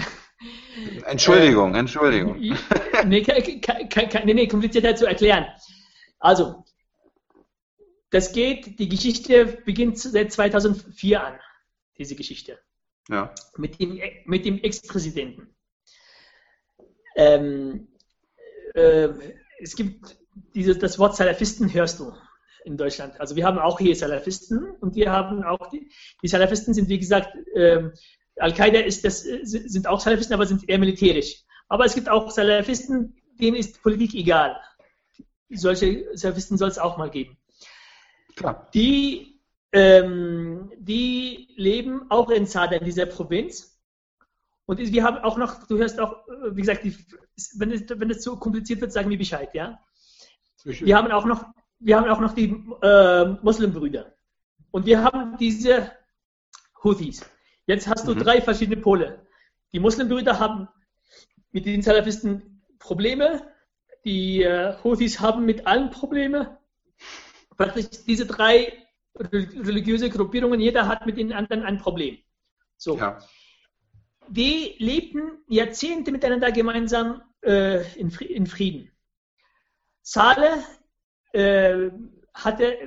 Entschuldigung, 1.06 1.76
äh, 1.76 1.80
Entschuldigung. 1.80 2.42
Nee, 3.06 3.26
nee, 4.26 4.34
nee, 4.34 4.48
komplizierter 4.48 4.94
zu 4.94 5.06
erklären. 5.06 5.46
Also, 6.20 6.66
das 8.10 8.34
geht, 8.34 8.78
die 8.78 8.90
Geschichte 8.90 9.46
beginnt 9.46 9.98
seit 9.98 10.34
2004 10.34 11.24
an 11.24 11.40
diese 11.98 12.16
Geschichte. 12.16 12.60
Ja. 13.08 13.34
Mit 13.56 13.80
dem, 13.80 14.02
mit 14.26 14.46
dem 14.46 14.60
Ex-Präsidenten. 14.60 15.56
Ähm, 17.16 17.88
äh, 18.74 19.10
es 19.60 19.78
gibt 19.78 20.18
dieses, 20.54 20.80
das 20.80 21.00
Wort 21.00 21.16
Salafisten 21.16 21.74
hörst 21.74 22.00
du 22.00 22.14
in 22.66 22.78
Deutschland. 22.78 23.20
Also 23.20 23.36
wir 23.36 23.46
haben 23.46 23.60
auch 23.60 23.80
hier 23.80 23.96
Salafisten 23.96 24.72
und 24.82 24.96
wir 24.96 25.12
haben 25.12 25.44
auch 25.44 25.70
die, 25.70 25.92
die 26.22 26.28
Salafisten 26.28 26.74
sind 26.74 26.90
wie 26.90 27.00
gesagt 27.00 27.36
äh, 27.54 27.90
Al-Qaida 28.38 28.80
ist 28.80 29.04
das 29.04 29.22
sind 29.22 29.88
auch 29.88 30.00
Salafisten, 30.00 30.34
aber 30.34 30.46
sind 30.46 30.70
eher 30.70 30.80
militärisch. 30.80 31.44
Aber 31.68 31.86
es 31.86 31.94
gibt 31.94 32.10
auch 32.10 32.32
Salafisten, 32.32 33.16
denen 33.40 33.58
ist 33.58 33.82
Politik 33.82 34.14
egal. 34.14 34.60
Solche 35.50 36.06
Salafisten 36.14 36.58
soll 36.58 36.70
es 36.70 36.78
auch 36.78 36.98
mal 36.98 37.10
geben. 37.10 37.38
Klar. 38.36 38.70
Die 38.74 39.40
ähm, 39.72 40.72
die 40.78 41.54
leben 41.56 42.10
auch 42.10 42.30
in 42.30 42.46
Sada, 42.46 42.78
in 42.78 42.86
dieser 42.86 43.06
Provinz. 43.06 43.80
Und 44.66 44.80
wir 44.80 45.04
haben 45.04 45.18
auch 45.18 45.38
noch, 45.38 45.68
du 45.68 45.78
hörst 45.78 46.00
auch, 46.00 46.28
äh, 46.28 46.56
wie 46.56 46.62
gesagt, 46.62 46.84
die, 46.84 46.96
wenn, 47.56 47.72
es, 47.72 47.84
wenn 47.88 48.10
es 48.10 48.22
zu 48.22 48.38
kompliziert 48.38 48.82
wird, 48.82 48.92
sagen 48.92 49.10
wir 49.10 49.18
Bescheid, 49.18 49.54
ja. 49.54 49.80
Wir 50.64 50.98
haben 50.98 51.12
auch 51.12 51.26
noch, 51.26 51.46
wir 51.80 51.98
haben 51.98 52.10
auch 52.10 52.20
noch 52.20 52.34
die 52.34 52.64
äh, 52.82 53.26
Muslimbrüder. 53.42 54.14
Und 54.72 54.86
wir 54.86 55.04
haben 55.04 55.38
diese 55.38 55.92
Houthis. 56.84 57.26
Jetzt 57.66 57.88
hast 57.88 58.08
du 58.08 58.14
mhm. 58.14 58.20
drei 58.20 58.42
verschiedene 58.42 58.82
Pole. 58.82 59.26
Die 59.74 59.80
Muslimbrüder 59.80 60.40
haben 60.40 60.68
mit 61.52 61.66
den 61.66 61.82
Salafisten 61.82 62.64
Probleme. 62.80 63.42
Die 64.06 64.44
äh, 64.44 64.76
Houthis 64.84 65.20
haben 65.20 65.46
mit 65.46 65.66
allen 65.68 65.90
Probleme. 65.90 66.58
Praktisch 67.58 67.88
diese 68.06 68.26
drei 68.26 68.74
religiöse 69.16 70.10
Gruppierungen, 70.10 70.60
jeder 70.60 70.88
hat 70.88 71.06
mit 71.06 71.18
den 71.18 71.34
anderen 71.34 71.64
ein 71.64 71.78
Problem. 71.78 72.18
So. 72.78 72.98
Ja. 72.98 73.20
Die 74.30 74.76
lebten 74.78 75.44
Jahrzehnte 75.48 76.12
miteinander 76.12 76.52
gemeinsam 76.52 77.22
äh, 77.42 77.84
in, 77.96 78.12
Frieden. 78.12 78.92
Saleh 80.02 80.64
äh, 81.34 81.90
hatte, 82.34 82.78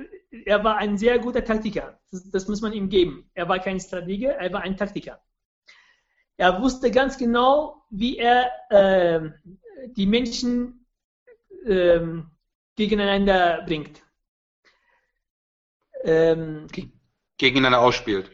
er 0.45 0.63
war 0.63 0.77
ein 0.77 0.97
sehr 0.97 1.19
guter 1.19 1.43
Taktiker. 1.43 1.99
Das, 2.11 2.29
das, 2.29 2.47
muss 2.47 2.61
man 2.61 2.73
ihm 2.73 2.89
geben. 2.89 3.29
Er 3.33 3.47
war 3.49 3.59
kein 3.59 3.79
Stratege, 3.79 4.33
er 4.33 4.51
war 4.53 4.61
ein 4.61 4.77
Taktiker. 4.77 5.21
Er 6.37 6.61
wusste 6.61 6.91
ganz 6.91 7.17
genau, 7.17 7.83
wie 7.89 8.17
er 8.17 8.49
äh, 8.69 9.29
die 9.95 10.07
Menschen 10.07 10.85
ähm, 11.65 12.31
gegeneinander 12.75 13.63
bringt. 13.65 14.01
Ähm, 16.03 16.67
gegeneinander 17.37 17.81
ausspielt. 17.81 18.31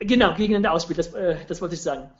Genau, 0.00 0.34
gegeneinander 0.34 0.72
ausspielt, 0.72 0.98
das, 0.98 1.14
äh, 1.14 1.36
das 1.46 1.60
wollte 1.60 1.74
ich 1.74 1.82
sagen. 1.82 2.10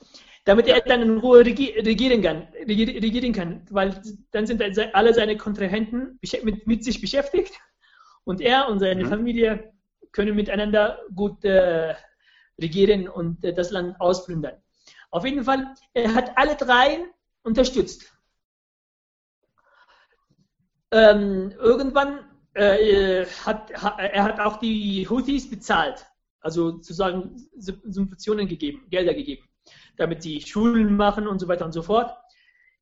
Damit 0.48 0.66
er 0.66 0.80
dann 0.80 1.02
in 1.02 1.18
Ruhe 1.18 1.44
regieren 1.44 2.22
kann, 2.22 2.48
regieren 2.66 3.34
kann, 3.34 3.66
weil 3.68 4.00
dann 4.30 4.46
sind 4.46 4.62
alle 4.94 5.12
seine 5.12 5.36
Kontrahenten 5.36 6.18
mit, 6.42 6.66
mit 6.66 6.82
sich 6.82 7.02
beschäftigt 7.02 7.52
und 8.24 8.40
er 8.40 8.66
und 8.70 8.78
seine 8.78 9.04
mhm. 9.04 9.10
Familie 9.10 9.74
können 10.10 10.34
miteinander 10.34 11.00
gut 11.14 11.44
äh, 11.44 11.94
regieren 12.58 13.10
und 13.10 13.44
äh, 13.44 13.52
das 13.52 13.72
Land 13.72 14.00
ausplündern. 14.00 14.54
Auf 15.10 15.26
jeden 15.26 15.44
Fall, 15.44 15.74
er 15.92 16.14
hat 16.14 16.32
alle 16.38 16.56
drei 16.56 17.04
unterstützt. 17.42 18.10
Ähm, 20.92 21.52
irgendwann 21.58 22.24
äh, 22.54 23.26
hat, 23.44 23.70
er 23.70 24.24
hat 24.24 24.40
auch 24.40 24.56
die 24.56 25.06
Houthis 25.10 25.50
bezahlt, 25.50 26.06
also 26.40 26.70
sozusagen 26.70 27.36
Subventionen 27.58 28.48
gegeben, 28.48 28.86
Gelder 28.88 29.12
gegeben, 29.12 29.46
damit 29.98 30.22
sie 30.22 30.40
Schulen 30.40 30.96
machen 30.96 31.26
und 31.26 31.38
so 31.38 31.48
weiter 31.48 31.64
und 31.64 31.72
so 31.72 31.82
fort. 31.82 32.16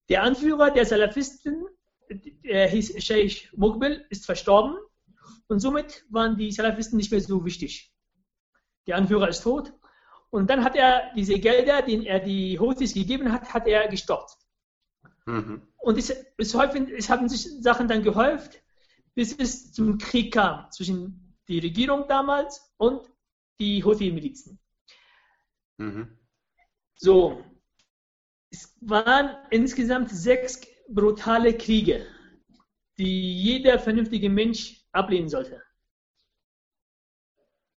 Der 0.08 0.22
Anführer 0.22 0.70
der 0.70 0.86
Salafisten, 0.86 1.66
der 2.44 2.68
hieß 2.68 3.02
Sheikh 3.04 3.48
Mughbil, 3.56 4.04
ist 4.10 4.26
verstorben 4.26 4.76
und 5.48 5.60
somit 5.60 6.04
waren 6.10 6.36
die 6.36 6.52
Salafisten 6.52 6.96
nicht 6.96 7.10
mehr 7.10 7.20
so 7.20 7.44
wichtig. 7.44 7.92
Der 8.86 8.96
Anführer 8.96 9.28
ist 9.28 9.42
tot 9.42 9.72
und 10.30 10.48
dann 10.48 10.62
hat 10.62 10.76
er 10.76 11.12
diese 11.16 11.38
Gelder, 11.38 11.82
die 11.82 12.06
er 12.06 12.20
die 12.20 12.58
Houthis 12.58 12.94
gegeben 12.94 13.32
hat, 13.32 13.52
hat 13.52 13.66
er 13.66 13.88
gestoppt. 13.88 14.36
Mhm. 15.24 15.62
Und 15.78 15.98
es, 15.98 16.14
es, 16.36 16.54
häufig, 16.54 16.88
es 16.96 17.10
haben 17.10 17.28
sich 17.28 17.48
Sachen 17.62 17.88
dann 17.88 18.02
gehäuft 18.02 18.62
bis 19.16 19.32
es 19.38 19.72
zum 19.72 19.98
Krieg 19.98 20.32
kam 20.34 20.70
zwischen 20.70 21.34
der 21.48 21.62
Regierung 21.62 22.06
damals 22.06 22.72
und 22.76 23.10
die 23.58 23.82
Houthi-Milizen. 23.82 24.58
Mhm. 25.78 26.18
So, 26.96 27.44
es 28.50 28.76
waren 28.80 29.36
insgesamt 29.50 30.10
sechs 30.10 30.60
brutale 30.88 31.56
Kriege, 31.56 32.06
die 32.98 33.42
jeder 33.42 33.78
vernünftige 33.78 34.30
Mensch 34.30 34.82
ablehnen 34.92 35.28
sollte. 35.28 35.62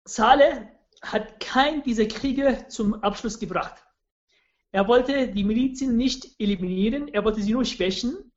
Saleh 0.04 0.68
hat 1.02 1.40
keinen 1.40 1.82
dieser 1.82 2.06
Kriege 2.06 2.66
zum 2.68 2.94
Abschluss 3.02 3.38
gebracht. 3.38 3.84
Er 4.70 4.86
wollte 4.86 5.28
die 5.28 5.44
Milizen 5.44 5.96
nicht 5.96 6.40
eliminieren, 6.40 7.08
er 7.08 7.24
wollte 7.24 7.42
sie 7.42 7.52
nur 7.52 7.64
schwächen 7.64 8.32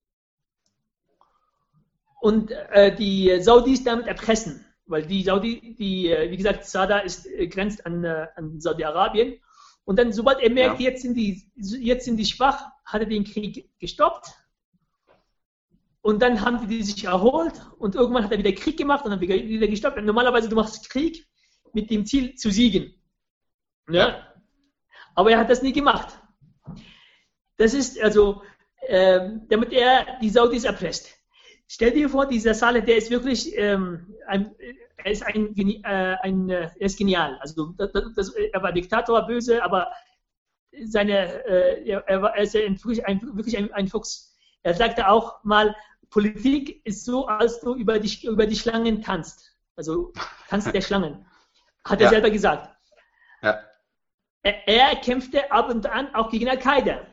und 2.22 2.52
äh, 2.52 2.96
die 2.96 3.42
Saudis 3.42 3.84
damit 3.84 4.08
erpressen. 4.08 4.66
Weil 4.86 5.06
die 5.06 5.24
Saudi, 5.24 5.76
die, 5.76 6.10
äh, 6.10 6.32
wie 6.32 6.38
gesagt, 6.38 6.66
Sada 6.66 7.00
ist, 7.00 7.26
äh, 7.26 7.48
grenzt 7.48 7.86
an, 7.86 8.04
äh, 8.04 8.28
an 8.36 8.60
Saudi-Arabien. 8.60 9.40
Und 9.92 9.98
dann, 9.98 10.14
sobald 10.14 10.40
er 10.40 10.50
merkt, 10.50 10.80
ja. 10.80 10.90
jetzt, 10.90 11.02
sind 11.02 11.16
die, 11.16 11.52
jetzt 11.58 12.06
sind 12.06 12.16
die 12.16 12.24
schwach, 12.24 12.64
hat 12.86 13.02
er 13.02 13.08
den 13.08 13.26
Krieg 13.26 13.70
gestoppt. 13.78 14.34
Und 16.00 16.22
dann 16.22 16.40
haben 16.40 16.66
die 16.70 16.82
sich 16.82 17.04
erholt 17.04 17.62
und 17.78 17.96
irgendwann 17.96 18.24
hat 18.24 18.32
er 18.32 18.38
wieder 18.38 18.54
Krieg 18.54 18.78
gemacht 18.78 19.04
und 19.04 19.12
dann 19.12 19.20
wieder, 19.20 19.36
wieder 19.36 19.68
gestoppt. 19.68 19.98
Und 19.98 20.06
normalerweise, 20.06 20.48
du 20.48 20.56
machst 20.56 20.90
Krieg 20.90 21.28
mit 21.74 21.92
dem 21.92 22.06
Ziel 22.06 22.36
zu 22.36 22.52
siegen. 22.52 22.96
Ja? 23.90 24.08
ja. 24.08 24.34
Aber 25.14 25.32
er 25.32 25.40
hat 25.40 25.50
das 25.50 25.62
nie 25.62 25.74
gemacht. 25.74 26.18
Das 27.58 27.74
ist 27.74 28.00
also, 28.00 28.44
äh, 28.88 29.30
damit 29.50 29.74
er 29.74 30.20
die 30.22 30.30
Saudis 30.30 30.64
erpresst. 30.64 31.18
Stell 31.74 31.92
dir 31.92 32.10
vor, 32.10 32.26
dieser 32.26 32.54
Saleh, 32.54 32.82
der 32.82 32.98
ist 32.98 33.10
wirklich, 33.10 33.58
ähm, 33.58 34.14
ein, 34.28 34.54
er 34.98 35.10
ist 35.10 35.26
ein, 35.26 35.56
äh, 35.58 36.18
ein, 36.22 36.50
äh, 36.50 36.64
er 36.64 36.82
ist 36.82 36.98
genial. 36.98 37.38
Also 37.40 37.68
das, 37.78 37.94
das, 38.14 38.30
er 38.34 38.62
war 38.62 38.74
Diktator, 38.74 39.26
böse, 39.26 39.64
aber 39.64 39.90
seine, 40.84 41.46
äh, 41.46 41.88
er, 41.88 42.22
war, 42.22 42.36
er 42.36 42.44
ist 42.44 42.58
ein, 42.58 42.78
wirklich 42.84 43.58
ein, 43.58 43.72
ein 43.72 43.88
Fuchs. 43.88 44.38
Er 44.64 44.74
sagte 44.74 45.08
auch 45.08 45.46
mal, 45.46 45.74
Politik 46.10 46.86
ist 46.86 47.06
so, 47.06 47.28
als 47.28 47.62
du 47.62 47.76
über 47.76 48.00
die, 48.00 48.28
über 48.28 48.46
die 48.46 48.58
Schlangen 48.58 49.02
tanzt. 49.02 49.56
Also 49.78 50.12
Tanz 50.50 50.70
der 50.70 50.82
Schlangen. 50.82 51.26
Hat 51.86 52.02
er 52.02 52.08
ja. 52.08 52.10
selber 52.10 52.32
gesagt. 52.32 52.70
Ja. 53.44 53.62
Er, 54.44 54.68
er, 54.68 54.96
kämpfte 54.98 55.50
ab 55.50 55.70
und 55.70 55.86
an 55.90 56.14
auch 56.16 56.32
gegen 56.32 56.50
Al-Qaida. 56.50 57.08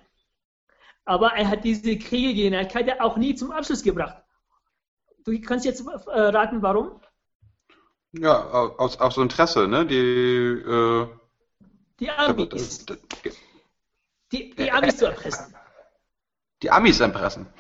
Aber 1.05 1.33
er 1.35 1.49
hat 1.49 1.63
diese 1.63 1.97
Kriege 1.97 2.35
gegen 2.35 2.57
Al-Qaida 2.57 2.97
auch 2.99 3.17
nie 3.17 3.37
zum 3.37 3.53
Abschluss 3.53 3.85
gebracht. 3.85 4.25
Du 5.29 5.39
kannst 5.43 5.67
jetzt 5.67 5.87
äh, 5.87 6.21
raten, 6.21 6.63
warum? 6.63 7.03
Ja, 8.13 8.49
aus, 8.51 8.99
aus 8.99 9.19
Interesse, 9.19 9.69
ne? 9.69 9.85
Die, 9.85 9.95
äh, 9.95 11.07
die 12.01 12.09
Amis. 12.09 12.87
Die, 14.33 14.55
die 14.55 14.73
Amis 14.73 14.97
zu 14.97 15.05
erpressen. 15.05 15.55
Die 16.63 16.71
Amis 16.71 17.01
erpressen. 17.01 17.47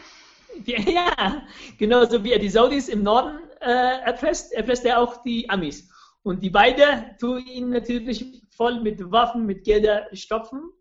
Ja, 0.64 1.46
genauso 1.78 2.24
wie 2.24 2.32
er 2.32 2.40
die 2.40 2.48
Saudis 2.48 2.88
im 2.88 3.04
Norden 3.04 3.38
äh, 3.60 4.00
erpresst, 4.00 4.52
erpresst 4.52 4.84
er 4.86 4.98
auch 4.98 5.22
die 5.22 5.48
Amis. 5.48 5.88
Und 6.24 6.42
die 6.42 6.50
beiden 6.50 7.16
tun 7.20 7.46
ihn 7.46 7.70
natürlich 7.70 8.42
voll 8.50 8.80
mit 8.80 8.98
Waffen, 9.12 9.46
mit 9.46 9.62
Gelder 9.62 10.08
stopfen. 10.14 10.72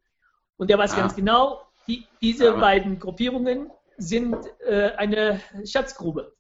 Und 0.56 0.72
er 0.72 0.80
weiß 0.80 0.94
ah. 0.94 1.02
ganz 1.02 1.16
genau, 1.16 1.62
die, 1.88 2.08
diese 2.22 2.54
Aber. 2.54 2.62
beiden 2.62 2.98
Gruppierungen 2.98 3.70
sind 3.98 4.36
äh, 4.66 4.94
eine 4.98 5.42
Schatzgrube. 5.64 6.37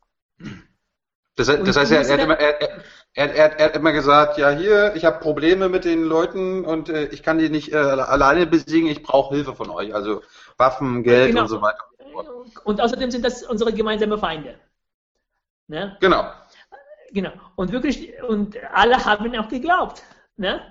Das, 1.35 1.47
das 1.47 1.77
heißt, 1.77 1.91
er, 1.91 2.01
er, 2.01 2.13
hat 2.13 2.19
immer, 2.19 2.39
er, 2.39 3.35
er, 3.35 3.65
hat 3.65 3.75
immer 3.75 3.91
gesagt, 3.91 4.39
ja 4.39 4.49
hier, 4.49 4.95
ich 4.95 5.05
habe 5.05 5.19
Probleme 5.19 5.69
mit 5.69 5.85
den 5.85 6.03
Leuten 6.03 6.65
und 6.65 6.89
äh, 6.89 7.05
ich 7.09 7.21
kann 7.21 7.37
die 7.37 7.49
nicht 7.49 7.73
äh, 7.73 7.77
alleine 7.77 8.47
besiegen, 8.47 8.89
ich 8.89 9.03
brauche 9.03 9.35
Hilfe 9.35 9.53
von 9.53 9.69
euch. 9.69 9.93
Also 9.93 10.23
Waffen, 10.57 11.03
Geld 11.03 11.29
genau. 11.29 11.43
und 11.43 11.47
so 11.47 11.61
weiter. 11.61 11.83
Und 12.63 12.81
außerdem 12.81 13.11
sind 13.11 13.23
das 13.23 13.43
unsere 13.43 13.71
gemeinsamen 13.71 14.17
Feinde. 14.17 14.55
Ne? 15.67 15.95
Genau. 15.99 16.31
Genau. 17.11 17.31
Und 17.55 17.71
wirklich, 17.71 18.13
und 18.23 18.57
alle 18.73 19.05
haben 19.05 19.35
auch 19.35 19.47
geglaubt. 19.47 20.01
Ne? 20.37 20.61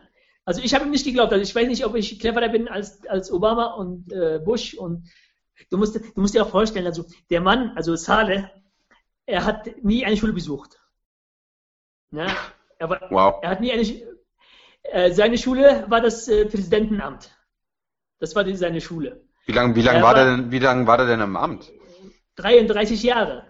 Also 0.44 0.62
ich 0.62 0.74
habe 0.74 0.84
ihm 0.84 0.90
nicht 0.90 1.04
geglaubt. 1.04 1.32
Also 1.32 1.42
ich 1.42 1.54
weiß 1.54 1.68
nicht, 1.68 1.84
ob 1.84 1.94
ich 1.94 2.18
cleverer 2.18 2.48
bin 2.48 2.68
als, 2.68 3.06
als 3.06 3.30
Obama 3.30 3.74
und 3.74 4.12
äh, 4.12 4.40
Bush. 4.44 4.74
Und 4.74 5.08
du 5.70 5.78
musst, 5.78 5.96
du 5.96 6.20
musst 6.20 6.34
dir 6.34 6.42
auch 6.42 6.50
vorstellen, 6.50 6.86
also 6.86 7.04
der 7.30 7.40
Mann, 7.40 7.72
also 7.76 7.94
Saleh, 7.94 8.50
er 9.26 9.44
hat 9.44 9.82
nie 9.82 10.04
eine 10.04 10.16
Schule 10.16 10.32
besucht. 10.32 10.80
Ja, 12.12 12.26
er, 12.78 12.90
war, 12.90 13.00
wow. 13.10 13.38
er 13.42 13.50
hat 13.50 13.60
nie 13.60 13.72
eine 13.72 13.84
äh, 14.92 15.12
seine 15.12 15.38
Schule 15.38 15.84
war 15.88 16.00
das 16.00 16.28
äh, 16.28 16.46
Präsidentenamt. 16.46 17.36
Das 18.18 18.34
war 18.34 18.44
die, 18.44 18.54
seine 18.54 18.80
Schule. 18.80 19.24
Wie 19.46 19.52
lange 19.52 19.74
wie 19.76 19.82
lang 19.82 19.96
war, 19.96 20.02
war, 20.02 20.14
der 20.14 20.36
denn, 20.36 20.50
wie 20.50 20.58
lang 20.58 20.86
war 20.86 20.96
der 20.96 21.06
denn 21.06 21.20
im 21.20 21.36
Amt? 21.36 21.72
33 22.36 23.02
Jahre. 23.02 23.46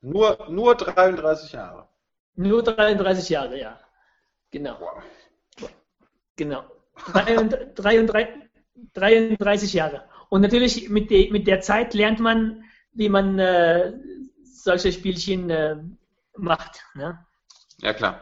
Nur, 0.00 0.46
nur 0.48 0.74
33 0.74 1.52
Jahre. 1.52 1.88
Nur 2.34 2.62
33 2.62 3.28
Jahre, 3.28 3.58
ja. 3.58 3.80
Genau. 4.50 4.78
Wow. 4.80 5.70
Genau. 6.36 6.64
33, 7.76 8.28
33 8.94 9.72
Jahre. 9.72 10.04
Und 10.28 10.42
natürlich 10.42 10.88
mit, 10.88 11.10
de, 11.10 11.30
mit 11.30 11.46
der 11.46 11.60
Zeit 11.60 11.94
lernt 11.94 12.20
man, 12.20 12.64
wie 12.92 13.08
man 13.08 13.38
äh, 13.38 13.92
solche 14.68 14.92
Spielchen 14.92 15.50
äh, 15.50 15.76
macht. 16.36 16.84
Ne? 16.94 17.18
Ja, 17.78 17.94
klar. 17.94 18.14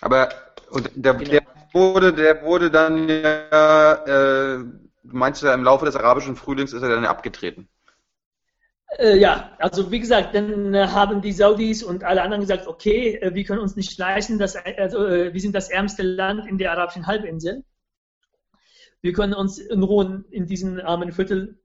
Aber 0.00 0.28
der, 0.94 1.14
genau. 1.14 1.30
der, 1.30 1.42
wurde, 1.72 2.12
der 2.12 2.42
wurde 2.42 2.70
dann 2.70 3.08
ja, 3.08 3.94
äh, 3.94 4.58
du 4.58 5.16
meinst 5.16 5.42
ja, 5.42 5.54
im 5.54 5.64
Laufe 5.64 5.84
des 5.84 5.96
arabischen 5.96 6.36
Frühlings 6.36 6.72
ist 6.72 6.82
er 6.82 6.88
dann 6.88 7.04
abgetreten. 7.04 7.68
Äh, 8.98 9.18
ja, 9.18 9.56
also 9.58 9.90
wie 9.90 10.00
gesagt, 10.00 10.34
dann 10.34 10.74
äh, 10.74 10.86
haben 10.88 11.22
die 11.22 11.32
Saudis 11.32 11.82
und 11.82 12.04
alle 12.04 12.22
anderen 12.22 12.42
gesagt, 12.42 12.66
okay, 12.66 13.16
äh, 13.16 13.34
wir 13.34 13.44
können 13.44 13.60
uns 13.60 13.74
nicht 13.74 13.98
leisten, 13.98 14.38
dass, 14.38 14.54
also, 14.56 14.98
wir 14.98 15.40
sind 15.40 15.54
das 15.54 15.70
ärmste 15.70 16.02
Land 16.02 16.46
in 16.46 16.58
der 16.58 16.72
arabischen 16.72 17.06
Halbinsel. 17.06 17.64
Wir 19.00 19.12
können 19.12 19.34
uns 19.34 19.58
in 19.58 19.82
Ruhe 19.82 20.24
in 20.30 20.46
diesen 20.46 20.80
armen 20.80 21.10
Viertel 21.12 21.58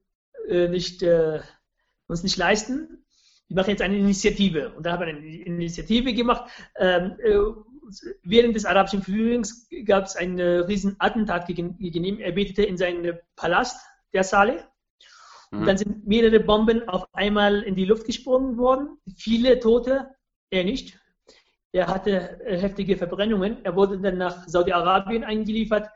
nicht, 0.48 1.04
uns 2.08 2.22
nicht 2.22 2.36
leisten. 2.36 3.04
Wir 3.48 3.56
machen 3.56 3.70
jetzt 3.70 3.82
eine 3.82 3.96
Initiative. 3.96 4.74
Und 4.74 4.84
da 4.84 4.92
haben 4.92 5.00
wir 5.00 5.08
eine 5.08 5.26
Initiative 5.26 6.12
gemacht. 6.12 6.50
Ähm, 6.76 7.16
während 8.22 8.56
des 8.56 8.64
arabischen 8.64 9.02
Frühlings 9.02 9.68
gab 9.86 10.04
es 10.04 10.16
einen 10.16 10.40
riesen 10.40 10.96
Attentat 10.98 11.46
gegen, 11.46 11.78
gegen 11.78 12.04
ihn. 12.04 12.20
Er 12.20 12.32
betete 12.32 12.62
in 12.64 12.76
seinem 12.76 13.18
Palast, 13.36 13.80
der 14.12 14.24
Saleh 14.24 14.62
und 15.50 15.66
dann 15.66 15.76
mhm. 15.76 15.78
sind 15.78 16.06
mehrere 16.06 16.40
Bomben 16.40 16.88
auf 16.88 17.06
einmal 17.14 17.62
in 17.62 17.74
die 17.74 17.86
Luft 17.86 18.06
gesprungen 18.06 18.58
worden. 18.58 18.98
Viele 19.16 19.58
Tote, 19.60 20.08
er 20.50 20.64
nicht. 20.64 20.98
Er 21.72 21.86
hatte 21.86 22.40
äh, 22.44 22.58
heftige 22.58 22.96
Verbrennungen. 22.96 23.64
Er 23.64 23.74
wurde 23.74 23.98
dann 23.98 24.18
nach 24.18 24.46
Saudi-Arabien 24.46 25.24
eingeliefert. 25.24 25.88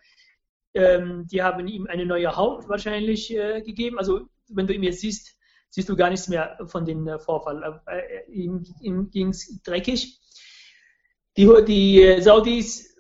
Ähm, 0.75 1.27
die 1.27 1.43
haben 1.43 1.67
ihm 1.69 1.87
eine 1.87 2.07
neue 2.07 2.35
Haut 2.35 2.69
wahrscheinlich 2.69 3.35
äh, 3.35 3.61
gegeben. 3.61 3.99
Also 3.99 4.29
wenn 4.49 4.67
du 4.67 4.75
ihn 4.75 4.83
jetzt 4.83 5.01
siehst, 5.01 5.37
siehst 5.73 5.89
du 5.89 5.97
gar 5.97 6.11
nichts 6.11 6.29
mehr 6.29 6.59
von 6.67 6.85
dem 6.85 7.09
äh, 7.09 7.19
Vorfall. 7.19 7.81
Äh, 7.87 8.31
ihm, 8.31 8.63
ihm 8.81 9.11
ging 9.11 9.31
es 9.31 9.63
dreckig. 9.63 10.21
Die, 11.37 11.49
die 11.67 12.03
äh, 12.03 12.21
Saudis 12.21 12.95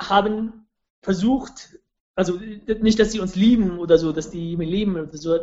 haben 0.00 0.66
versucht, 1.02 1.78
also 2.14 2.40
nicht, 2.80 2.98
dass 2.98 3.12
sie 3.12 3.20
uns 3.20 3.36
lieben 3.36 3.78
oder 3.78 3.98
so, 3.98 4.12
dass 4.12 4.30
die 4.30 4.56
mich 4.56 4.70
lieben 4.70 4.96
oder 4.96 5.16
so, 5.16 5.38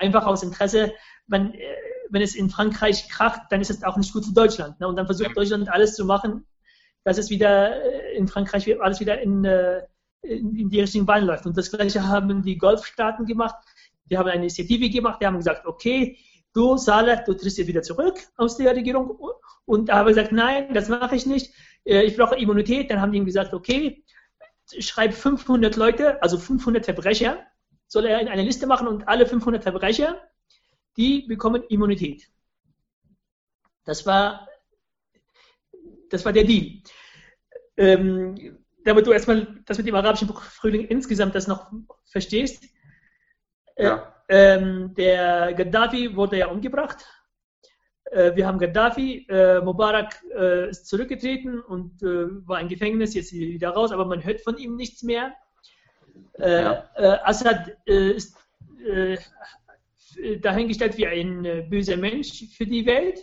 einfach 0.00 0.24
aus 0.24 0.42
Interesse, 0.42 0.92
wenn, 1.26 1.52
äh, 1.52 1.60
wenn 2.08 2.22
es 2.22 2.34
in 2.34 2.48
Frankreich 2.48 3.08
kracht, 3.10 3.42
dann 3.50 3.60
ist 3.60 3.70
es 3.70 3.84
auch 3.84 3.98
nicht 3.98 4.12
gut 4.14 4.24
für 4.24 4.32
Deutschland. 4.32 4.80
Ne? 4.80 4.88
Und 4.88 4.96
dann 4.96 5.06
versucht 5.06 5.36
Deutschland 5.36 5.68
alles 5.68 5.94
zu 5.94 6.06
machen, 6.06 6.46
dass 7.04 7.18
es 7.18 7.28
wieder 7.28 7.82
äh, 7.82 8.16
in 8.16 8.28
Frankreich 8.28 8.80
alles 8.80 8.98
wieder 8.98 9.20
in, 9.20 9.44
äh, 9.44 9.82
in, 10.22 10.70
die 10.70 10.80
richtigen 10.80 11.04
Bahn 11.04 11.24
läuft. 11.24 11.44
Und 11.44 11.58
das 11.58 11.70
gleiche 11.70 12.08
haben 12.08 12.42
die 12.42 12.56
Golfstaaten 12.56 13.26
gemacht. 13.26 13.56
Die 14.10 14.18
haben 14.18 14.28
eine 14.28 14.42
Initiative 14.42 14.90
gemacht, 14.90 15.20
die 15.20 15.26
haben 15.26 15.36
gesagt, 15.36 15.66
okay, 15.66 16.18
du 16.52 16.76
Saleh, 16.76 17.22
du 17.24 17.34
trittst 17.34 17.58
jetzt 17.58 17.68
wieder 17.68 17.82
zurück 17.82 18.18
aus 18.36 18.56
der 18.56 18.74
Regierung. 18.74 19.18
Und 19.66 19.88
da 19.88 19.96
habe 19.96 20.10
ich 20.10 20.16
gesagt, 20.16 20.32
nein, 20.32 20.72
das 20.74 20.88
mache 20.88 21.16
ich 21.16 21.26
nicht. 21.26 21.52
Ich 21.84 22.16
brauche 22.16 22.36
Immunität. 22.36 22.90
Dann 22.90 23.00
haben 23.00 23.12
die 23.12 23.18
ihm 23.18 23.24
gesagt, 23.24 23.54
okay, 23.54 24.04
schreibt 24.78 25.14
500 25.14 25.76
Leute, 25.76 26.22
also 26.22 26.38
500 26.38 26.84
Verbrecher, 26.84 27.44
soll 27.86 28.06
er 28.06 28.20
in 28.20 28.28
eine 28.28 28.42
Liste 28.42 28.66
machen 28.66 28.88
und 28.88 29.08
alle 29.08 29.26
500 29.26 29.62
Verbrecher, 29.62 30.20
die 30.96 31.22
bekommen 31.22 31.62
Immunität. 31.68 32.28
Das 33.84 34.06
war, 34.06 34.48
das 36.08 36.24
war 36.24 36.32
der 36.32 36.44
Deal. 36.44 36.82
Ähm, 37.76 38.58
damit 38.84 39.06
du 39.06 39.12
erstmal 39.12 39.62
das 39.64 39.78
mit 39.78 39.86
dem 39.86 39.94
arabischen 39.94 40.28
Frühling 40.28 40.86
insgesamt 40.86 41.34
das 41.34 41.46
noch 41.46 41.72
verstehst. 42.04 42.64
Äh, 43.76 43.84
ja. 43.84 44.14
ähm, 44.28 44.94
der 44.94 45.54
Gaddafi 45.54 46.14
wurde 46.16 46.38
ja 46.38 46.48
umgebracht 46.48 47.04
äh, 48.14 48.36
wir 48.36 48.46
haben 48.46 48.58
Gaddafi, 48.58 49.26
äh, 49.28 49.60
Mubarak 49.60 50.22
äh, 50.36 50.70
ist 50.70 50.86
zurückgetreten 50.86 51.60
und 51.60 52.00
war 52.02 52.60
im 52.60 52.68
Gefängnis, 52.68 53.14
jetzt 53.14 53.32
wieder 53.32 53.70
raus, 53.70 53.92
aber 53.92 54.04
man 54.04 54.24
hört 54.24 54.40
von 54.40 54.56
ihm 54.56 54.76
nichts 54.76 55.02
mehr. 55.02 55.34
Ja. 56.38 56.88
Assad 57.24 57.76
ist 57.86 58.36
dahingestellt 60.40 60.96
wie 60.96 61.06
ein 61.06 61.68
böser 61.68 61.96
Mensch 61.96 62.44
für 62.56 62.66
die 62.66 62.86
Welt. 62.86 63.20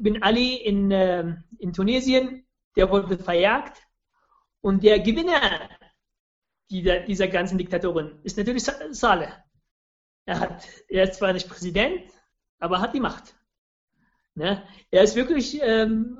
Bin 0.00 0.22
Ali 0.22 0.56
in, 0.56 0.90
in 1.58 1.72
Tunesien, 1.72 2.46
der 2.76 2.90
wurde 2.90 3.18
verjagt. 3.18 3.82
Und 4.60 4.82
der 4.84 5.00
Gewinner 5.00 5.68
dieser, 6.70 7.00
dieser 7.00 7.28
ganzen 7.28 7.58
Diktatoren 7.58 8.18
ist 8.22 8.36
natürlich 8.36 8.64
Saleh. 8.64 9.28
Er, 10.24 10.40
hat, 10.40 10.66
er 10.88 11.04
ist 11.04 11.14
zwar 11.14 11.32
nicht 11.32 11.48
Präsident, 11.48 12.10
aber 12.58 12.80
hat 12.80 12.94
die 12.94 13.00
Macht. 13.00 13.34
Ne? 14.34 14.62
Er 14.90 15.02
ist 15.02 15.16
wirklich, 15.16 15.60
ähm, 15.62 16.18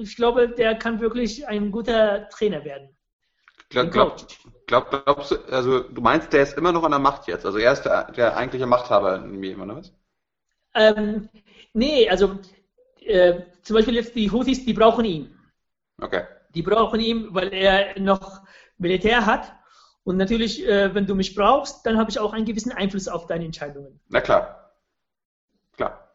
ich 0.00 0.16
glaube, 0.16 0.48
der 0.48 0.74
kann 0.76 1.00
wirklich 1.00 1.46
ein 1.46 1.70
guter 1.70 2.28
Trainer 2.30 2.64
werden. 2.64 2.96
Glaub, 3.68 3.90
glaub, 3.90 4.26
glaub, 4.66 4.90
glaubst 4.90 5.30
du, 5.30 5.36
also 5.50 5.80
du 5.80 6.00
meinst, 6.02 6.32
der 6.32 6.42
ist 6.42 6.58
immer 6.58 6.72
noch 6.72 6.84
an 6.84 6.90
der 6.90 7.00
Macht 7.00 7.26
jetzt? 7.26 7.46
Also 7.46 7.58
er 7.58 7.72
ist 7.72 7.82
der, 7.82 8.10
der 8.12 8.36
eigentliche 8.36 8.66
Machthaber 8.66 9.16
in 9.16 9.38
mir, 9.38 9.58
oder 9.58 9.76
was? 9.76 9.94
Ähm, 10.74 11.28
nee, 11.72 12.08
also 12.08 12.38
äh, 13.00 13.42
zum 13.62 13.76
Beispiel 13.76 13.94
jetzt 13.94 14.14
die 14.14 14.30
Houthis, 14.30 14.64
die 14.64 14.74
brauchen 14.74 15.04
ihn. 15.04 15.38
Okay. 16.00 16.24
Die 16.54 16.62
brauchen 16.62 17.00
ihn, 17.00 17.28
weil 17.30 17.52
er 17.52 17.98
noch 17.98 18.41
Militär 18.82 19.24
hat. 19.24 19.54
Und 20.04 20.16
natürlich, 20.16 20.66
äh, 20.66 20.94
wenn 20.94 21.06
du 21.06 21.14
mich 21.14 21.34
brauchst, 21.34 21.86
dann 21.86 21.96
habe 21.96 22.10
ich 22.10 22.18
auch 22.18 22.32
einen 22.32 22.44
gewissen 22.44 22.72
Einfluss 22.72 23.08
auf 23.08 23.26
deine 23.26 23.44
Entscheidungen. 23.44 24.00
Na 24.08 24.20
klar. 24.20 24.72
Klar. 25.76 26.08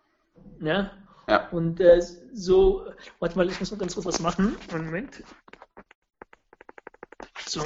Ja. 0.60 0.92
ja. 1.28 1.48
Und 1.50 1.80
äh, 1.80 2.02
so, 2.34 2.86
warte 3.20 3.38
mal, 3.38 3.50
ich 3.50 3.60
muss 3.60 3.72
mal 3.72 3.78
ganz 3.78 3.94
kurz 3.96 4.06
was 4.06 4.20
machen. 4.20 4.58
Moment. 4.72 5.24
So. 7.46 7.62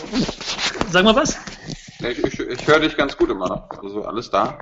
Sag 0.89 1.04
mal 1.04 1.16
was. 1.16 1.39
Ich, 1.99 2.24
ich, 2.24 2.39
ich 2.39 2.68
höre 2.68 2.80
dich 2.80 2.95
ganz 2.95 3.18
gut 3.18 3.32
immer 3.32 3.47
noch. 3.47 3.70
Also 3.84 4.06
alles 4.06 4.30
da. 4.30 4.60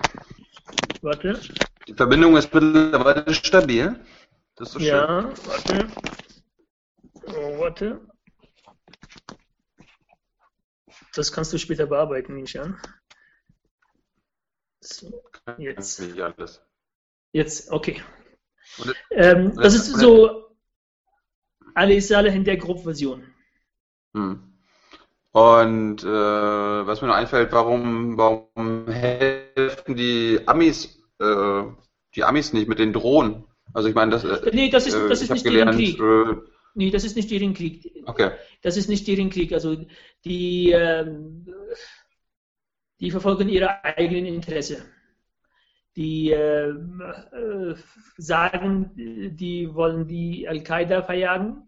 Warte. 1.01 1.39
Die 1.87 1.93
Verbindung 1.93 2.37
ist 2.37 2.53
mittlerweile 2.53 3.33
stabil. 3.33 3.99
Das 4.55 4.69
ist 4.69 4.73
so 4.73 4.79
schön. 4.79 4.87
Ja, 4.87 5.23
warte. 5.45 5.87
Oh, 7.27 7.59
warte. 7.59 8.01
Das 11.13 11.31
kannst 11.31 11.53
du 11.53 11.57
später 11.57 11.87
bearbeiten, 11.87 12.33
nehme 12.33 12.45
ich 12.45 12.59
an. 12.59 12.79
So, 14.81 15.21
jetzt. 15.57 16.01
Jetzt, 17.31 17.71
okay. 17.71 18.01
Und, 18.77 18.95
ähm, 19.11 19.55
das 19.55 19.75
ist 19.75 19.97
so 19.97 20.55
Ali 21.75 21.99
Saleh 22.01 22.33
in 22.33 22.43
der 22.43 22.57
Gruppversion. 22.57 23.23
Hm. 24.13 24.43
Und 25.31 26.03
äh, 26.03 26.07
was 26.07 27.01
mir 27.01 27.07
noch 27.07 27.15
einfällt, 27.15 27.51
warum, 27.51 28.17
warum 28.17 28.87
helfen 28.87 29.95
die 29.95 30.41
Amis, 30.45 30.99
äh, 31.19 31.63
die 32.15 32.23
Amis 32.23 32.53
nicht 32.53 32.67
mit 32.67 32.79
den 32.79 32.93
Drohnen? 32.93 33.45
Also 33.73 33.89
ich 33.89 33.95
meine, 33.95 34.11
das, 34.11 34.23
äh, 34.23 34.49
nee, 34.53 34.69
das 34.69 34.87
ist, 34.87 34.95
äh, 34.95 35.07
das 35.07 35.21
ist 35.21 35.29
nicht 35.29 35.43
gelernt, 35.43 35.79
deren 35.79 36.35
Krieg. 36.37 36.43
Nee, 36.75 36.91
das 36.91 37.03
ist 37.03 37.15
nicht 37.15 37.31
deren 37.31 37.53
Krieg. 37.53 37.91
Okay. 38.05 38.31
Das 38.61 38.77
ist 38.77 38.89
nicht 38.89 39.07
deren 39.07 39.29
Krieg. 39.29 39.53
Also 39.53 39.85
die, 40.23 40.71
ähm, 40.71 41.47
die 42.99 43.11
verfolgen 43.11 43.49
ihre 43.49 43.83
eigenen 43.83 44.25
Interesse 44.25 44.83
die 45.99 46.31
äh, 46.31 46.69
äh, 46.69 47.75
sagen, 48.17 48.91
die 48.95 49.73
wollen 49.75 50.07
die 50.07 50.47
Al-Qaida 50.47 51.03
verjagen. 51.03 51.67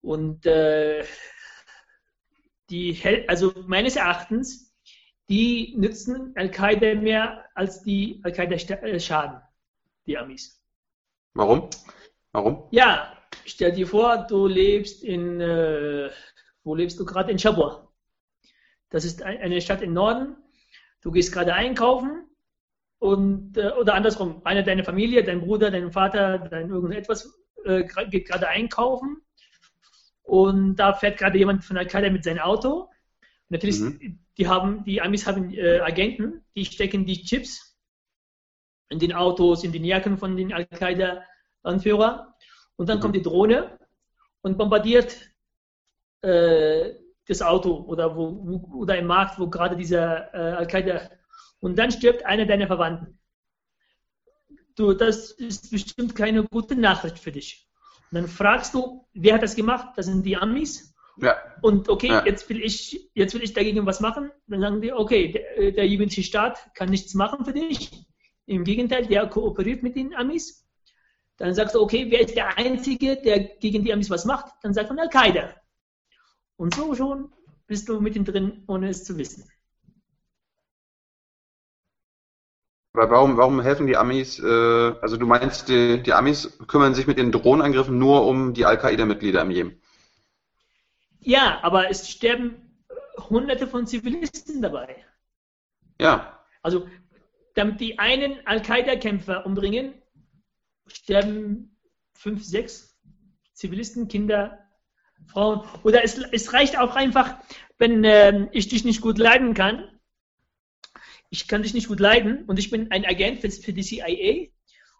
Und 0.00 0.44
äh, 0.44 1.04
die, 2.68 3.00
also 3.28 3.52
meines 3.66 3.94
Erachtens, 3.94 4.74
die 5.28 5.74
nützen 5.76 6.32
Al-Qaida 6.36 6.94
mehr 6.94 7.44
als 7.54 7.82
die 7.84 8.20
Al-Qaida 8.24 8.56
äh, 8.56 8.98
schaden, 8.98 9.40
die 10.06 10.18
Amis. 10.18 10.60
Warum? 11.34 11.70
Warum? 12.32 12.66
Ja, 12.72 13.15
stell 13.46 13.72
dir 13.72 13.86
vor, 13.86 14.26
du 14.28 14.46
lebst 14.46 15.02
in, 15.02 15.40
äh, 15.40 16.10
wo 16.64 16.74
lebst 16.74 16.98
du 17.00 17.04
gerade? 17.04 17.30
In 17.30 17.38
Shabwa. 17.38 17.92
Das 18.90 19.04
ist 19.04 19.22
eine 19.22 19.60
Stadt 19.60 19.82
im 19.82 19.92
Norden. 19.92 20.36
Du 21.00 21.10
gehst 21.10 21.32
gerade 21.32 21.54
einkaufen 21.54 22.28
und 22.98 23.56
äh, 23.56 23.70
oder 23.70 23.94
andersrum, 23.94 24.42
einer 24.44 24.62
deiner 24.62 24.84
Familie, 24.84 25.22
dein 25.22 25.40
Bruder, 25.40 25.70
dein 25.70 25.92
Vater, 25.92 26.38
dein 26.38 26.70
irgendetwas 26.70 27.32
äh, 27.64 27.84
geht 28.10 28.28
gerade 28.28 28.48
einkaufen 28.48 29.22
und 30.22 30.76
da 30.76 30.94
fährt 30.94 31.18
gerade 31.18 31.38
jemand 31.38 31.64
von 31.64 31.76
Al-Qaida 31.76 32.10
mit 32.10 32.24
seinem 32.24 32.40
Auto. 32.40 32.82
Und 32.82 33.50
natürlich, 33.50 33.78
mhm. 33.80 34.18
die 34.38 34.48
haben, 34.48 34.84
die 34.84 35.00
Amis 35.00 35.26
haben 35.26 35.52
äh, 35.52 35.80
Agenten, 35.80 36.44
die 36.56 36.64
stecken 36.64 37.06
die 37.06 37.22
Chips 37.22 37.78
in 38.88 38.98
den 38.98 39.12
Autos, 39.12 39.62
in 39.62 39.72
den 39.72 39.84
Jacken 39.84 40.18
von 40.18 40.36
den 40.36 40.52
Al-Qaida-Anführern 40.52 42.26
und 42.76 42.88
dann 42.88 42.98
mhm. 42.98 43.02
kommt 43.02 43.16
die 43.16 43.22
Drohne 43.22 43.78
und 44.42 44.58
bombardiert 44.58 45.16
äh, 46.22 46.94
das 47.26 47.42
Auto 47.42 47.84
oder 47.86 48.16
wo, 48.16 48.38
wo 48.42 48.78
oder 48.78 48.96
im 48.98 49.06
Markt, 49.06 49.38
wo 49.38 49.48
gerade 49.48 49.76
dieser 49.76 50.32
äh, 50.34 50.56
Al-Qaida 50.56 51.10
und 51.60 51.78
dann 51.78 51.90
stirbt 51.90 52.24
einer 52.24 52.46
deiner 52.46 52.66
Verwandten. 52.66 53.18
Du, 54.76 54.92
das 54.92 55.30
ist 55.32 55.70
bestimmt 55.70 56.14
keine 56.14 56.44
gute 56.44 56.76
Nachricht 56.76 57.18
für 57.18 57.32
dich. 57.32 57.66
dann 58.10 58.28
fragst 58.28 58.74
du, 58.74 59.06
wer 59.14 59.34
hat 59.34 59.42
das 59.42 59.56
gemacht? 59.56 59.88
Das 59.96 60.06
sind 60.06 60.24
die 60.24 60.36
Amis. 60.36 60.94
Ja. 61.16 61.36
Und 61.62 61.88
okay, 61.88 62.08
Ja. 62.08 62.24
jetzt 62.26 62.48
will 62.50 62.62
ich, 62.62 63.10
jetzt 63.14 63.34
will 63.34 63.42
ich 63.42 63.54
dagegen 63.54 63.86
was 63.86 64.00
machen. 64.00 64.30
Dann 64.46 64.60
sagen 64.60 64.80
die, 64.82 64.92
okay, 64.92 65.32
der, 65.32 65.72
der 65.72 65.86
jeweils 65.86 66.14
Staat 66.14 66.70
kann 66.74 66.90
nichts 66.90 67.14
machen 67.14 67.44
für 67.44 67.54
dich. 67.54 68.06
Im 68.44 68.64
Gegenteil, 68.64 69.06
der 69.06 69.26
kooperiert 69.26 69.82
mit 69.82 69.96
den 69.96 70.14
Amis. 70.14 70.65
Dann 71.38 71.54
sagst 71.54 71.74
du, 71.74 71.80
okay, 71.80 72.06
wer 72.10 72.20
ist 72.20 72.34
der 72.34 72.56
Einzige, 72.56 73.16
der 73.16 73.40
gegen 73.58 73.84
die 73.84 73.92
Amis 73.92 74.10
was 74.10 74.24
macht? 74.24 74.54
Dann 74.62 74.72
sagt 74.72 74.88
man 74.88 74.98
Al-Qaida. 74.98 75.54
Und 76.56 76.74
so 76.74 76.94
schon 76.94 77.32
bist 77.66 77.88
du 77.88 78.00
mittendrin, 78.00 78.64
ohne 78.66 78.88
es 78.88 79.04
zu 79.04 79.18
wissen. 79.18 79.44
Aber 82.94 83.10
warum, 83.10 83.36
warum 83.36 83.60
helfen 83.60 83.86
die 83.86 83.96
Amis, 83.98 84.38
äh, 84.38 84.46
also 85.02 85.18
du 85.18 85.26
meinst, 85.26 85.68
die, 85.68 86.02
die 86.02 86.14
Amis 86.14 86.58
kümmern 86.66 86.94
sich 86.94 87.06
mit 87.06 87.18
den 87.18 87.30
Drohnenangriffen 87.30 87.98
nur 87.98 88.26
um 88.26 88.54
die 88.54 88.64
Al-Qaida-Mitglieder 88.64 89.42
im 89.42 89.50
Jemen? 89.50 89.82
Ja, 91.20 91.58
aber 91.62 91.90
es 91.90 92.08
sterben 92.08 92.54
hunderte 93.28 93.66
von 93.66 93.86
Zivilisten 93.86 94.62
dabei. 94.62 95.04
Ja, 96.00 96.40
Also, 96.62 96.86
damit 97.54 97.80
die 97.80 97.98
einen 97.98 98.46
Al-Qaida-Kämpfer 98.46 99.44
umbringen, 99.44 99.94
sterben 100.86 101.76
fünf, 102.14 102.44
sechs 102.44 102.96
Zivilisten, 103.52 104.08
Kinder, 104.08 104.58
Frauen. 105.26 105.66
Oder 105.82 106.04
es, 106.04 106.18
es 106.18 106.52
reicht 106.52 106.78
auch 106.78 106.94
einfach, 106.94 107.36
wenn 107.78 108.04
ähm, 108.04 108.48
ich 108.52 108.68
dich 108.68 108.84
nicht 108.84 109.00
gut 109.00 109.18
leiden 109.18 109.54
kann. 109.54 109.88
Ich 111.30 111.48
kann 111.48 111.62
dich 111.62 111.74
nicht 111.74 111.88
gut 111.88 112.00
leiden 112.00 112.44
und 112.44 112.58
ich 112.58 112.70
bin 112.70 112.90
ein 112.90 113.04
Agent 113.04 113.40
für, 113.40 113.50
für 113.50 113.72
die 113.72 113.82
CIA 113.82 114.52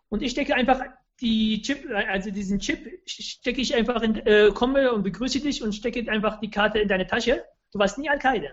und 0.08 0.22
ich 0.22 0.32
stecke 0.32 0.54
einfach 0.54 0.82
die 1.20 1.62
Chip, 1.62 1.88
also 1.90 2.30
diesen 2.30 2.58
Chip, 2.58 3.00
stecke 3.06 3.60
ich 3.60 3.74
einfach 3.74 4.02
in, 4.02 4.16
äh, 4.26 4.50
komme 4.52 4.92
und 4.92 5.02
begrüße 5.02 5.40
dich 5.40 5.62
und 5.62 5.74
stecke 5.74 6.10
einfach 6.10 6.40
die 6.40 6.50
Karte 6.50 6.78
in 6.78 6.88
deine 6.88 7.06
Tasche. 7.06 7.44
Du 7.72 7.78
warst 7.78 7.98
nie 7.98 8.10
Al-Qaida. 8.10 8.50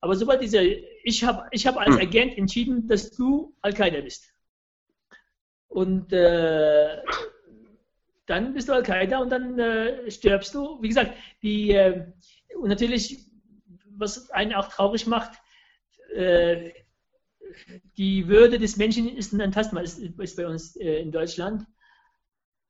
Aber 0.00 0.14
sobald 0.14 0.42
dieser, 0.42 0.62
ich 1.04 1.24
habe 1.24 1.46
ich 1.52 1.66
hab 1.66 1.76
als 1.76 1.96
Hm. 1.96 2.00
Agent 2.00 2.38
entschieden, 2.38 2.86
dass 2.86 3.10
du 3.12 3.54
Al-Qaida 3.62 4.00
bist. 4.00 4.32
Und 5.70 6.12
äh, 6.12 6.98
dann 8.26 8.54
bist 8.54 8.68
du 8.68 8.72
Al-Qaida 8.72 9.18
und 9.18 9.30
dann 9.30 9.58
äh, 9.58 10.10
stirbst 10.10 10.52
du. 10.52 10.82
Wie 10.82 10.88
gesagt, 10.88 11.12
die, 11.42 11.70
äh, 11.70 12.06
und 12.58 12.68
natürlich, 12.68 13.26
was 13.96 14.30
einen 14.30 14.52
auch 14.52 14.68
traurig 14.68 15.06
macht, 15.06 15.30
äh, 16.12 16.72
die 17.96 18.26
Würde 18.26 18.58
des 18.58 18.76
Menschen 18.76 19.08
ist 19.16 19.32
unantastbar, 19.32 19.84
ist, 19.84 20.00
ist 20.00 20.36
bei 20.36 20.46
uns 20.46 20.74
äh, 20.76 21.00
in 21.00 21.12
Deutschland. 21.12 21.66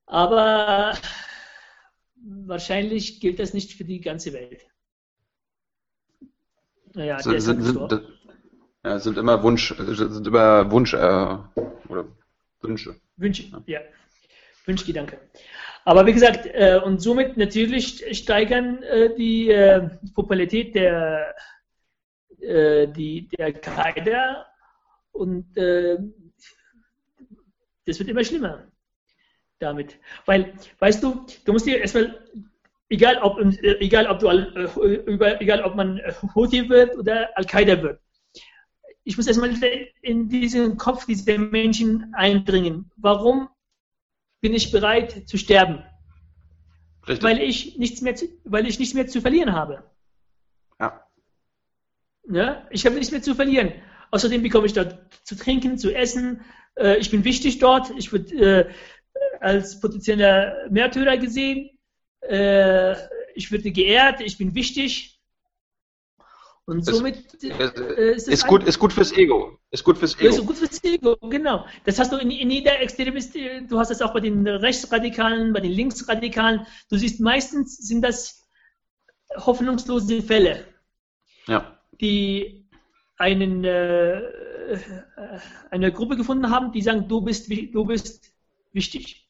Aber 0.05 0.95
wahrscheinlich 2.23 3.21
gilt 3.21 3.39
das 3.39 3.55
nicht 3.55 3.73
für 3.73 3.85
die 3.85 4.01
ganze 4.01 4.35
Welt. 4.35 4.67
Naja, 6.93 7.17
ist 7.17 7.25
sind, 7.45 7.65
halt 7.65 7.91
sind, 7.91 8.03
ja, 8.85 8.99
sind 8.99 9.17
immer 9.17 9.43
Wunsch, 9.43 9.75
sind 9.75 10.27
immer 10.27 10.71
Wunsch, 10.71 10.93
äh, 10.93 11.39
oder 11.89 12.07
Wünsche. 12.61 12.97
Wünsche, 13.17 13.45
ja. 13.67 13.81
Wunschgedanke. 14.67 15.19
Aber 15.85 16.07
wie 16.07 16.13
gesagt, 16.13 16.47
äh, 16.47 16.81
und 16.85 17.01
somit 17.01 17.37
natürlich 17.37 18.05
steigern 18.17 18.83
äh, 18.83 19.15
die 19.15 19.51
äh, 19.51 19.89
Popularität 20.15 20.75
der, 20.75 21.35
äh, 22.41 22.87
die, 22.89 23.29
der 23.29 23.47
Al-Qaida 23.47 24.47
und 25.13 25.57
äh, 25.57 25.99
das 27.87 27.99
wird 27.99 28.11
immer 28.11 28.25
schlimmer 28.25 28.71
damit. 29.59 29.99
Weil, 30.27 30.53
weißt 30.79 31.03
du, 31.03 31.27
du 31.45 31.53
musst 31.53 31.67
dir 31.67 31.81
erstmal, 31.81 32.25
egal 32.89 33.19
ob, 33.23 33.41
äh, 33.41 33.79
egal 33.81 34.07
ob 34.07 34.19
du, 34.19 34.29
äh, 34.29 34.95
über, 35.07 35.41
egal 35.41 35.63
ob 35.63 35.75
man 35.75 36.01
Houthi 36.35 36.69
wird 36.69 36.97
oder 36.97 37.37
Al-Qaida 37.37 37.83
wird, 37.83 38.01
ich 39.11 39.17
muss 39.17 39.27
erstmal 39.27 39.51
in 40.03 40.29
diesen 40.29 40.77
Kopf 40.77 41.05
dieser 41.05 41.37
Menschen 41.37 42.15
eindringen. 42.15 42.93
Warum 42.97 43.49
bin 44.41 44.55
ich 44.55 44.71
bereit 44.71 45.29
zu 45.29 45.37
sterben? 45.37 45.83
Richtig. 47.09 47.25
Weil 47.25 47.41
ich 47.41 47.77
nichts 47.77 48.03
mehr 48.03 48.15
zu, 48.15 48.27
weil 48.45 48.69
ich 48.69 48.79
nichts 48.79 48.95
mehr 48.95 49.09
zu 49.09 49.21
verlieren 49.21 49.53
habe. 49.53 49.83
ja. 50.79 51.05
Ne? 52.25 52.65
Ich 52.71 52.87
habe 52.87 52.95
nichts 52.95 53.11
mehr 53.11 53.21
zu 53.21 53.35
verlieren. 53.35 53.73
Außerdem 54.13 54.45
bekomme 54.45 54.67
ich 54.67 54.75
dort 54.75 54.97
zu 55.25 55.35
trinken, 55.35 55.77
zu 55.77 55.93
essen. 55.93 56.43
Äh, 56.77 56.99
ich 56.99 57.11
bin 57.11 57.25
wichtig 57.25 57.59
dort. 57.59 57.91
Ich 57.99 58.13
wird 58.13 58.31
äh, 58.31 58.71
als 59.41 59.81
potenzieller 59.81 60.69
Märtyrer 60.71 61.17
gesehen. 61.17 61.71
Äh, 62.21 62.93
ich 63.35 63.51
werde 63.51 63.73
geehrt. 63.73 64.21
Ich 64.21 64.39
bin 64.39 64.55
wichtig. 64.55 65.20
Und 66.71 66.85
somit 66.85 67.35
Ist, 67.35 67.45
äh, 67.45 68.13
ist 68.13 68.29
es 68.29 68.35
ist 68.35 68.47
gut, 68.47 68.63
ist 68.63 68.79
gut 68.79 68.93
fürs 68.93 69.11
Ego. 69.11 69.59
Ist 69.73 69.83
gut 69.83 69.99
fürs 69.99 70.17
Ego. 70.21 70.31
so 70.31 70.45
gut 70.45 70.57
fürs 70.57 70.83
Ego, 70.85 71.17
genau. 71.29 71.67
Das 71.85 71.99
hast 71.99 72.13
du 72.13 72.17
in, 72.17 72.31
in 72.31 72.49
jeder 72.49 72.81
Extremist, 72.81 73.35
du 73.35 73.77
hast 73.77 73.91
das 73.91 74.01
auch 74.01 74.13
bei 74.15 74.21
den 74.21 74.47
Rechtsradikalen, 74.47 75.53
bei 75.53 75.59
den 75.59 75.73
Linksradikalen. 75.73 76.65
Du 76.89 76.97
siehst, 76.97 77.19
meistens 77.21 77.77
sind 77.77 78.03
das 78.03 78.47
hoffnungslose 79.37 80.23
Fälle, 80.23 80.65
Ja. 81.49 81.77
die 82.01 82.69
einen, 83.17 83.65
äh, 83.65 84.23
eine 85.73 85.91
Gruppe 85.91 86.17
gefunden 86.17 86.51
haben, 86.51 86.71
die 86.71 86.83
sagen, 86.83 87.09
du 87.09 87.21
bist, 87.21 87.51
du 87.51 87.85
bist 87.85 88.33
wichtig. 88.73 89.29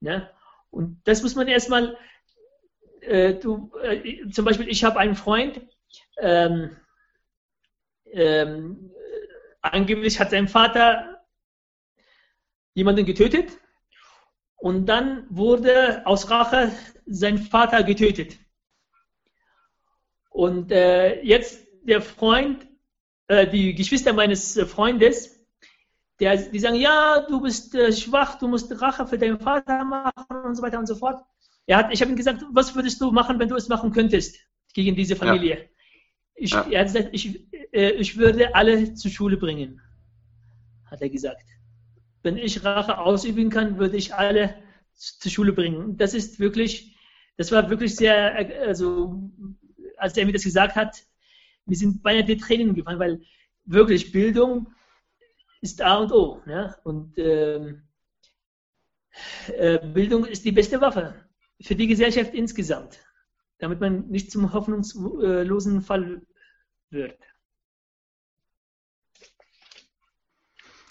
Ne? 0.00 0.30
Und 0.70 1.02
das 1.04 1.22
muss 1.22 1.34
man 1.34 1.46
erstmal, 1.46 1.98
äh, 3.02 3.34
du, 3.34 3.70
äh, 3.82 4.30
zum 4.30 4.46
Beispiel, 4.46 4.66
ich 4.68 4.82
habe 4.82 4.98
einen 4.98 5.14
Freund, 5.14 5.60
ähm, 6.18 6.76
ähm, 8.12 8.90
angeblich 9.62 10.18
hat 10.18 10.30
sein 10.30 10.48
Vater 10.48 11.22
jemanden 12.74 13.04
getötet 13.04 13.58
und 14.56 14.86
dann 14.86 15.26
wurde 15.30 16.06
aus 16.06 16.30
Rache 16.30 16.72
sein 17.06 17.38
Vater 17.38 17.82
getötet. 17.82 18.38
Und 20.30 20.70
äh, 20.70 21.22
jetzt 21.22 21.66
der 21.82 22.00
Freund, 22.00 22.66
äh, 23.26 23.46
die 23.46 23.74
Geschwister 23.74 24.12
meines 24.12 24.58
Freundes, 24.68 25.40
der, 26.20 26.36
die 26.36 26.58
sagen, 26.58 26.76
ja, 26.76 27.20
du 27.26 27.40
bist 27.40 27.74
äh, 27.74 27.92
schwach, 27.92 28.38
du 28.38 28.46
musst 28.46 28.80
Rache 28.80 29.06
für 29.06 29.18
deinen 29.18 29.40
Vater 29.40 29.84
machen 29.84 30.36
und 30.44 30.54
so 30.54 30.62
weiter 30.62 30.78
und 30.78 30.86
so 30.86 30.94
fort. 30.94 31.24
Er 31.66 31.78
hat, 31.78 31.92
ich 31.92 32.00
habe 32.00 32.12
ihm 32.12 32.16
gesagt, 32.16 32.44
was 32.52 32.74
würdest 32.74 33.00
du 33.00 33.10
machen, 33.10 33.38
wenn 33.38 33.48
du 33.48 33.56
es 33.56 33.68
machen 33.68 33.92
könntest 33.92 34.36
gegen 34.74 34.94
diese 34.94 35.16
Familie? 35.16 35.69
Ich, 36.40 36.52
Ja. 36.52 36.66
Er 36.70 36.80
hat 36.80 36.86
gesagt, 36.86 37.10
ich, 37.12 37.52
äh, 37.72 37.90
ich 37.90 38.16
würde 38.16 38.54
alle 38.54 38.94
zur 38.94 39.10
Schule 39.10 39.36
bringen, 39.36 39.80
hat 40.86 41.02
er 41.02 41.10
gesagt. 41.10 41.44
Wenn 42.22 42.38
ich 42.38 42.64
Rache 42.64 42.98
ausüben 42.98 43.50
kann, 43.50 43.78
würde 43.78 43.98
ich 43.98 44.14
alle 44.14 44.54
zur 44.94 45.30
Schule 45.30 45.52
bringen. 45.52 45.98
Das 45.98 46.14
ist 46.14 46.40
wirklich, 46.40 46.96
das 47.36 47.52
war 47.52 47.68
wirklich 47.68 47.94
sehr, 47.94 48.38
äh, 48.38 48.66
also 48.66 49.30
als 49.98 50.16
er 50.16 50.24
mir 50.24 50.32
das 50.32 50.44
gesagt 50.44 50.76
hat, 50.76 50.96
wir 51.66 51.76
sind 51.76 52.02
beinahe 52.02 52.24
die 52.24 52.38
Tränen 52.38 52.74
gefallen, 52.74 52.98
weil 52.98 53.20
wirklich 53.66 54.10
Bildung 54.10 54.72
ist 55.60 55.82
A 55.82 55.96
und 55.98 56.12
O. 56.12 56.40
Ja? 56.46 56.74
Und 56.84 57.18
ähm, 57.18 57.82
äh, 59.58 59.78
Bildung 59.78 60.24
ist 60.24 60.46
die 60.46 60.52
beste 60.52 60.80
Waffe 60.80 61.14
für 61.60 61.74
die 61.74 61.86
Gesellschaft 61.86 62.32
insgesamt, 62.32 62.98
damit 63.58 63.80
man 63.80 64.08
nicht 64.08 64.30
zum 64.32 64.54
hoffnungslosen 64.54 65.82
Fall 65.82 66.22
wird. 66.92 67.16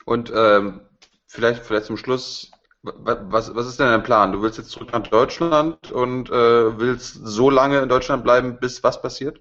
Und 0.06 0.32
ähm, 0.36 0.82
vielleicht, 1.28 1.64
vielleicht 1.66 1.86
zum 1.86 1.98
Schluss, 1.98 2.52
wa- 2.82 3.20
was, 3.30 3.54
was 3.56 3.68
ist 3.68 3.80
denn 3.80 3.88
dein 3.88 4.04
Plan? 4.04 4.32
Du 4.32 4.42
willst 4.42 4.58
jetzt 4.58 4.72
zurück 4.72 4.92
nach 4.92 5.04
Deutschland 5.08 5.92
und 5.92 6.30
äh, 6.30 6.80
willst 6.80 7.14
so 7.24 7.50
lange 7.50 7.80
in 7.80 7.90
Deutschland 7.90 8.24
bleiben, 8.24 8.58
bis 8.60 8.84
was 8.84 9.02
passiert? 9.02 9.40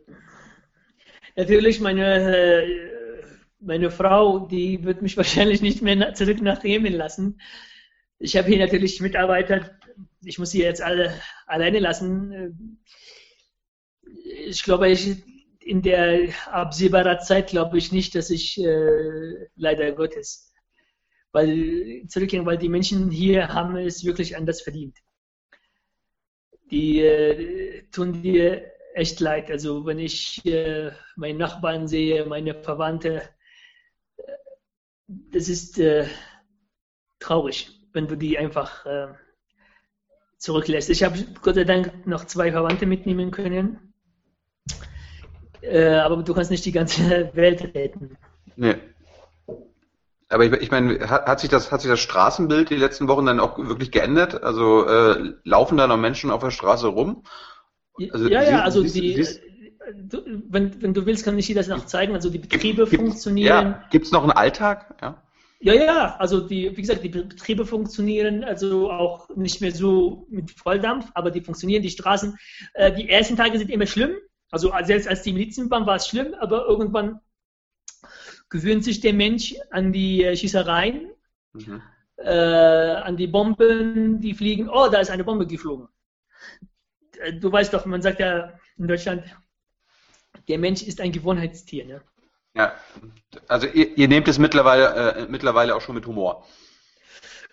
Natürlich, 1.36 1.80
meine, 1.80 2.36
äh, 2.36 3.22
meine 3.60 3.90
Frau, 3.90 4.40
die 4.40 4.84
wird 4.84 5.02
mich 5.02 5.16
wahrscheinlich 5.16 5.62
nicht 5.62 5.82
mehr 5.82 6.14
zurück 6.14 6.40
nach 6.42 6.62
Jemen 6.64 6.92
lassen. 6.92 7.40
Ich 8.18 8.36
habe 8.36 8.48
hier 8.48 8.58
natürlich 8.58 9.00
Mitarbeiter, 9.00 9.70
ich 10.24 10.38
muss 10.38 10.50
sie 10.50 10.62
jetzt 10.62 10.82
alle 10.82 11.12
alleine 11.46 11.78
lassen. 11.80 12.78
Ich 14.24 14.62
glaube, 14.62 14.88
ich, 14.90 15.22
in 15.68 15.82
der 15.82 16.30
absehbaren 16.50 17.20
Zeit 17.20 17.48
glaube 17.48 17.76
ich 17.76 17.92
nicht, 17.92 18.14
dass 18.14 18.30
ich 18.30 18.58
äh, 18.58 19.48
leider 19.54 19.92
Gottes, 19.92 20.54
weil 21.32 22.04
zurückgehen, 22.08 22.46
weil 22.46 22.56
die 22.56 22.70
Menschen 22.70 23.10
hier 23.10 23.48
haben 23.48 23.76
es 23.76 24.02
wirklich 24.02 24.34
anders 24.34 24.62
verdient. 24.62 24.96
Die 26.70 27.00
äh, 27.00 27.82
tun 27.90 28.22
dir 28.22 28.72
echt 28.94 29.20
leid. 29.20 29.50
Also 29.50 29.84
wenn 29.84 29.98
ich 29.98 30.44
äh, 30.46 30.90
meine 31.16 31.38
Nachbarn 31.38 31.86
sehe, 31.86 32.24
meine 32.24 32.54
Verwandte, 32.54 33.28
äh, 34.16 34.22
das 35.06 35.50
ist 35.50 35.78
äh, 35.78 36.06
traurig, 37.18 37.70
wenn 37.92 38.08
du 38.08 38.16
die 38.16 38.38
einfach 38.38 38.86
äh, 38.86 39.08
zurücklässt. 40.38 40.88
Ich 40.88 41.02
habe 41.02 41.18
Gott 41.42 41.56
sei 41.56 41.64
Dank 41.64 42.06
noch 42.06 42.24
zwei 42.24 42.52
Verwandte 42.52 42.86
mitnehmen 42.86 43.30
können. 43.30 43.92
Äh, 45.62 45.94
aber 45.94 46.22
du 46.22 46.34
kannst 46.34 46.50
nicht 46.50 46.64
die 46.64 46.72
ganze 46.72 47.30
Welt 47.34 47.74
retten. 47.74 48.16
Nee. 48.56 48.76
Aber 50.30 50.44
ich, 50.44 50.52
ich 50.52 50.70
meine, 50.70 51.08
hat, 51.08 51.26
hat, 51.26 51.40
sich 51.40 51.48
das, 51.48 51.72
hat 51.72 51.80
sich 51.80 51.90
das 51.90 52.00
Straßenbild 52.00 52.70
die 52.70 52.76
letzten 52.76 53.08
Wochen 53.08 53.26
dann 53.26 53.40
auch 53.40 53.58
wirklich 53.58 53.90
geändert? 53.90 54.42
Also 54.42 54.86
äh, 54.86 55.32
laufen 55.44 55.78
da 55.78 55.86
noch 55.86 55.96
Menschen 55.96 56.30
auf 56.30 56.42
der 56.42 56.50
Straße 56.50 56.88
rum? 56.88 57.22
Also, 58.12 58.28
ja, 58.28 58.42
ja, 58.42 58.62
also 58.62 58.82
siehst, 58.82 58.94
die, 58.96 59.14
siehst, 59.14 59.40
du, 59.94 60.22
wenn, 60.48 60.80
wenn 60.82 60.94
du 60.94 61.06
willst, 61.06 61.24
kann 61.24 61.38
ich 61.38 61.46
dir 61.46 61.54
das 61.54 61.68
noch 61.68 61.86
zeigen. 61.86 62.14
Also 62.14 62.30
die 62.30 62.38
Betriebe 62.38 62.86
gibt, 62.86 63.02
funktionieren. 63.02 63.66
Ja, 63.66 63.84
Gibt 63.90 64.06
es 64.06 64.12
noch 64.12 64.22
einen 64.22 64.32
Alltag? 64.32 64.94
Ja. 65.00 65.22
Ja, 65.60 65.74
ja, 65.74 66.16
also 66.20 66.40
die, 66.40 66.76
wie 66.76 66.80
gesagt, 66.80 67.02
die 67.02 67.08
Betriebe 67.08 67.66
funktionieren 67.66 68.44
also 68.44 68.92
auch 68.92 69.28
nicht 69.34 69.60
mehr 69.60 69.72
so 69.72 70.24
mit 70.30 70.52
Volldampf, 70.52 71.10
aber 71.14 71.32
die 71.32 71.40
funktionieren, 71.40 71.82
die 71.82 71.90
Straßen. 71.90 72.38
Äh, 72.74 72.92
die 72.92 73.08
ersten 73.08 73.36
Tage 73.36 73.58
sind 73.58 73.68
immer 73.70 73.86
schlimm. 73.86 74.12
Also 74.50 74.72
selbst 74.82 75.08
als 75.08 75.22
die 75.22 75.32
Milizen 75.32 75.70
waren, 75.70 75.86
war 75.86 75.96
es 75.96 76.06
schlimm, 76.06 76.34
aber 76.34 76.66
irgendwann 76.66 77.20
gewöhnt 78.48 78.84
sich 78.84 79.00
der 79.00 79.12
Mensch 79.12 79.54
an 79.70 79.92
die 79.92 80.24
äh, 80.24 80.36
Schießereien, 80.36 81.12
mhm. 81.52 81.82
äh, 82.16 82.28
an 82.28 83.16
die 83.16 83.26
Bomben, 83.26 84.20
die 84.20 84.34
fliegen. 84.34 84.68
Oh, 84.70 84.88
da 84.88 85.00
ist 85.00 85.10
eine 85.10 85.24
Bombe 85.24 85.46
geflogen. 85.46 85.88
Äh, 87.20 87.34
du 87.34 87.52
weißt 87.52 87.74
doch, 87.74 87.84
man 87.86 88.02
sagt 88.02 88.20
ja 88.20 88.58
in 88.78 88.88
Deutschland, 88.88 89.24
der 90.48 90.58
Mensch 90.58 90.82
ist 90.82 91.00
ein 91.00 91.12
Gewohnheitstier. 91.12 91.84
Ne? 91.84 92.00
Ja, 92.54 92.74
also 93.48 93.66
ihr, 93.66 93.96
ihr 93.98 94.08
nehmt 94.08 94.28
es 94.28 94.38
mittlerweile, 94.38 95.14
äh, 95.14 95.26
mittlerweile 95.28 95.76
auch 95.76 95.80
schon 95.80 95.94
mit 95.94 96.06
Humor. 96.06 96.46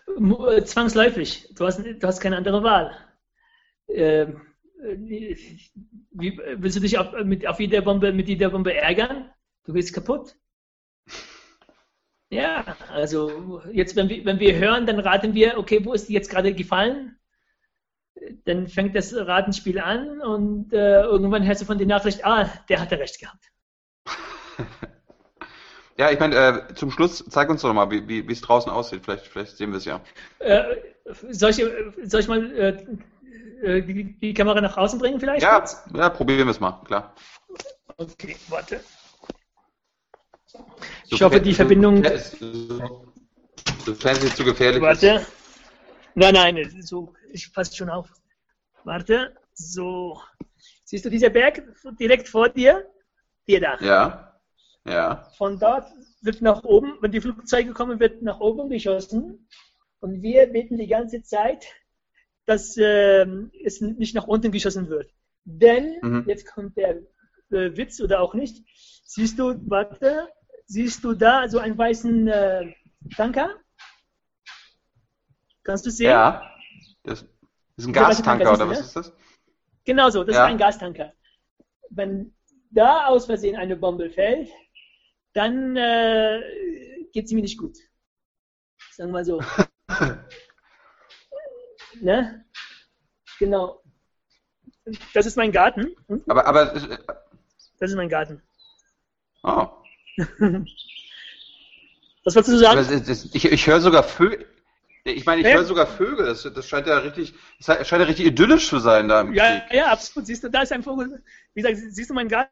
Äh, 0.08 0.64
zwangsläufig. 0.64 1.54
Du 1.56 1.66
hast, 1.66 1.80
du 1.80 2.08
hast 2.08 2.20
keine 2.20 2.38
andere 2.38 2.64
Wahl. 2.64 2.96
Ähm, 3.88 4.42
wie, 4.98 6.40
willst 6.58 6.78
du 6.78 6.82
dich 6.82 6.98
auf, 6.98 7.12
mit, 7.24 7.48
auf 7.48 7.60
jeder 7.60 7.82
Bombe, 7.82 8.14
mit 8.14 8.28
jeder 8.28 8.50
Bombe 8.50 8.74
ärgern? 8.74 9.30
Du 9.66 9.74
bist 9.74 9.94
kaputt. 9.94 10.36
Ja, 12.30 12.76
also 12.90 13.62
jetzt, 13.72 13.96
wenn 13.96 14.10
wir, 14.10 14.26
wenn 14.26 14.40
wir 14.40 14.58
hören, 14.58 14.86
dann 14.86 15.00
raten 15.00 15.34
wir, 15.34 15.58
okay, 15.58 15.84
wo 15.86 15.94
ist 15.94 16.10
die 16.10 16.14
jetzt 16.14 16.30
gerade 16.30 16.54
gefallen? 16.54 17.18
Dann 18.46 18.68
fängt 18.68 18.96
das 18.96 19.14
Ratenspiel 19.14 19.80
an 19.80 20.22
und 20.22 20.74
äh, 20.74 21.02
irgendwann 21.02 21.46
hörst 21.46 21.62
du 21.62 21.66
von 21.66 21.78
der 21.78 21.88
Nachricht, 21.88 22.26
ah, 22.26 22.50
der 22.70 22.82
hatte 22.82 23.00
recht 23.00 23.20
gehabt. 23.20 23.52
Ja, 25.98 26.12
ich 26.12 26.20
meine, 26.20 26.36
äh, 26.36 26.74
zum 26.74 26.92
Schluss, 26.92 27.24
zeig 27.30 27.50
uns 27.50 27.62
doch 27.62 27.74
mal, 27.74 27.90
wie, 27.90 28.28
wie 28.28 28.32
es 28.32 28.42
draußen 28.42 28.70
aussieht. 28.70 29.06
Vielleicht, 29.06 29.28
vielleicht 29.28 29.56
sehen 29.56 29.72
wir 29.72 29.78
es 29.78 29.86
ja. 29.86 30.02
Äh, 30.40 30.76
soll, 31.30 31.52
ich, 31.52 31.64
soll 32.04 32.20
ich 32.20 32.28
mal 32.28 32.52
äh, 32.52 32.86
äh, 33.66 33.82
die, 33.82 34.20
die, 34.20 34.34
Kamera 34.34 34.62
nach 34.62 34.78
außen 34.78 35.00
bringen 35.00 35.20
vielleicht? 35.20 35.42
Ja, 35.42 35.66
ja 35.94 36.10
probieren 36.10 36.48
wir 36.48 36.52
es 36.52 36.60
mal, 36.60 36.82
klar. 36.86 37.14
Okay, 37.98 38.36
warte. 38.48 38.82
Ich 41.10 41.20
so 41.20 41.26
hoffe, 41.26 41.42
die 41.42 41.54
Verbindung. 41.54 42.04
Sofern 43.86 44.16
sie 44.16 44.34
zu 44.34 44.44
gefährlich 44.44 44.82
warte. 44.82 45.08
ist. 45.08 45.32
Nein, 46.16 46.34
nein, 46.34 46.82
so, 46.82 47.14
ich 47.32 47.52
passe 47.54 47.76
schon 47.76 47.90
auf. 47.90 48.10
Warte, 48.84 49.36
so. 49.54 50.22
Siehst 50.84 51.06
du 51.06 51.10
dieser 51.10 51.30
Berg 51.30 51.64
direkt 52.00 52.30
vor 52.30 52.50
dir? 52.50 52.88
Hier 53.46 53.60
da. 53.60 53.78
Ja. 53.80 54.40
Ja. 54.86 55.28
Von 55.38 55.60
dort 55.60 55.88
wird 56.22 56.42
nach 56.42 56.64
oben, 56.64 56.98
wenn 57.02 57.12
die 57.12 57.22
Flugzeuge 57.22 57.74
kommen, 57.74 58.00
wird 58.00 58.22
nach 58.22 58.40
oben 58.40 58.70
geschossen. 58.70 59.48
Und 60.00 60.22
wir 60.22 60.48
beten 60.48 60.78
die 60.78 60.88
ganze 60.88 61.24
Zeit, 61.24 61.66
dass 62.46 62.78
äh, 62.78 63.26
es 63.64 63.82
nicht 63.82 64.16
nach 64.16 64.28
unten 64.28 64.52
geschossen 64.52 64.90
wird. 64.90 65.12
Denn, 65.46 66.00
mhm. 66.02 66.26
jetzt 66.28 66.48
kommt 66.52 66.78
der 66.78 66.98
äh, 67.52 67.76
Witz 67.78 68.02
oder 68.02 68.22
auch 68.22 68.34
nicht, 68.34 68.64
siehst 69.06 69.38
du, 69.40 69.56
warte, 69.70 70.30
siehst 70.66 71.04
du 71.04 71.14
da 71.14 71.48
so 71.48 71.60
einen 71.60 71.78
weißen 71.78 72.28
äh, 72.28 72.74
Tanker? 73.16 73.56
Kannst 75.64 75.86
du 75.86 75.92
sehen? 75.92 76.12
Ja. 76.12 76.52
Das 77.04 77.26
ist 77.78 77.88
ein 77.88 77.94
Gastanker 77.94 78.54
oder 78.54 78.70
was 78.70 78.80
ist 78.80 78.96
das? 78.96 79.14
Genau 79.84 80.10
so, 80.10 80.24
das 80.24 80.36
ja. 80.36 80.46
ist 80.46 80.52
ein 80.52 80.58
Gastanker. 80.58 81.14
Wenn 81.90 82.36
da 82.72 83.08
aus 83.08 83.26
Versehen 83.26 83.56
eine 83.56 83.76
Bombe 83.76 84.10
fällt, 84.10 84.50
dann 85.34 85.76
äh, 85.76 86.42
geht 87.14 87.26
es 87.26 87.32
mir 87.32 87.42
nicht 87.42 87.58
gut. 87.58 87.78
Sagen 88.92 89.10
wir 89.10 89.14
mal 89.14 89.26
so. 89.26 89.42
ne? 92.02 92.46
Genau. 93.40 93.82
Das 95.14 95.26
ist 95.26 95.36
mein 95.38 95.52
Garten. 95.52 95.96
Hm? 96.08 96.24
Aber, 96.28 96.46
aber. 96.46 96.76
Äh, 96.76 96.98
das 97.80 97.90
ist 97.92 97.96
mein 97.96 98.10
Garten. 98.10 98.42
Oh. 99.44 99.68
Was 102.24 102.36
wolltest 102.36 102.54
du 102.54 102.58
sagen? 102.58 103.06
Das, 103.06 103.26
ich, 103.34 103.46
ich 103.46 103.68
höre 103.68 103.82
sogar 103.82 104.04
Vögel. 104.04 104.48
Ich 105.04 105.26
meine, 105.26 105.42
ich 105.42 105.54
höre 105.54 105.66
sogar 105.66 105.86
Vögel. 105.86 106.26
Das, 106.26 106.42
das, 106.42 106.68
scheint 106.68 106.88
ja 106.88 106.98
richtig, 106.98 107.36
das 107.64 107.88
scheint 107.88 108.02
ja 108.02 108.08
richtig 108.08 108.26
idyllisch 108.26 108.70
zu 108.70 108.80
sein 108.80 109.08
da 109.08 109.22
im 109.22 109.36
Ja, 109.36 109.60
Krieg. 109.60 109.74
ja, 109.78 109.92
absolut. 109.92 110.26
Siehst 110.26 110.44
du, 110.44 110.50
da 110.50 110.64
ist 110.64 110.72
ein 110.72 110.82
Vogel. 110.82 111.24
Wie 111.54 111.62
gesagt, 111.62 111.78
siehst 111.94 112.10
du 112.10 112.16
meinen 112.16 112.30
Garten? 112.30 112.50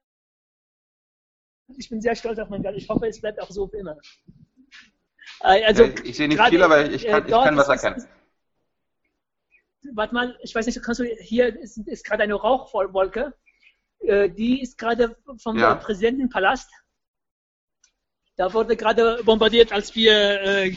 ich 1.77 1.89
bin 1.89 2.01
sehr 2.01 2.15
stolz 2.15 2.39
auf 2.39 2.49
meinen 2.49 2.63
Garten. 2.63 2.77
Ich 2.77 2.89
hoffe, 2.89 3.07
es 3.07 3.19
bleibt 3.19 3.41
auch 3.41 3.49
so 3.49 3.67
für 3.67 3.77
immer. 3.77 3.97
Äh, 5.41 5.63
also, 5.65 5.85
ja, 5.85 5.93
ich 6.03 6.17
sehe 6.17 6.27
nicht 6.27 6.41
viel, 6.41 6.61
aber 6.61 6.89
ich 6.89 7.05
kann, 7.05 7.25
ich 7.25 7.31
kann 7.31 7.57
was 7.57 7.69
erkennen. 7.69 8.05
Warte 9.93 10.13
mal, 10.13 10.37
ich 10.41 10.55
weiß 10.55 10.65
nicht, 10.65 10.81
kannst 10.81 10.99
du, 10.99 11.03
hier 11.03 11.59
ist, 11.59 11.77
ist 11.77 12.05
gerade 12.05 12.23
eine 12.23 12.35
Rauchwolke. 12.35 13.33
Äh, 13.99 14.29
die 14.29 14.61
ist 14.61 14.77
gerade 14.77 15.17
vom 15.37 15.57
ja. 15.57 15.75
Präsidentenpalast. 15.75 16.69
Da 18.35 18.53
wurde 18.53 18.75
gerade 18.75 19.21
bombardiert, 19.23 19.71
als 19.71 19.95
wir 19.95 20.41
äh, 20.41 20.75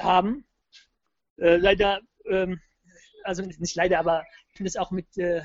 haben. 0.00 0.46
Äh, 1.36 1.56
leider, 1.56 2.00
ähm, 2.26 2.60
also 3.24 3.42
nicht 3.42 3.74
leider, 3.74 3.98
aber 3.98 4.24
ich 4.50 4.56
finde 4.56 4.68
es 4.68 4.76
auch 4.76 4.90
mit 4.92 5.16
äh, 5.18 5.42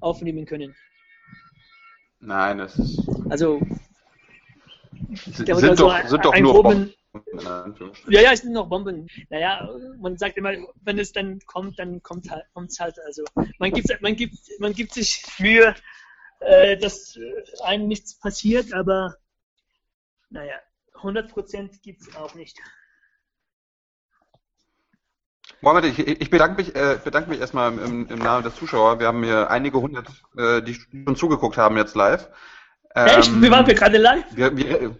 aufnehmen 0.00 0.46
können. 0.46 0.76
Nein, 2.20 2.58
das 2.58 2.78
ist. 2.78 3.00
Also. 3.28 3.60
Sind, 5.12 5.36
sind 5.36 5.80
doch, 5.80 6.02
so 6.02 6.08
sind 6.08 6.24
doch 6.24 6.38
nur 6.38 6.62
Bomben. 6.62 6.94
Ja, 7.12 8.20
ja, 8.20 8.32
es 8.32 8.42
sind 8.42 8.52
noch 8.52 8.68
Bomben. 8.68 9.08
Naja, 9.30 9.68
man 9.98 10.16
sagt 10.16 10.36
immer, 10.36 10.52
wenn 10.82 10.98
es 10.98 11.12
dann 11.12 11.40
kommt, 11.40 11.78
dann 11.78 12.02
kommt 12.02 12.30
halt, 12.30 12.44
kommt's 12.54 12.78
halt. 12.78 12.98
Also 13.04 13.24
man 13.58 13.72
gibt, 13.72 13.88
man 14.00 14.14
gibt, 14.14 14.36
man 14.60 14.72
gibt 14.72 14.94
sich 14.94 15.24
Mühe, 15.38 15.74
äh, 16.40 16.76
dass 16.76 17.18
einem 17.64 17.88
nichts 17.88 18.18
passiert, 18.18 18.72
aber 18.72 19.16
naja, 20.30 20.54
100% 20.94 21.82
gibt 21.82 22.02
es 22.02 22.14
auch 22.14 22.34
nicht. 22.34 22.58
Mohamed, 25.62 25.86
ich, 25.86 25.98
ich 25.98 26.30
bedanke 26.30 26.62
mich, 26.62 26.74
äh, 26.74 26.98
bedanke 27.02 27.28
mich 27.28 27.40
erstmal 27.40 27.72
im, 27.72 28.08
im 28.08 28.18
Namen 28.18 28.44
der 28.44 28.54
Zuschauer. 28.54 29.00
Wir 29.00 29.08
haben 29.08 29.24
hier 29.24 29.50
einige 29.50 29.80
hundert, 29.80 30.08
äh, 30.36 30.62
die 30.62 30.74
schon 30.74 31.16
zugeguckt 31.16 31.58
haben 31.58 31.76
jetzt 31.76 31.96
live. 31.96 32.30
Ähm, 32.94 33.18
Echt? 33.18 33.40
Wir 33.40 33.50
waren 33.50 33.66
wir 33.66 33.74
gerade 33.74 33.98
live? 33.98 34.24
Wir, 34.30 34.56
wir, 34.56 34.96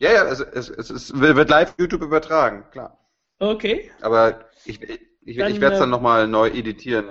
ja, 0.00 0.12
ja, 0.12 0.24
es, 0.24 0.40
es, 0.40 0.70
es, 0.70 0.90
es 0.90 1.20
wird 1.20 1.50
live 1.50 1.74
YouTube 1.78 2.02
übertragen, 2.02 2.64
klar. 2.72 2.98
Okay. 3.38 3.90
Aber 4.00 4.50
ich, 4.64 4.82
ich, 4.82 5.00
ich, 5.24 5.36
werde 5.36 5.74
es 5.74 5.78
dann 5.78 5.88
äh, 5.88 5.92
nochmal 5.92 6.26
neu 6.26 6.48
editieren. 6.48 7.08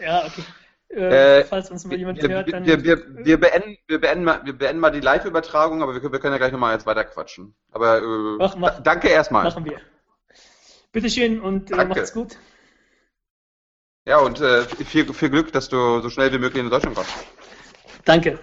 Ja, 0.00 0.24
okay. 0.24 0.42
Äh, 0.90 1.40
äh, 1.40 1.44
falls 1.44 1.70
uns 1.70 1.84
mal 1.84 1.96
jemand 1.96 2.22
wir, 2.22 2.28
hört, 2.28 2.52
dann. 2.52 2.66
Wir, 2.66 2.84
wir, 2.84 3.24
wir, 3.24 3.40
beenden, 3.40 3.78
wir, 3.86 4.00
beenden 4.00 4.24
mal, 4.24 4.40
wir 4.44 4.52
beenden 4.52 4.80
mal 4.80 4.90
die 4.90 5.00
Live-Übertragung, 5.00 5.82
aber 5.82 5.94
wir, 5.94 6.12
wir 6.12 6.18
können 6.20 6.34
ja 6.34 6.38
gleich 6.38 6.52
nochmal 6.52 6.74
jetzt 6.74 6.86
weiter 6.86 7.04
quatschen. 7.04 7.54
Aber 7.72 7.98
äh, 7.98 8.36
mach, 8.38 8.56
mach, 8.56 8.80
danke 8.82 9.08
erstmal. 9.08 9.44
Machen 9.44 9.64
wir. 9.64 9.80
Bitteschön 10.92 11.40
und 11.40 11.70
äh, 11.72 11.84
macht's 11.84 12.12
gut. 12.12 12.36
Ja, 14.06 14.18
und 14.18 14.40
äh, 14.40 14.62
viel, 14.64 15.12
viel 15.12 15.30
Glück, 15.30 15.52
dass 15.52 15.68
du 15.68 16.00
so 16.00 16.10
schnell 16.10 16.32
wie 16.32 16.38
möglich 16.38 16.62
in 16.62 16.70
Deutschland 16.70 16.96
kommst. 16.96 17.12
Danke. 18.04 18.38